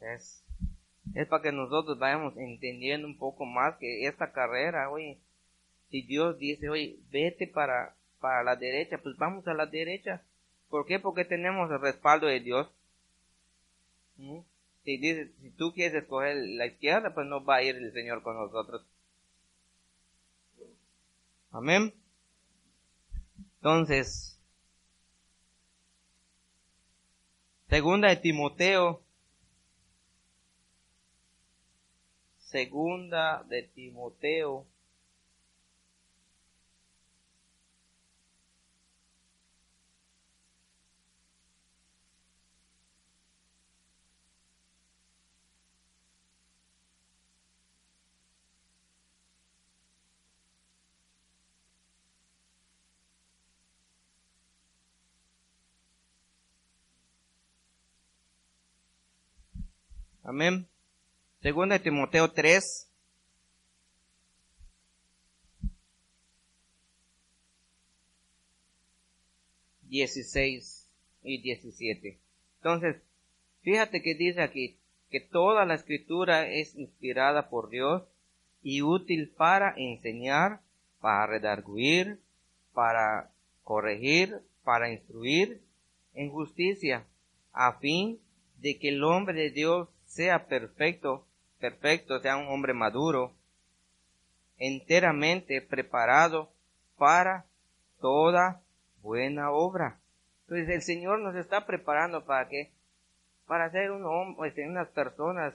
Es, 0.00 0.44
es 1.14 1.28
para 1.28 1.44
que 1.44 1.52
nosotros 1.52 1.96
vayamos 1.96 2.36
entendiendo 2.36 3.06
un 3.06 3.16
poco 3.16 3.46
más 3.46 3.76
que 3.76 4.08
esta 4.08 4.32
carrera, 4.32 4.90
oye, 4.90 5.20
si 5.90 6.02
Dios 6.02 6.38
dice, 6.38 6.68
oye, 6.68 6.98
vete 7.08 7.46
para 7.46 7.94
para 8.20 8.42
la 8.42 8.56
derecha, 8.56 8.98
pues 8.98 9.16
vamos 9.16 9.46
a 9.46 9.54
la 9.54 9.66
derecha. 9.66 10.22
¿Por 10.68 10.86
qué? 10.86 10.98
Porque 10.98 11.24
tenemos 11.24 11.70
el 11.70 11.80
respaldo 11.80 12.26
de 12.26 12.40
Dios. 12.40 12.68
¿Mm? 14.16 14.40
Si, 14.84 14.96
dice, 14.98 15.32
si 15.40 15.50
tú 15.50 15.72
quieres 15.72 16.02
escoger 16.02 16.36
la 16.36 16.66
izquierda, 16.66 17.14
pues 17.14 17.26
no 17.26 17.44
va 17.44 17.56
a 17.56 17.62
ir 17.62 17.76
el 17.76 17.92
Señor 17.92 18.22
con 18.22 18.36
nosotros. 18.36 18.84
Amén. 21.50 21.92
Entonces, 23.56 24.38
segunda 27.68 28.08
de 28.08 28.16
Timoteo, 28.16 29.02
segunda 32.38 33.42
de 33.44 33.62
Timoteo 33.62 34.66
Amén. 60.28 60.68
Segunda 61.40 61.78
de 61.78 61.84
Timoteo 61.84 62.30
3. 62.30 62.86
Dieciséis 69.84 70.86
y 71.22 71.40
diecisiete. 71.40 72.20
Entonces, 72.56 72.96
fíjate 73.62 74.02
que 74.02 74.14
dice 74.16 74.42
aquí 74.42 74.76
que 75.08 75.20
toda 75.20 75.64
la 75.64 75.76
escritura 75.76 76.46
es 76.46 76.74
inspirada 76.74 77.48
por 77.48 77.70
Dios 77.70 78.02
y 78.62 78.82
útil 78.82 79.30
para 79.30 79.72
enseñar, 79.78 80.60
para 81.00 81.26
redarguir, 81.26 82.20
para 82.74 83.32
corregir, 83.64 84.42
para 84.62 84.92
instruir 84.92 85.62
en 86.12 86.30
justicia, 86.30 87.06
a 87.54 87.78
fin 87.78 88.20
de 88.58 88.78
que 88.78 88.90
el 88.90 89.02
hombre 89.02 89.32
de 89.32 89.50
Dios 89.52 89.88
sea 90.08 90.46
perfecto, 90.46 91.26
perfecto, 91.60 92.18
sea 92.20 92.36
un 92.36 92.48
hombre 92.48 92.74
maduro, 92.74 93.32
enteramente 94.56 95.62
preparado 95.62 96.50
para 96.96 97.44
toda 98.00 98.62
buena 99.02 99.52
obra. 99.52 100.00
Entonces 100.42 100.68
el 100.70 100.82
Señor 100.82 101.20
nos 101.20 101.36
está 101.36 101.66
preparando 101.66 102.24
para 102.24 102.48
que, 102.48 102.72
para 103.46 103.70
ser 103.70 103.92
un 103.92 104.04
hombre, 104.04 104.34
pues, 104.36 104.54
unas 104.66 104.88
personas 104.88 105.54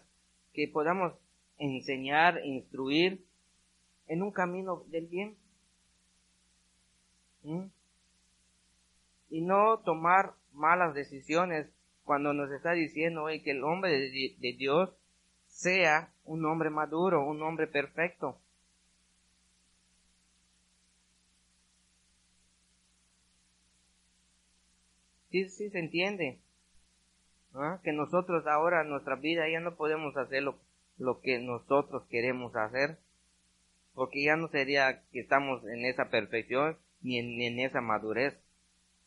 que 0.53 0.69
podamos 0.71 1.13
enseñar, 1.57 2.39
instruir 2.45 3.25
en 4.07 4.21
un 4.21 4.31
camino 4.31 4.83
del 4.87 5.07
bien. 5.07 5.35
¿Mm? 7.41 7.65
Y 9.29 9.41
no 9.41 9.79
tomar 9.79 10.33
malas 10.53 10.93
decisiones 10.93 11.67
cuando 12.03 12.33
nos 12.33 12.51
está 12.51 12.73
diciendo 12.73 13.23
hoy 13.23 13.41
que 13.41 13.51
el 13.51 13.63
hombre 13.63 13.91
de, 13.91 14.55
Dios 14.57 14.89
sea 15.47 16.13
un 16.25 16.45
hombre 16.45 16.69
maduro, 16.69 17.25
un 17.25 17.41
hombre 17.41 17.67
perfecto. 17.67 18.39
Sí, 25.29 25.49
sí 25.49 25.69
se 25.69 25.79
entiende. 25.79 26.39
Que 27.83 27.91
nosotros 27.91 28.45
ahora 28.47 28.81
en 28.81 28.89
nuestra 28.89 29.15
vida 29.15 29.47
ya 29.49 29.59
no 29.59 29.75
podemos 29.75 30.15
hacer 30.17 30.43
lo, 30.43 30.59
lo, 30.97 31.21
que 31.21 31.39
nosotros 31.39 32.03
queremos 32.09 32.55
hacer. 32.55 32.97
Porque 33.93 34.23
ya 34.23 34.35
no 34.35 34.47
sería 34.47 35.03
que 35.11 35.19
estamos 35.19 35.63
en 35.65 35.85
esa 35.85 36.09
perfección 36.09 36.77
ni 37.01 37.21
ni 37.21 37.45
en 37.47 37.59
esa 37.59 37.81
madurez. 37.81 38.42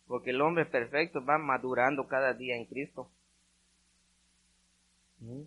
Porque 0.07 0.31
el 0.31 0.41
hombre 0.41 0.67
perfecto 0.67 1.25
va 1.25 1.39
madurando 1.39 2.07
cada 2.07 2.33
día 2.33 2.57
en 2.57 2.67
Cristo. 2.67 3.11
¿Mm? 5.21 5.43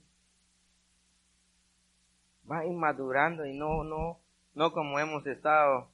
Va 2.52 2.66
inmadurando 2.66 3.46
y 3.46 3.54
no, 3.54 3.84
no, 3.84 4.20
no 4.56 4.72
como 4.72 5.00
hemos 5.00 5.26
estado 5.28 5.90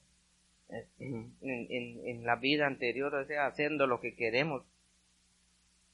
en, 0.68 1.36
en, 1.40 2.24
la 2.24 2.36
vida 2.36 2.66
anterior, 2.66 3.14
o 3.14 3.24
sea, 3.26 3.46
haciendo 3.46 3.86
lo 3.86 4.00
que 4.00 4.14
queremos. 4.14 4.64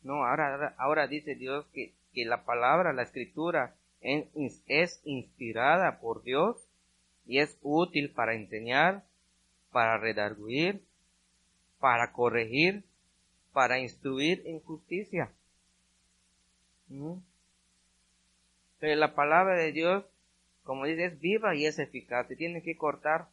No, 0.02 0.24
ahora, 0.24 0.74
ahora 0.78 1.06
dice 1.06 1.34
Dios 1.34 1.66
que, 1.72 1.94
que 2.12 2.24
la 2.24 2.44
palabra, 2.44 2.92
la 2.92 3.02
escritura, 3.02 3.74
es, 4.00 4.62
es 4.66 5.00
inspirada 5.04 6.00
por 6.00 6.22
Dios 6.22 6.68
y 7.26 7.38
es 7.38 7.58
útil 7.62 8.10
para 8.10 8.34
enseñar, 8.34 9.04
para 9.70 9.98
redarguir, 9.98 10.82
para 11.82 12.12
corregir, 12.12 12.84
para 13.52 13.80
instruir 13.80 14.40
en 14.46 14.60
justicia. 14.60 15.32
Pero 18.78 18.94
la 18.94 19.16
palabra 19.16 19.56
de 19.56 19.72
Dios, 19.72 20.04
como 20.62 20.84
dice, 20.84 21.06
es 21.06 21.18
viva 21.18 21.56
y 21.56 21.66
es 21.66 21.80
eficaz. 21.80 22.28
Se 22.28 22.36
tiene 22.36 22.62
que 22.62 22.76
cortar. 22.76 23.26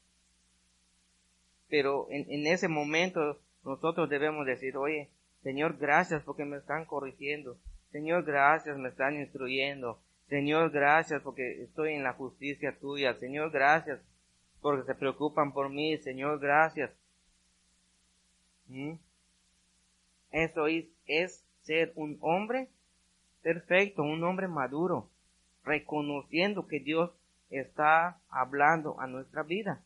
Pero 1.69 2.07
en, 2.09 2.25
en 2.31 2.47
ese 2.47 2.67
momento 2.67 3.37
nosotros 3.63 4.09
debemos 4.09 4.47
decir, 4.47 4.75
oye, 4.77 5.09
Señor, 5.43 5.77
gracias 5.77 6.23
porque 6.23 6.43
me 6.43 6.57
están 6.57 6.85
corrigiendo. 6.85 7.55
Señor, 7.91 8.23
gracias, 8.23 8.79
me 8.79 8.89
están 8.89 9.13
instruyendo. 9.19 9.99
Señor, 10.27 10.71
gracias 10.71 11.21
porque 11.21 11.61
estoy 11.61 11.93
en 11.93 12.03
la 12.03 12.13
justicia 12.13 12.75
tuya. 12.79 13.13
Señor, 13.13 13.51
gracias 13.51 13.99
porque 14.59 14.87
se 14.87 14.95
preocupan 14.95 15.53
por 15.53 15.69
mí. 15.69 15.99
Señor, 15.99 16.39
gracias. 16.39 16.89
Eso 20.31 20.67
es, 20.67 21.45
ser 21.61 21.91
un 21.95 22.17
hombre 22.21 22.69
perfecto, 23.41 24.03
un 24.03 24.23
hombre 24.23 24.47
maduro, 24.47 25.09
reconociendo 25.63 26.67
que 26.67 26.79
Dios 26.79 27.11
está 27.49 28.21
hablando 28.29 28.99
a 28.99 29.07
nuestra 29.07 29.43
vida. 29.43 29.83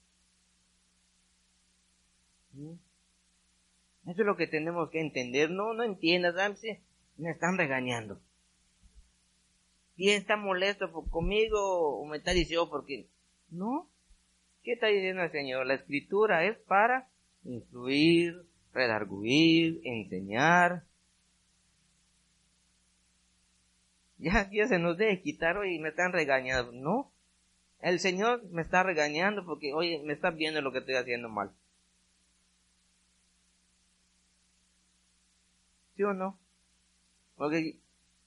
Eso 2.54 4.22
es 4.22 4.26
lo 4.26 4.36
que 4.36 4.48
tenemos 4.48 4.90
que 4.90 5.00
entender. 5.00 5.50
No, 5.50 5.74
no 5.74 5.84
entiendas, 5.84 6.36
me 7.18 7.32
están 7.32 7.58
regañando. 7.58 8.20
Y 9.96 10.10
está 10.10 10.36
molesto 10.36 10.92
conmigo 11.10 12.00
o 12.00 12.06
me 12.06 12.18
está 12.18 12.32
diciendo 12.32 12.70
porque 12.70 13.08
no. 13.50 13.90
¿Qué 14.64 14.74
está 14.74 14.88
diciendo 14.88 15.22
el 15.24 15.32
Señor? 15.32 15.68
La 15.68 15.76
escritura 15.76 16.46
es 16.46 16.58
para 16.58 17.10
influir, 17.44 18.46
redarguir, 18.74 19.82
enseñar. 19.84 20.84
Ya, 24.18 24.50
ya 24.52 24.68
se 24.68 24.80
nos 24.80 24.98
debe 24.98 25.22
quitar 25.22 25.58
hoy 25.58 25.80
me 25.80 25.90
están 25.90 26.14
regañando. 26.14 26.72
No. 26.72 27.12
El 27.82 28.00
Señor 28.00 28.44
me 28.52 28.62
está 28.62 28.84
regañando 28.84 29.46
porque, 29.46 29.74
oye, 29.74 30.02
me 30.04 30.14
está 30.14 30.32
viendo 30.32 30.62
lo 30.62 30.72
que 30.72 30.80
estoy 30.80 30.96
haciendo 30.96 31.30
mal. 31.30 31.52
¿Sí 35.96 36.04
o 36.04 36.14
no? 36.14 36.40
Porque 37.36 37.78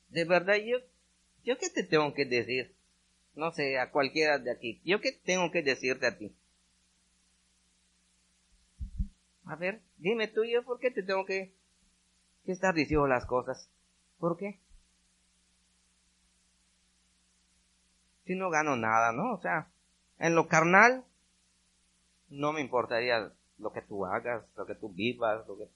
de 0.08 0.24
verdad 0.24 0.56
yo, 0.56 0.78
yo 1.44 1.58
qué 1.58 1.70
te 1.70 1.84
tengo 1.84 2.12
que 2.14 2.24
decir, 2.26 2.74
no 3.34 3.50
sé, 3.52 3.78
a 3.78 3.90
cualquiera 3.90 4.38
de 4.38 4.50
aquí, 4.50 4.80
yo 4.84 5.00
qué 5.00 5.12
tengo 5.12 5.50
que 5.50 5.62
decirte 5.62 6.06
a 6.06 6.18
ti. 6.18 6.32
A 9.46 9.56
ver, 9.56 9.80
dime 9.96 10.28
tú 10.28 10.44
yo 10.44 10.64
por 10.64 10.78
qué 10.78 10.90
te 10.90 11.02
tengo 11.02 11.24
que, 11.24 11.54
que 12.44 12.52
estar 12.52 12.74
diciendo 12.74 13.06
las 13.06 13.26
cosas. 13.26 13.70
¿Por 14.18 14.36
qué? 14.36 14.60
Si 18.24 18.34
no 18.34 18.50
gano 18.50 18.76
nada, 18.76 19.12
¿no? 19.12 19.32
O 19.32 19.40
sea, 19.40 19.70
en 20.18 20.34
lo 20.34 20.48
carnal 20.48 21.04
no 22.28 22.52
me 22.52 22.60
importaría 22.60 23.32
lo 23.58 23.72
que 23.72 23.82
tú 23.82 24.04
hagas, 24.04 24.44
lo 24.56 24.66
que 24.66 24.74
tú 24.74 24.92
vivas, 24.92 25.46
lo 25.46 25.56
que 25.56 25.68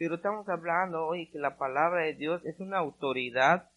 pero 0.00 0.14
estamos 0.14 0.48
hablando 0.48 1.04
hoy 1.04 1.26
que 1.26 1.38
la 1.38 1.58
palabra 1.58 2.04
de 2.04 2.14
Dios 2.14 2.42
es 2.46 2.58
una 2.58 2.78
autoridad 2.78 3.68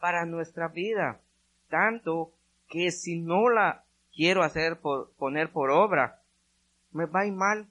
para 0.00 0.26
nuestra 0.26 0.66
vida. 0.66 1.20
Tanto 1.68 2.32
que 2.68 2.90
si 2.90 3.20
no 3.20 3.48
la 3.48 3.84
quiero 4.12 4.42
hacer 4.42 4.80
por, 4.80 5.12
poner 5.12 5.52
por 5.52 5.70
obra, 5.70 6.20
me 6.90 7.06
va 7.06 7.20
a 7.20 7.26
ir 7.26 7.32
mal. 7.32 7.68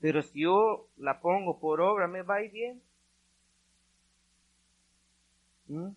Pero 0.00 0.22
si 0.22 0.42
yo 0.42 0.88
la 0.96 1.20
pongo 1.20 1.60
por 1.60 1.80
obra, 1.80 2.08
me 2.08 2.22
va 2.22 2.36
a 2.36 2.42
ir 2.42 2.52
bien. 2.52 2.82
¿Mm? 5.68 5.90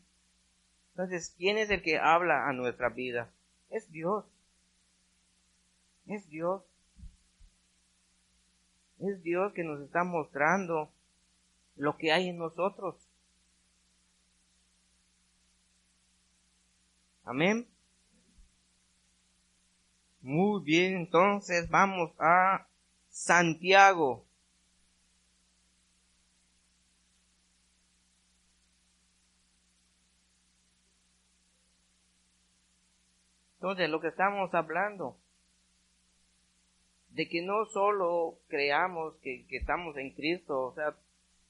Entonces, 0.91 1.34
¿quién 1.38 1.58
es 1.58 1.70
el 1.70 1.82
que 1.82 1.97
habla 1.97 2.47
a 2.47 2.54
nuestra 2.54 2.89
vida? 2.89 3.32
Es 3.70 3.89
Dios. 3.89 4.26
Es 6.06 6.30
Dios. 6.30 6.64
Es 8.99 9.24
Dios 9.24 9.54
que 9.54 9.64
nos 9.64 9.82
está 9.82 10.04
mostrando 10.04 10.91
lo 11.76 11.97
que 11.97 12.12
hay 12.12 12.30
en 12.30 12.38
nosotros. 12.38 12.95
Amén. 17.24 17.68
Muy 20.22 20.62
bien, 20.64 20.95
entonces 20.95 21.70
vamos 21.70 22.12
a 22.20 22.68
Santiago. 23.14 24.26
Entonces, 33.55 33.89
lo 33.89 34.01
que 34.01 34.07
estamos 34.07 34.53
hablando 34.55 35.16
de 37.11 37.30
que 37.30 37.43
no 37.43 37.66
solo 37.68 38.39
creamos 38.47 39.14
que, 39.22 39.45
estamos 39.51 39.95
en 39.97 40.09
Cristo, 40.16 40.64
o 40.64 40.74
sea, 40.74 40.97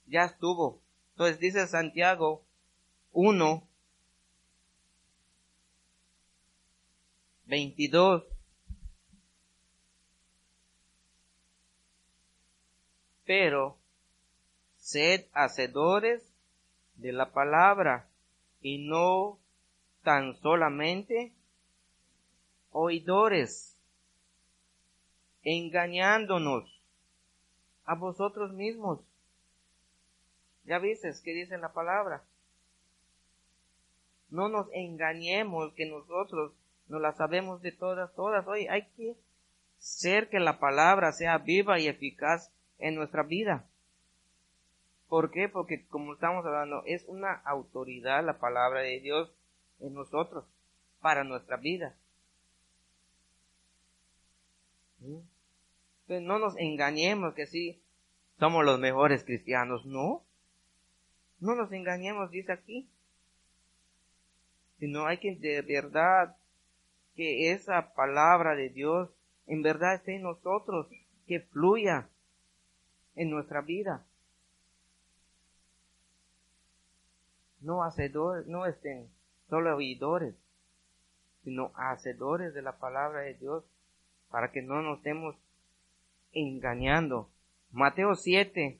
ya 0.05 0.26
estuvo. 0.26 0.82
Entonces 1.11 1.39
dice 1.39 1.66
Santiago 1.68 2.43
1, 3.14 3.66
22. 7.45 8.32
Pero 13.36 13.79
sed 14.77 15.25
hacedores 15.34 16.21
de 16.97 17.11
la 17.13 17.31
palabra 17.31 18.07
y 18.61 18.88
no 18.88 19.39
tan 20.03 20.36
solamente 20.36 21.34
oidores 22.69 23.75
engañándonos 25.41 26.79
a 27.86 27.95
vosotros 27.95 28.53
mismos. 28.53 28.99
Ya 30.65 30.77
viste 30.77 31.11
que 31.23 31.34
dice 31.34 31.57
la 31.57 31.73
palabra. 31.73 32.23
No 34.29 34.47
nos 34.47 34.67
engañemos 34.73 35.73
que 35.73 35.88
nosotros 35.88 36.53
no 36.88 36.99
la 36.99 37.13
sabemos 37.13 37.63
de 37.63 37.71
todas, 37.71 38.13
todas. 38.13 38.45
Hoy 38.45 38.67
hay 38.67 38.86
que 38.89 39.15
ser 39.79 40.29
que 40.29 40.39
la 40.39 40.59
palabra 40.59 41.11
sea 41.13 41.39
viva 41.39 41.79
y 41.79 41.88
eficaz 41.88 42.51
en 42.84 42.95
nuestra 42.95 43.23
vida. 43.23 43.65
¿Por 45.07 45.31
qué? 45.31 45.47
Porque 45.47 45.88
como 45.88 46.13
estamos 46.13 46.45
hablando, 46.45 46.84
es 46.86 47.05
una 47.07 47.34
autoridad 47.45 48.25
la 48.25 48.39
palabra 48.39 48.81
de 48.81 48.99
Dios 48.99 49.34
en 49.79 49.93
nosotros, 49.93 50.45
para 51.01 51.23
nuestra 51.23 51.57
vida. 51.57 51.95
¿Mm? 54.99 55.19
no 56.25 56.38
nos 56.38 56.55
engañemos 56.57 57.34
que 57.34 57.47
sí 57.47 57.81
somos 58.38 58.65
los 58.65 58.79
mejores 58.79 59.23
cristianos. 59.23 59.86
No. 59.86 60.23
No 61.39 61.55
nos 61.55 61.71
engañemos, 61.71 62.29
dice 62.29 62.51
aquí. 62.51 62.89
Sino 64.79 65.07
hay 65.07 65.17
que 65.17 65.36
de 65.36 65.61
verdad 65.61 66.36
que 67.15 67.51
esa 67.51 67.93
palabra 67.95 68.55
de 68.55 68.69
Dios 68.69 69.09
en 69.47 69.61
verdad 69.61 69.95
esté 69.95 70.15
en 70.15 70.23
nosotros, 70.23 70.88
que 71.27 71.39
fluya 71.39 72.09
en 73.16 73.30
nuestra 73.30 73.61
vida. 73.61 74.05
No 77.61 77.84
hacedores, 77.84 78.45
no 78.47 78.66
estén 78.66 79.07
solo 79.49 79.76
oidores, 79.76 80.36
sino 81.43 81.72
hacedores 81.76 82.53
de 82.53 82.61
la 82.61 82.78
palabra 82.78 83.22
de 83.22 83.36
Dios, 83.36 83.64
para 84.30 84.51
que 84.51 84.61
no 84.61 84.82
nos 84.82 85.01
demos 85.03 85.36
engañando. 86.32 87.30
Mateo 87.72 88.16
7. 88.16 88.80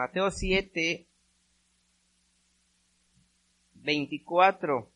Mateo 0.00 0.30
7, 0.30 1.06
24. 3.74 4.90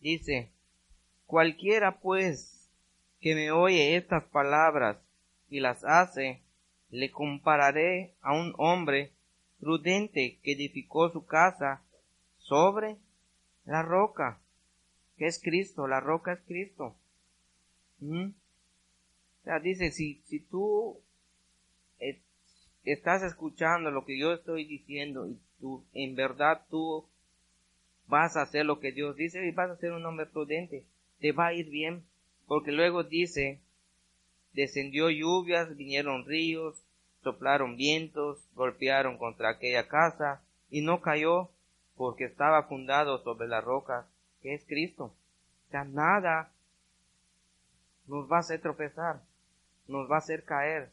Dice, 0.00 0.50
cualquiera 1.26 2.00
pues 2.00 2.68
que 3.20 3.36
me 3.36 3.52
oye 3.52 3.94
estas 3.94 4.24
palabras 4.24 4.96
y 5.48 5.60
las 5.60 5.84
hace, 5.84 6.42
le 6.90 7.12
compararé 7.12 8.16
a 8.22 8.32
un 8.32 8.54
hombre 8.58 9.12
prudente 9.60 10.40
que 10.42 10.54
edificó 10.54 11.10
su 11.10 11.24
casa 11.26 11.80
sobre 12.38 12.96
la 13.66 13.82
roca, 13.84 14.40
que 15.18 15.26
es 15.26 15.40
Cristo, 15.42 15.86
la 15.86 16.00
roca 16.00 16.32
es 16.32 16.40
Cristo. 16.46 16.96
¿Mm? 17.98 18.28
O 18.28 19.44
sea, 19.44 19.58
dice, 19.58 19.90
si, 19.90 20.22
si 20.26 20.40
tú 20.40 21.00
eh, 21.98 22.20
estás 22.84 23.22
escuchando 23.22 23.90
lo 23.90 24.04
que 24.04 24.18
yo 24.18 24.32
estoy 24.32 24.64
diciendo 24.64 25.26
y 25.26 25.38
tú, 25.60 25.84
en 25.92 26.14
verdad 26.14 26.64
tú 26.70 27.04
vas 28.06 28.36
a 28.36 28.42
hacer 28.42 28.64
lo 28.64 28.78
que 28.80 28.92
Dios 28.92 29.16
dice 29.16 29.46
y 29.46 29.50
vas 29.50 29.70
a 29.70 29.76
ser 29.76 29.92
un 29.92 30.06
hombre 30.06 30.26
prudente. 30.26 30.86
Te 31.20 31.32
va 31.32 31.48
a 31.48 31.54
ir 31.54 31.68
bien. 31.68 32.04
Porque 32.46 32.72
luego 32.72 33.04
dice, 33.04 33.60
descendió 34.54 35.10
lluvias, 35.10 35.76
vinieron 35.76 36.24
ríos, 36.24 36.82
soplaron 37.22 37.76
vientos, 37.76 38.48
golpearon 38.54 39.18
contra 39.18 39.50
aquella 39.50 39.86
casa 39.88 40.42
y 40.70 40.80
no 40.80 41.00
cayó 41.02 41.50
porque 41.94 42.24
estaba 42.24 42.62
fundado 42.62 43.22
sobre 43.22 43.48
la 43.48 43.60
roca 43.60 44.06
es 44.54 44.64
Cristo. 44.66 45.14
O 45.72 45.84
nada 45.84 46.52
nos 48.06 48.30
va 48.30 48.38
a 48.38 48.40
hacer 48.40 48.60
tropezar, 48.60 49.22
nos 49.86 50.10
va 50.10 50.16
a 50.16 50.18
hacer 50.18 50.44
caer. 50.44 50.90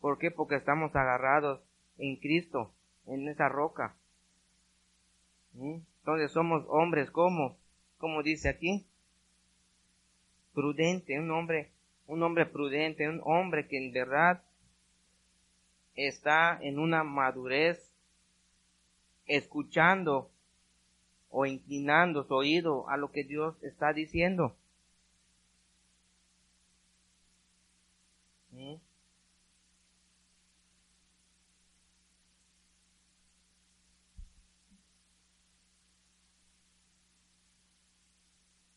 ¿Por 0.00 0.18
qué? 0.18 0.30
Porque 0.30 0.56
estamos 0.56 0.94
agarrados 0.94 1.60
en 1.96 2.16
Cristo, 2.16 2.72
en 3.06 3.28
esa 3.28 3.48
roca. 3.48 3.96
Entonces 5.54 6.30
somos 6.30 6.64
hombres 6.68 7.10
como, 7.10 7.56
como 7.98 8.22
dice 8.22 8.48
aquí, 8.48 8.86
prudente, 10.54 11.18
un 11.18 11.30
hombre, 11.30 11.72
un 12.06 12.22
hombre 12.22 12.46
prudente, 12.46 13.08
un 13.08 13.20
hombre 13.24 13.66
que 13.66 13.78
en 13.78 13.92
verdad 13.92 14.42
está 15.94 16.58
en 16.60 16.78
una 16.78 17.02
madurez, 17.02 17.92
escuchando 19.26 20.30
o 21.30 21.46
inclinando 21.46 22.24
su 22.24 22.34
oído 22.34 22.88
a 22.88 22.96
lo 22.96 23.10
que 23.10 23.24
Dios 23.24 23.54
está 23.62 23.92
diciendo. 23.92 24.56
¿Mm? 28.52 28.76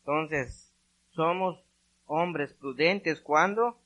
Entonces, 0.00 0.74
somos 1.10 1.64
hombres 2.06 2.52
prudentes 2.54 3.20
cuando 3.20 3.78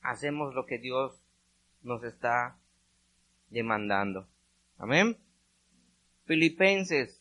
hacemos 0.00 0.54
lo 0.54 0.66
que 0.66 0.78
Dios 0.78 1.20
nos 1.82 2.02
está 2.04 2.56
demandando. 3.48 4.26
Amén. 4.78 5.18
Filipenses 6.24 7.19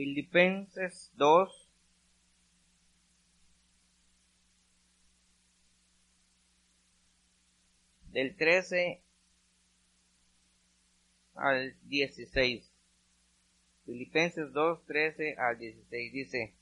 Filipenses 0.00 1.12
2, 1.16 1.68
del 8.12 8.34
13 8.34 9.02
al 11.34 11.76
16. 11.82 12.72
Filipenses 13.84 14.50
2, 14.54 14.86
13 14.86 15.34
al 15.36 15.58
16 15.58 16.12
dice, 16.14 16.54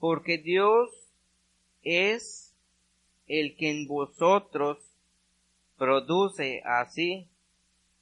porque 0.00 0.38
Dios 0.38 0.90
es 1.84 2.52
el 3.28 3.54
que 3.54 3.70
en 3.70 3.86
vosotros 3.86 4.78
produce 5.78 6.62
así 6.64 7.28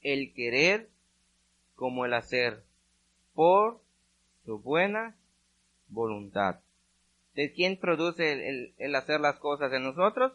el 0.01 0.33
querer 0.33 0.89
como 1.75 2.05
el 2.05 2.15
hacer 2.15 2.63
por 3.35 3.79
su 4.45 4.59
buena 4.59 5.15
voluntad. 5.87 6.59
¿De 7.33 7.53
quién 7.53 7.79
produce 7.79 8.73
el, 8.77 8.95
hacer 8.95 9.21
las 9.21 9.37
cosas 9.37 9.71
en 9.73 9.83
nosotros? 9.83 10.33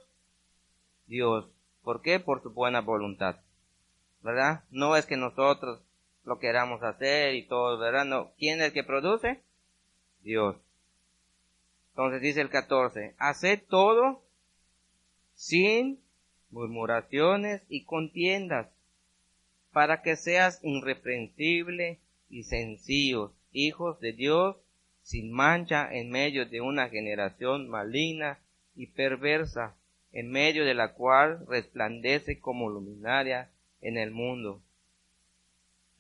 Dios. 1.07 1.47
¿Por 1.83 2.03
qué? 2.03 2.21
Por 2.21 2.43
su 2.43 2.51
buena 2.51 2.81
voluntad. 2.81 3.37
¿Verdad? 4.23 4.65
No 4.71 4.97
es 4.97 5.07
que 5.07 5.17
nosotros 5.17 5.83
lo 6.25 6.39
queramos 6.39 6.83
hacer 6.83 7.35
y 7.35 7.47
todo, 7.47 7.79
¿verdad? 7.79 8.05
No. 8.05 8.33
¿Quién 8.39 8.61
es 8.61 8.67
el 8.67 8.73
que 8.73 8.83
produce? 8.83 9.41
Dios. 10.23 10.57
Entonces 11.91 12.21
dice 12.21 12.41
el 12.41 12.51
14, 12.51 13.15
haced 13.19 13.63
todo 13.69 14.23
sin 15.35 16.01
murmuraciones 16.51 17.63
y 17.69 17.85
contiendas, 17.85 18.69
para 19.73 20.03
que 20.03 20.17
seas 20.17 20.61
irreprensible 20.63 22.01
y 22.31 22.45
sencillos, 22.45 23.33
hijos 23.53 24.01
de 24.01 24.13
Dios, 24.13 24.57
sin 25.03 25.33
mancha 25.33 25.89
en 25.93 26.11
medio 26.11 26.47
de 26.47 26.61
una 26.61 26.89
generación 26.89 27.69
maligna 27.69 28.41
y 28.75 28.89
perversa, 28.89 29.77
en 30.13 30.31
medio 30.31 30.65
de 30.65 30.75
la 30.75 30.95
cual 30.95 31.47
resplandece 31.47 32.41
como 32.41 32.69
luminaria 32.69 33.51
en 33.81 33.99
el 33.99 34.11
mundo. 34.11 34.63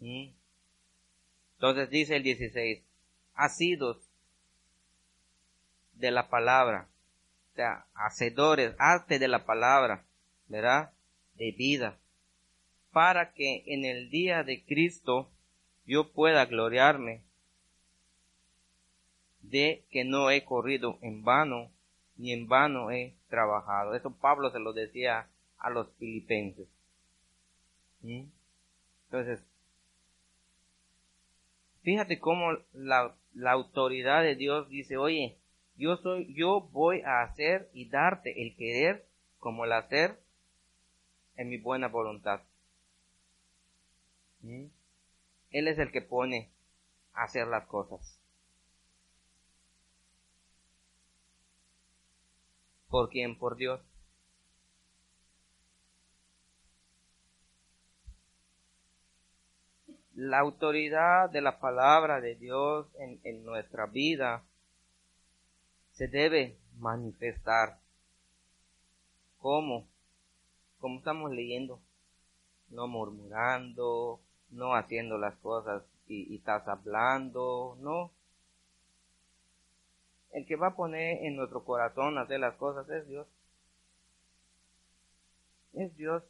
¿Mm? 0.01 0.28
Entonces 1.55 1.90
dice 1.90 2.16
el 2.16 2.22
16, 2.22 2.82
asidos 3.34 3.99
de 5.94 6.11
la 6.11 6.28
palabra, 6.28 6.88
o 7.53 7.55
sea, 7.57 7.86
hacedores, 7.94 8.74
arte 8.78 9.18
de 9.18 9.28
la 9.28 9.47
palabra, 9.47 10.05
¿verdad? 10.49 10.92
De 11.36 11.53
vida, 11.53 11.99
para 12.92 13.32
que 13.32 13.62
en 13.66 13.84
el 13.84 14.11
día 14.11 14.42
de 14.42 14.64
Cristo 14.64 15.30
yo 15.86 16.12
pueda 16.12 16.44
gloriarme 16.47 17.22
de 19.51 19.84
que 19.90 20.05
no 20.05 20.30
he 20.30 20.44
corrido 20.44 20.99
en 21.03 21.22
vano, 21.22 21.70
ni 22.16 22.32
en 22.32 22.49
vano 22.49 22.90
he 22.90 23.14
trabajado. 23.28 23.94
Eso 23.94 24.16
Pablo 24.16 24.51
se 24.51 24.59
lo 24.59 24.72
decía 24.72 25.28
a 25.59 25.70
los 25.70 25.90
filipenses. 25.97 26.68
¿Mm? 28.03 28.24
Entonces, 29.05 29.44
fíjate 31.82 32.18
cómo 32.18 32.53
la, 32.72 33.14
la, 33.34 33.53
autoridad 33.53 34.22
de 34.22 34.34
Dios 34.34 34.68
dice, 34.68 34.97
oye, 34.97 35.38
yo 35.76 35.97
soy, 35.97 36.32
yo 36.34 36.61
voy 36.72 37.03
a 37.03 37.22
hacer 37.22 37.70
y 37.72 37.88
darte 37.88 38.42
el 38.42 38.57
querer 38.57 39.07
como 39.38 39.64
el 39.64 39.72
hacer 39.72 40.18
en 41.36 41.49
mi 41.49 41.59
buena 41.59 41.88
voluntad. 41.88 42.42
¿Mm? 44.42 44.66
Él 45.51 45.68
es 45.68 45.78
el 45.78 45.92
que 45.92 46.03
pone 46.03 46.51
a 47.14 47.24
hacer 47.24 47.47
las 47.47 47.66
cosas. 47.66 48.18
¿Por 52.97 53.11
quién? 53.11 53.36
Por 53.36 53.57
Dios. 53.57 53.78
La 60.14 60.38
autoridad 60.38 61.28
de 61.28 61.42
la 61.42 61.61
palabra 61.61 62.22
de 62.22 62.36
Dios 62.36 62.86
en, 62.99 63.20
en 63.22 63.44
nuestra 63.44 63.84
vida 63.84 64.44
se 65.92 66.09
debe 66.09 66.57
manifestar. 66.78 67.80
¿Cómo? 69.40 69.86
Como 70.80 71.01
estamos 71.01 71.30
leyendo. 71.32 71.82
No 72.70 72.88
murmurando, 72.88 74.22
no 74.49 74.74
haciendo 74.74 75.18
las 75.18 75.36
cosas 75.36 75.82
y, 76.07 76.32
y 76.32 76.36
estás 76.36 76.66
hablando, 76.66 77.76
no, 77.78 78.11
el 80.37 80.45
que 80.45 80.57
va 80.57 80.66
a 80.66 80.76
poner 80.76 81.24
en 81.24 81.34
nuestro 81.34 81.64
corazón 81.64 82.18
hacer 82.18 82.39
las 82.41 82.55
cosas 82.57 82.87
es 82.91 83.09
Dios. 83.09 83.26
Es 85.72 85.97
Dios. 85.97 86.22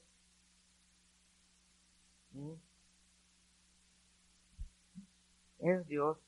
¿Mm? 2.30 2.52
Es 5.58 5.88
Dios. 5.88 6.18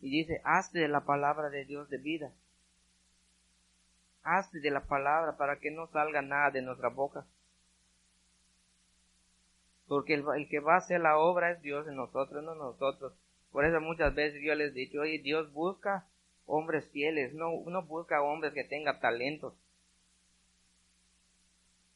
Y 0.00 0.10
dice, 0.10 0.42
hazte 0.44 0.80
de 0.80 0.88
la 0.88 1.06
palabra 1.06 1.48
de 1.48 1.64
Dios 1.64 1.88
de 1.88 1.96
vida. 1.96 2.30
Hazte 4.22 4.60
de 4.60 4.70
la 4.70 4.84
palabra 4.84 5.38
para 5.38 5.60
que 5.60 5.70
no 5.70 5.86
salga 5.86 6.20
nada 6.20 6.50
de 6.50 6.60
nuestra 6.60 6.90
boca. 6.90 7.24
Porque 9.88 10.12
el, 10.12 10.26
el, 10.36 10.46
que 10.46 10.60
va 10.60 10.74
a 10.74 10.78
hacer 10.78 11.00
la 11.00 11.16
obra 11.16 11.52
es 11.52 11.62
Dios 11.62 11.88
en 11.88 11.96
nosotros, 11.96 12.44
no 12.44 12.54
nosotros 12.54 13.14
Por 13.52 13.64
eso 13.64 13.80
muchas 13.80 14.14
veces 14.14 14.40
yo 14.42 14.54
les 14.54 14.70
he 14.70 14.80
dicho, 14.80 15.00
oye, 15.00 15.18
Dios 15.18 15.52
busca 15.52 16.06
hombres 16.46 16.88
fieles, 16.90 17.34
no, 17.34 17.50
no 17.66 17.82
busca 17.82 18.22
hombres 18.22 18.52
que 18.52 18.64
tengan 18.64 19.00
talentos. 19.00 19.54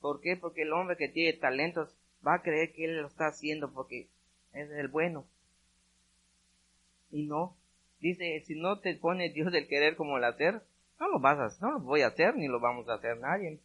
¿Por 0.01 0.21
qué? 0.21 0.37
Porque 0.37 0.63
el 0.63 0.73
hombre 0.73 0.97
que 0.97 1.09
tiene 1.09 1.39
talentos 1.39 1.97
va 2.27 2.35
a 2.35 2.43
creer 2.43 2.73
que 2.73 2.85
él 2.85 3.01
lo 3.01 3.07
está 3.07 3.27
haciendo 3.27 3.73
porque 3.73 4.09
es 4.53 4.71
el 4.71 4.89
bueno. 4.89 5.27
Y 7.11 7.27
no. 7.27 7.57
Dice, 8.01 8.43
si 8.47 8.55
no 8.55 8.81
te 8.81 8.95
pone 8.97 9.31
Dios 9.31 9.51
del 9.53 9.69
querer 9.69 9.97
como 9.97 10.19
el 10.19 10.25
hacer, 10.25 10.63
no 11.01 11.09
lo 11.09 11.21
vas 11.21 11.39
a, 11.39 11.65
no 11.65 11.73
lo 11.73 11.81
voy 11.81 12.03
a 12.03 12.09
hacer, 12.09 12.37
ni 12.37 12.49
lo 12.49 12.61
vamos 12.61 12.89
a 12.89 12.95
hacer 12.95 13.19
nadie. 13.19 13.61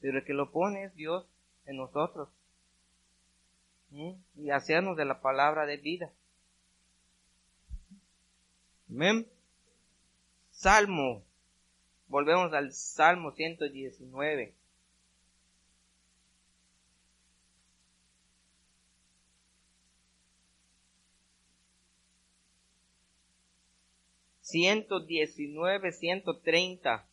Pero 0.00 0.18
el 0.18 0.24
que 0.24 0.34
lo 0.34 0.50
pone 0.50 0.84
es 0.84 0.94
Dios 0.94 1.26
en 1.66 1.76
nosotros. 1.76 2.28
Y 3.92 4.50
hacernos 4.50 4.96
de 4.96 5.04
la 5.04 5.20
palabra 5.20 5.66
de 5.66 5.76
vida. 5.76 6.10
Amén. 8.88 9.26
Salmo. 10.50 11.22
Volvemos 12.08 12.52
al 12.54 12.72
Salmo 12.72 13.32
119. 13.32 14.54
Ciento 24.40 25.00
diecinueve, 25.00 25.92
ciento 25.92 26.38
treinta. 26.38 27.06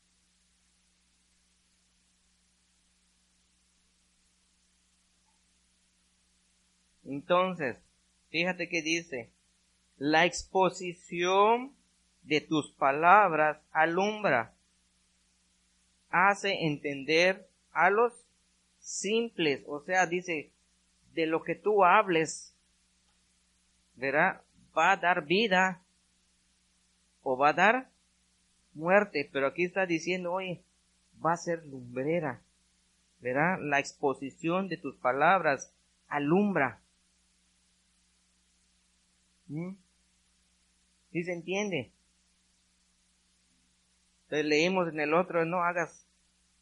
Entonces, 7.29 7.77
fíjate 8.31 8.67
que 8.69 8.81
dice, 8.81 9.29
la 9.99 10.25
exposición 10.25 11.75
de 12.23 12.41
tus 12.41 12.71
palabras 12.71 13.59
alumbra, 13.71 14.55
hace 16.09 16.65
entender 16.65 17.47
a 17.71 17.91
los 17.91 18.13
simples, 18.79 19.61
o 19.67 19.79
sea, 19.81 20.07
dice, 20.07 20.49
de 21.13 21.27
lo 21.27 21.43
que 21.43 21.53
tú 21.53 21.85
hables, 21.85 22.55
verá, 23.93 24.41
va 24.75 24.93
a 24.93 24.97
dar 24.97 25.27
vida 25.27 25.83
o 27.21 27.37
va 27.37 27.49
a 27.49 27.53
dar 27.53 27.89
muerte, 28.73 29.29
pero 29.31 29.45
aquí 29.45 29.65
está 29.65 29.85
diciendo, 29.85 30.33
oye, 30.33 30.63
va 31.23 31.33
a 31.33 31.37
ser 31.37 31.63
lumbrera, 31.67 32.41
verá, 33.19 33.59
la 33.59 33.77
exposición 33.77 34.67
de 34.67 34.77
tus 34.77 34.95
palabras 34.95 35.71
alumbra. 36.07 36.81
¿Mm? 39.49 39.73
¿Sí 41.11 41.23
se 41.23 41.33
entiende? 41.33 41.91
Entonces 44.25 44.45
leímos 44.45 44.87
en 44.89 44.99
el 44.99 45.13
otro, 45.15 45.43
no 45.43 45.63
hagas 45.63 46.05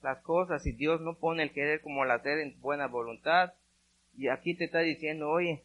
las 0.02 0.20
cosas 0.22 0.64
si 0.64 0.72
Dios 0.72 1.02
no 1.02 1.16
pone 1.18 1.44
el 1.44 1.52
querer 1.52 1.82
como 1.82 2.06
el 2.06 2.12
hacer 2.12 2.40
en 2.40 2.60
buena 2.62 2.88
voluntad. 2.88 3.54
Y 4.18 4.30
aquí 4.30 4.56
te 4.56 4.66
está 4.66 4.80
diciendo, 4.80 5.30
oye, 5.30 5.64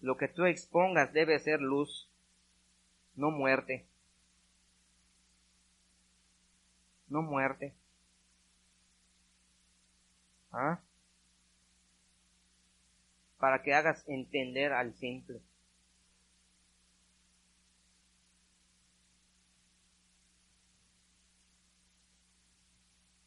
lo 0.00 0.16
que 0.16 0.28
tú 0.28 0.46
expongas 0.46 1.12
debe 1.12 1.38
ser 1.38 1.60
luz, 1.60 2.10
no 3.14 3.30
muerte. 3.30 3.86
No 7.08 7.20
muerte. 7.20 7.74
¿Ah? 10.50 10.80
Para 13.38 13.62
que 13.62 13.74
hagas 13.74 14.02
entender 14.08 14.72
al 14.72 14.94
simple. 14.94 15.40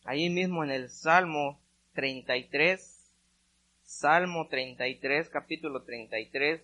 Ahí 0.04 0.30
mismo 0.30 0.64
en 0.64 0.72
el 0.72 0.90
Salmo 0.90 1.60
33, 1.94 3.12
Salmo 3.84 4.48
33, 4.48 5.30
capítulo 5.30 5.84
33. 5.84 6.62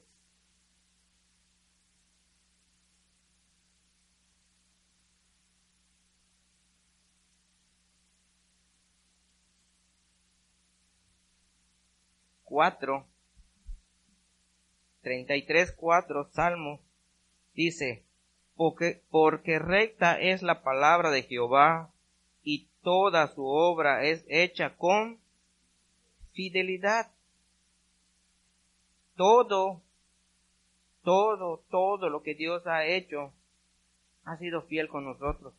Cuatro, 12.44 13.06
treinta 15.02 15.36
y 15.36 15.46
tres, 15.46 15.72
cuatro, 15.74 16.30
Salmo, 16.32 16.80
dice, 17.54 18.04
porque, 18.56 19.04
porque 19.12 19.60
recta 19.60 20.20
es 20.20 20.42
la 20.42 20.64
palabra 20.64 21.12
de 21.12 21.24
Jehová 21.24 21.94
toda 22.88 23.28
su 23.28 23.46
obra 23.46 24.06
es 24.06 24.24
hecha 24.30 24.78
con 24.78 25.20
fidelidad. 26.32 27.12
Todo, 29.18 29.82
todo, 31.04 31.66
todo 31.70 32.08
lo 32.08 32.24
que 32.24 32.34
Dios 32.34 32.66
ha 32.66 32.86
hecho 32.86 33.34
ha 34.24 34.38
sido 34.38 34.62
fiel 34.62 34.88
con 34.88 35.04
nosotros. 35.04 35.54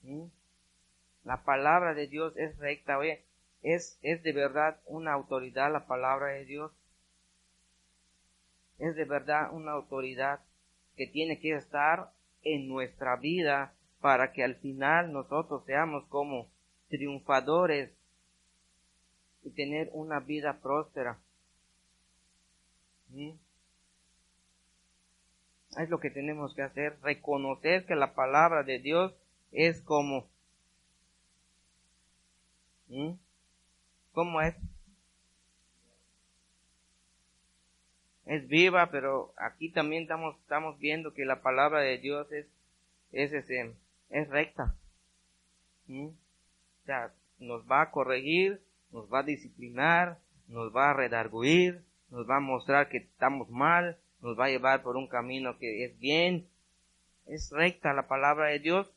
¿Mm? 0.00 0.28
La 1.24 1.44
palabra 1.44 1.92
de 1.92 2.06
Dios 2.06 2.34
es 2.38 2.56
recta, 2.56 2.96
oye, 2.96 3.22
es, 3.60 3.98
es 4.00 4.22
de 4.22 4.32
verdad 4.32 4.80
una 4.86 5.12
autoridad 5.12 5.70
la 5.70 5.86
palabra 5.86 6.28
de 6.28 6.46
Dios. 6.46 6.72
Es 8.78 8.96
de 8.96 9.04
verdad 9.04 9.52
una 9.52 9.72
autoridad 9.72 10.40
que 10.96 11.06
tiene 11.06 11.38
que 11.38 11.52
estar 11.52 12.14
en 12.40 12.66
nuestra 12.66 13.16
vida 13.16 13.75
para 14.00 14.32
que 14.32 14.44
al 14.44 14.56
final 14.56 15.12
nosotros 15.12 15.64
seamos 15.64 16.04
como 16.08 16.48
triunfadores 16.88 17.90
y 19.42 19.50
tener 19.50 19.90
una 19.92 20.20
vida 20.20 20.60
próspera. 20.60 21.18
Es 25.78 25.88
lo 25.88 26.00
que 26.00 26.10
tenemos 26.10 26.54
que 26.54 26.62
hacer, 26.62 26.98
reconocer 27.02 27.86
que 27.86 27.94
la 27.94 28.14
palabra 28.14 28.62
de 28.62 28.78
Dios 28.78 29.14
es 29.52 29.80
como... 29.82 30.28
¿Cómo 34.12 34.40
es? 34.40 34.54
Es 38.24 38.48
viva, 38.48 38.90
pero 38.90 39.32
aquí 39.36 39.70
también 39.70 40.02
estamos, 40.02 40.36
estamos 40.40 40.78
viendo 40.78 41.14
que 41.14 41.24
la 41.24 41.42
palabra 41.42 41.80
de 41.80 41.98
Dios 41.98 42.30
es, 42.32 42.46
es 43.12 43.32
ese, 43.32 43.74
es 44.10 44.28
recta. 44.28 44.74
O 45.88 46.12
sea, 46.84 47.12
nos 47.38 47.64
va 47.70 47.82
a 47.82 47.90
corregir, 47.90 48.62
nos 48.90 49.12
va 49.12 49.20
a 49.20 49.24
disciplinar, 49.24 50.18
nos 50.48 50.74
va 50.74 50.90
a 50.90 50.94
redarguir, 50.94 51.84
nos 52.10 52.28
va 52.28 52.36
a 52.36 52.40
mostrar 52.40 52.88
que 52.88 52.98
estamos 52.98 53.50
mal, 53.50 53.98
nos 54.20 54.38
va 54.38 54.46
a 54.46 54.50
llevar 54.50 54.82
por 54.82 54.96
un 54.96 55.08
camino 55.08 55.58
que 55.58 55.84
es 55.84 55.98
bien. 55.98 56.48
Es 57.26 57.50
recta 57.50 57.92
la 57.92 58.06
palabra 58.06 58.46
de 58.46 58.60
Dios. 58.60 58.92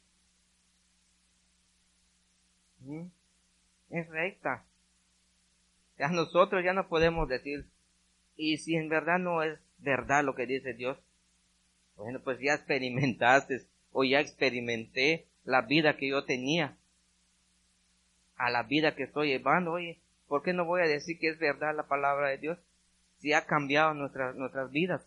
Es 3.89 4.07
recta. 4.09 4.65
Ya 5.97 6.07
nosotros 6.07 6.63
ya 6.63 6.73
no 6.73 6.87
podemos 6.87 7.27
decir, 7.27 7.65
y 8.37 8.57
si 8.57 8.75
en 8.75 8.87
verdad 8.87 9.19
no 9.19 9.43
es 9.43 9.59
verdad 9.79 10.23
lo 10.23 10.33
que 10.33 10.45
dice 10.45 10.73
Dios, 10.73 10.97
bueno, 11.97 12.21
pues 12.23 12.39
ya 12.39 12.53
experimentaste 12.53 13.65
o 13.91 14.03
ya 14.03 14.19
experimenté 14.19 15.27
la 15.43 15.61
vida 15.61 15.97
que 15.97 16.09
yo 16.09 16.25
tenía 16.25 16.77
a 18.35 18.49
la 18.49 18.63
vida 18.63 18.95
que 18.95 19.03
estoy 19.03 19.29
llevando. 19.29 19.73
Oye, 19.73 19.99
¿por 20.27 20.43
qué 20.43 20.53
no 20.53 20.65
voy 20.65 20.81
a 20.81 20.87
decir 20.87 21.19
que 21.19 21.29
es 21.29 21.39
verdad 21.39 21.75
la 21.75 21.87
palabra 21.87 22.29
de 22.29 22.37
Dios? 22.37 22.57
Si 23.19 23.33
ha 23.33 23.45
cambiado 23.45 23.93
nuestras, 23.93 24.35
nuestras 24.35 24.71
vidas. 24.71 25.05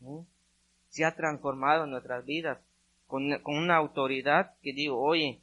¿Mm? 0.00 0.20
Si 0.88 1.02
ha 1.02 1.14
transformado 1.14 1.86
nuestras 1.86 2.24
vidas 2.24 2.58
con, 3.06 3.38
con, 3.42 3.58
una 3.58 3.76
autoridad 3.76 4.54
que 4.62 4.72
digo, 4.72 4.98
oye, 5.00 5.40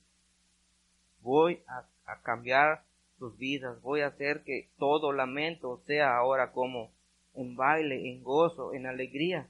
voy 1.21 1.61
a, 1.67 1.85
a 2.05 2.21
cambiar 2.21 2.83
tus 3.19 3.37
vidas, 3.37 3.79
voy 3.81 4.01
a 4.01 4.07
hacer 4.07 4.43
que 4.43 4.69
todo 4.77 5.11
lamento 5.11 5.81
sea 5.85 6.17
ahora 6.17 6.51
como 6.51 6.91
en 7.35 7.55
baile, 7.55 8.09
en 8.09 8.23
gozo, 8.23 8.73
en 8.73 8.87
alegría. 8.87 9.47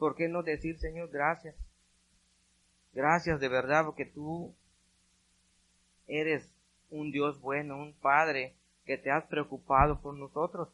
¿Por 0.00 0.16
qué 0.16 0.28
no 0.28 0.42
decir, 0.42 0.78
Señor, 0.78 1.10
gracias? 1.10 1.54
Gracias 2.94 3.38
de 3.38 3.48
verdad 3.48 3.84
porque 3.84 4.06
tú 4.06 4.54
eres 6.08 6.50
un 6.88 7.12
Dios 7.12 7.38
bueno, 7.40 7.76
un 7.76 7.92
Padre 7.92 8.56
que 8.86 8.96
te 8.96 9.10
has 9.10 9.26
preocupado 9.26 10.00
por 10.00 10.14
nosotros. 10.16 10.70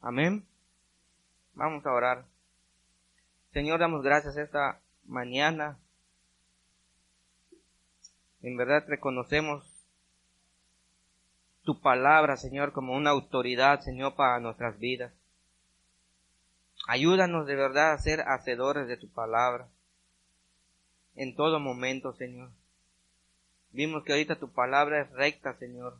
Amén. 0.00 0.44
Vamos 1.54 1.86
a 1.86 1.92
orar. 1.92 2.26
Señor, 3.52 3.78
damos 3.78 4.02
gracias 4.02 4.36
esta 4.36 4.80
mañana 5.04 5.78
En 8.42 8.56
verdad 8.56 8.84
reconocemos 8.88 9.69
tu 11.70 11.80
palabra, 11.80 12.36
Señor, 12.36 12.72
como 12.72 12.94
una 12.94 13.10
autoridad, 13.10 13.78
Señor, 13.82 14.16
para 14.16 14.40
nuestras 14.40 14.76
vidas. 14.80 15.12
Ayúdanos 16.88 17.46
de 17.46 17.54
verdad 17.54 17.92
a 17.92 17.98
ser 17.98 18.22
hacedores 18.22 18.88
de 18.88 18.96
tu 18.96 19.08
palabra 19.08 19.68
en 21.14 21.36
todo 21.36 21.60
momento, 21.60 22.12
Señor. 22.14 22.50
Vimos 23.70 24.02
que 24.02 24.10
ahorita 24.10 24.40
tu 24.40 24.50
palabra 24.52 25.00
es 25.00 25.12
recta, 25.12 25.54
Señor. 25.58 25.96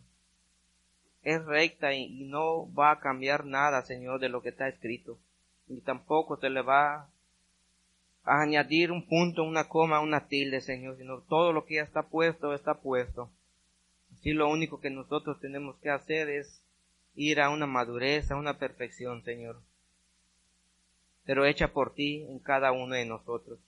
Es 1.22 1.44
recta 1.44 1.94
y, 1.94 2.24
no 2.24 2.66
va 2.74 2.90
a 2.90 2.98
cambiar 2.98 3.44
nada, 3.44 3.82
Señor, 3.82 4.18
de 4.18 4.28
lo 4.28 4.42
que 4.42 4.48
está 4.48 4.66
escrito. 4.66 5.20
Y 5.68 5.82
tampoco 5.82 6.36
se 6.36 6.50
le 6.50 6.62
va 6.62 7.08
a 8.24 8.42
añadir 8.42 8.90
un 8.90 9.06
punto, 9.06 9.44
una 9.44 9.68
coma, 9.68 10.00
una 10.00 10.26
tilde, 10.26 10.62
Señor, 10.62 10.96
sino 10.96 11.20
todo 11.20 11.52
lo 11.52 11.64
que 11.64 11.76
ya 11.76 11.82
está 11.82 12.02
puesto, 12.02 12.54
está 12.54 12.74
puesto. 12.74 13.30
Así 14.20 14.34
lo 14.34 14.50
único 14.50 14.80
que 14.80 14.90
nosotros 14.90 15.40
tenemos 15.40 15.78
que 15.78 15.88
hacer 15.88 16.28
es 16.28 16.62
ir 17.14 17.40
a 17.40 17.48
una 17.48 17.66
madurez, 17.66 18.30
a 18.30 18.36
una 18.36 18.58
perfección, 18.58 19.24
Señor. 19.24 19.62
Pero 21.24 21.46
hecha 21.46 21.72
por 21.72 21.94
ti 21.94 22.26
en 22.28 22.38
cada 22.38 22.70
uno 22.70 22.96
de 22.96 23.06
nosotros. 23.06 23.58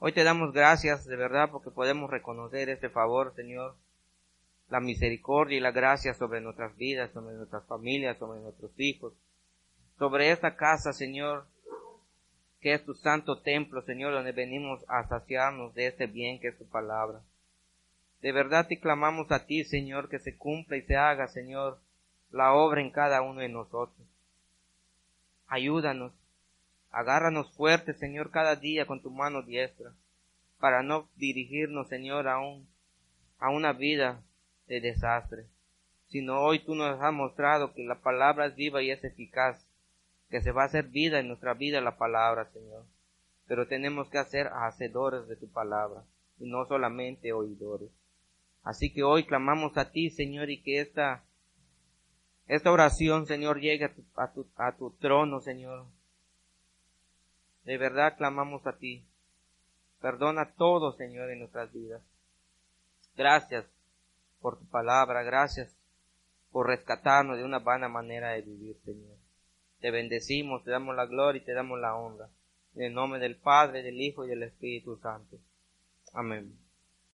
Hoy 0.00 0.10
te 0.10 0.24
damos 0.24 0.52
gracias 0.52 1.06
de 1.06 1.14
verdad 1.14 1.50
porque 1.52 1.70
podemos 1.70 2.10
reconocer 2.10 2.68
este 2.70 2.88
favor, 2.88 3.32
Señor, 3.36 3.76
la 4.68 4.80
misericordia 4.80 5.58
y 5.58 5.60
la 5.60 5.70
gracia 5.70 6.12
sobre 6.12 6.40
nuestras 6.40 6.76
vidas, 6.76 7.12
sobre 7.12 7.36
nuestras 7.36 7.64
familias, 7.66 8.18
sobre 8.18 8.40
nuestros 8.40 8.72
hijos, 8.80 9.12
sobre 9.96 10.32
esta 10.32 10.56
casa, 10.56 10.92
Señor, 10.92 11.46
que 12.60 12.74
es 12.74 12.84
tu 12.84 12.94
santo 12.94 13.42
templo, 13.42 13.80
Señor, 13.82 14.12
donde 14.12 14.32
venimos 14.32 14.84
a 14.88 15.06
saciarnos 15.06 15.72
de 15.74 15.86
este 15.86 16.08
bien 16.08 16.40
que 16.40 16.48
es 16.48 16.58
tu 16.58 16.66
palabra. 16.66 17.22
De 18.22 18.32
verdad 18.32 18.66
te 18.66 18.80
clamamos 18.80 19.30
a 19.30 19.46
ti, 19.46 19.64
Señor, 19.64 20.08
que 20.08 20.18
se 20.18 20.36
cumpla 20.36 20.76
y 20.76 20.82
se 20.82 20.96
haga, 20.96 21.28
Señor, 21.28 21.78
la 22.30 22.52
obra 22.52 22.80
en 22.80 22.90
cada 22.90 23.22
uno 23.22 23.40
de 23.40 23.48
nosotros. 23.48 24.06
Ayúdanos 25.46 26.12
Agárranos 26.90 27.50
fuerte, 27.52 27.92
Señor, 27.92 28.30
cada 28.30 28.56
día 28.56 28.86
con 28.86 29.02
tu 29.02 29.10
mano 29.10 29.42
diestra, 29.42 29.92
para 30.58 30.82
no 30.82 31.08
dirigirnos, 31.16 31.88
Señor, 31.88 32.28
a, 32.28 32.38
a 33.38 33.50
una 33.50 33.72
vida 33.72 34.22
de 34.66 34.80
desastre, 34.80 35.44
sino 36.08 36.40
hoy 36.40 36.60
tú 36.60 36.74
nos 36.74 37.00
has 37.00 37.12
mostrado 37.12 37.74
que 37.74 37.84
la 37.84 37.96
palabra 37.96 38.46
es 38.46 38.56
viva 38.56 38.82
y 38.82 38.90
es 38.90 39.04
eficaz, 39.04 39.62
que 40.30 40.40
se 40.40 40.50
va 40.50 40.62
a 40.62 40.66
hacer 40.66 40.88
vida 40.88 41.20
en 41.20 41.28
nuestra 41.28 41.54
vida 41.54 41.80
la 41.80 41.98
palabra, 41.98 42.46
Señor. 42.52 42.84
Pero 43.46 43.68
tenemos 43.68 44.08
que 44.08 44.18
hacer 44.18 44.48
hacedores 44.48 45.28
de 45.28 45.36
tu 45.36 45.48
palabra 45.48 46.04
y 46.38 46.48
no 46.48 46.66
solamente 46.66 47.32
oidores. 47.32 47.90
Así 48.62 48.92
que 48.92 49.02
hoy 49.02 49.24
clamamos 49.24 49.76
a 49.76 49.90
ti, 49.90 50.10
Señor, 50.10 50.50
y 50.50 50.62
que 50.62 50.80
esta, 50.80 51.24
esta 52.46 52.70
oración, 52.70 53.26
Señor, 53.26 53.60
llegue 53.60 53.86
a 53.86 53.94
tu, 53.94 54.04
a 54.16 54.32
tu, 54.32 54.46
a 54.56 54.76
tu 54.76 54.90
trono, 54.92 55.40
Señor, 55.40 55.86
de 57.64 57.76
verdad 57.76 58.16
clamamos 58.16 58.66
a 58.66 58.78
ti. 58.78 59.04
Perdona 60.00 60.54
todo, 60.54 60.92
Señor, 60.92 61.30
en 61.30 61.40
nuestras 61.40 61.72
vidas. 61.72 62.02
Gracias 63.16 63.66
por 64.40 64.58
tu 64.58 64.66
palabra, 64.66 65.22
gracias 65.22 65.76
por 66.50 66.68
rescatarnos 66.68 67.36
de 67.36 67.44
una 67.44 67.58
vana 67.58 67.88
manera 67.88 68.30
de 68.30 68.42
vivir, 68.42 68.78
Señor. 68.84 69.16
Te 69.80 69.90
bendecimos, 69.90 70.64
te 70.64 70.70
damos 70.70 70.96
la 70.96 71.06
gloria 71.06 71.42
y 71.42 71.44
te 71.44 71.52
damos 71.52 71.78
la 71.78 71.94
honra. 71.94 72.28
En 72.74 72.84
el 72.84 72.94
nombre 72.94 73.20
del 73.20 73.36
Padre, 73.36 73.82
del 73.82 74.00
Hijo 74.00 74.24
y 74.24 74.28
del 74.28 74.44
Espíritu 74.44 74.96
Santo. 74.96 75.38
Amén. 76.14 76.67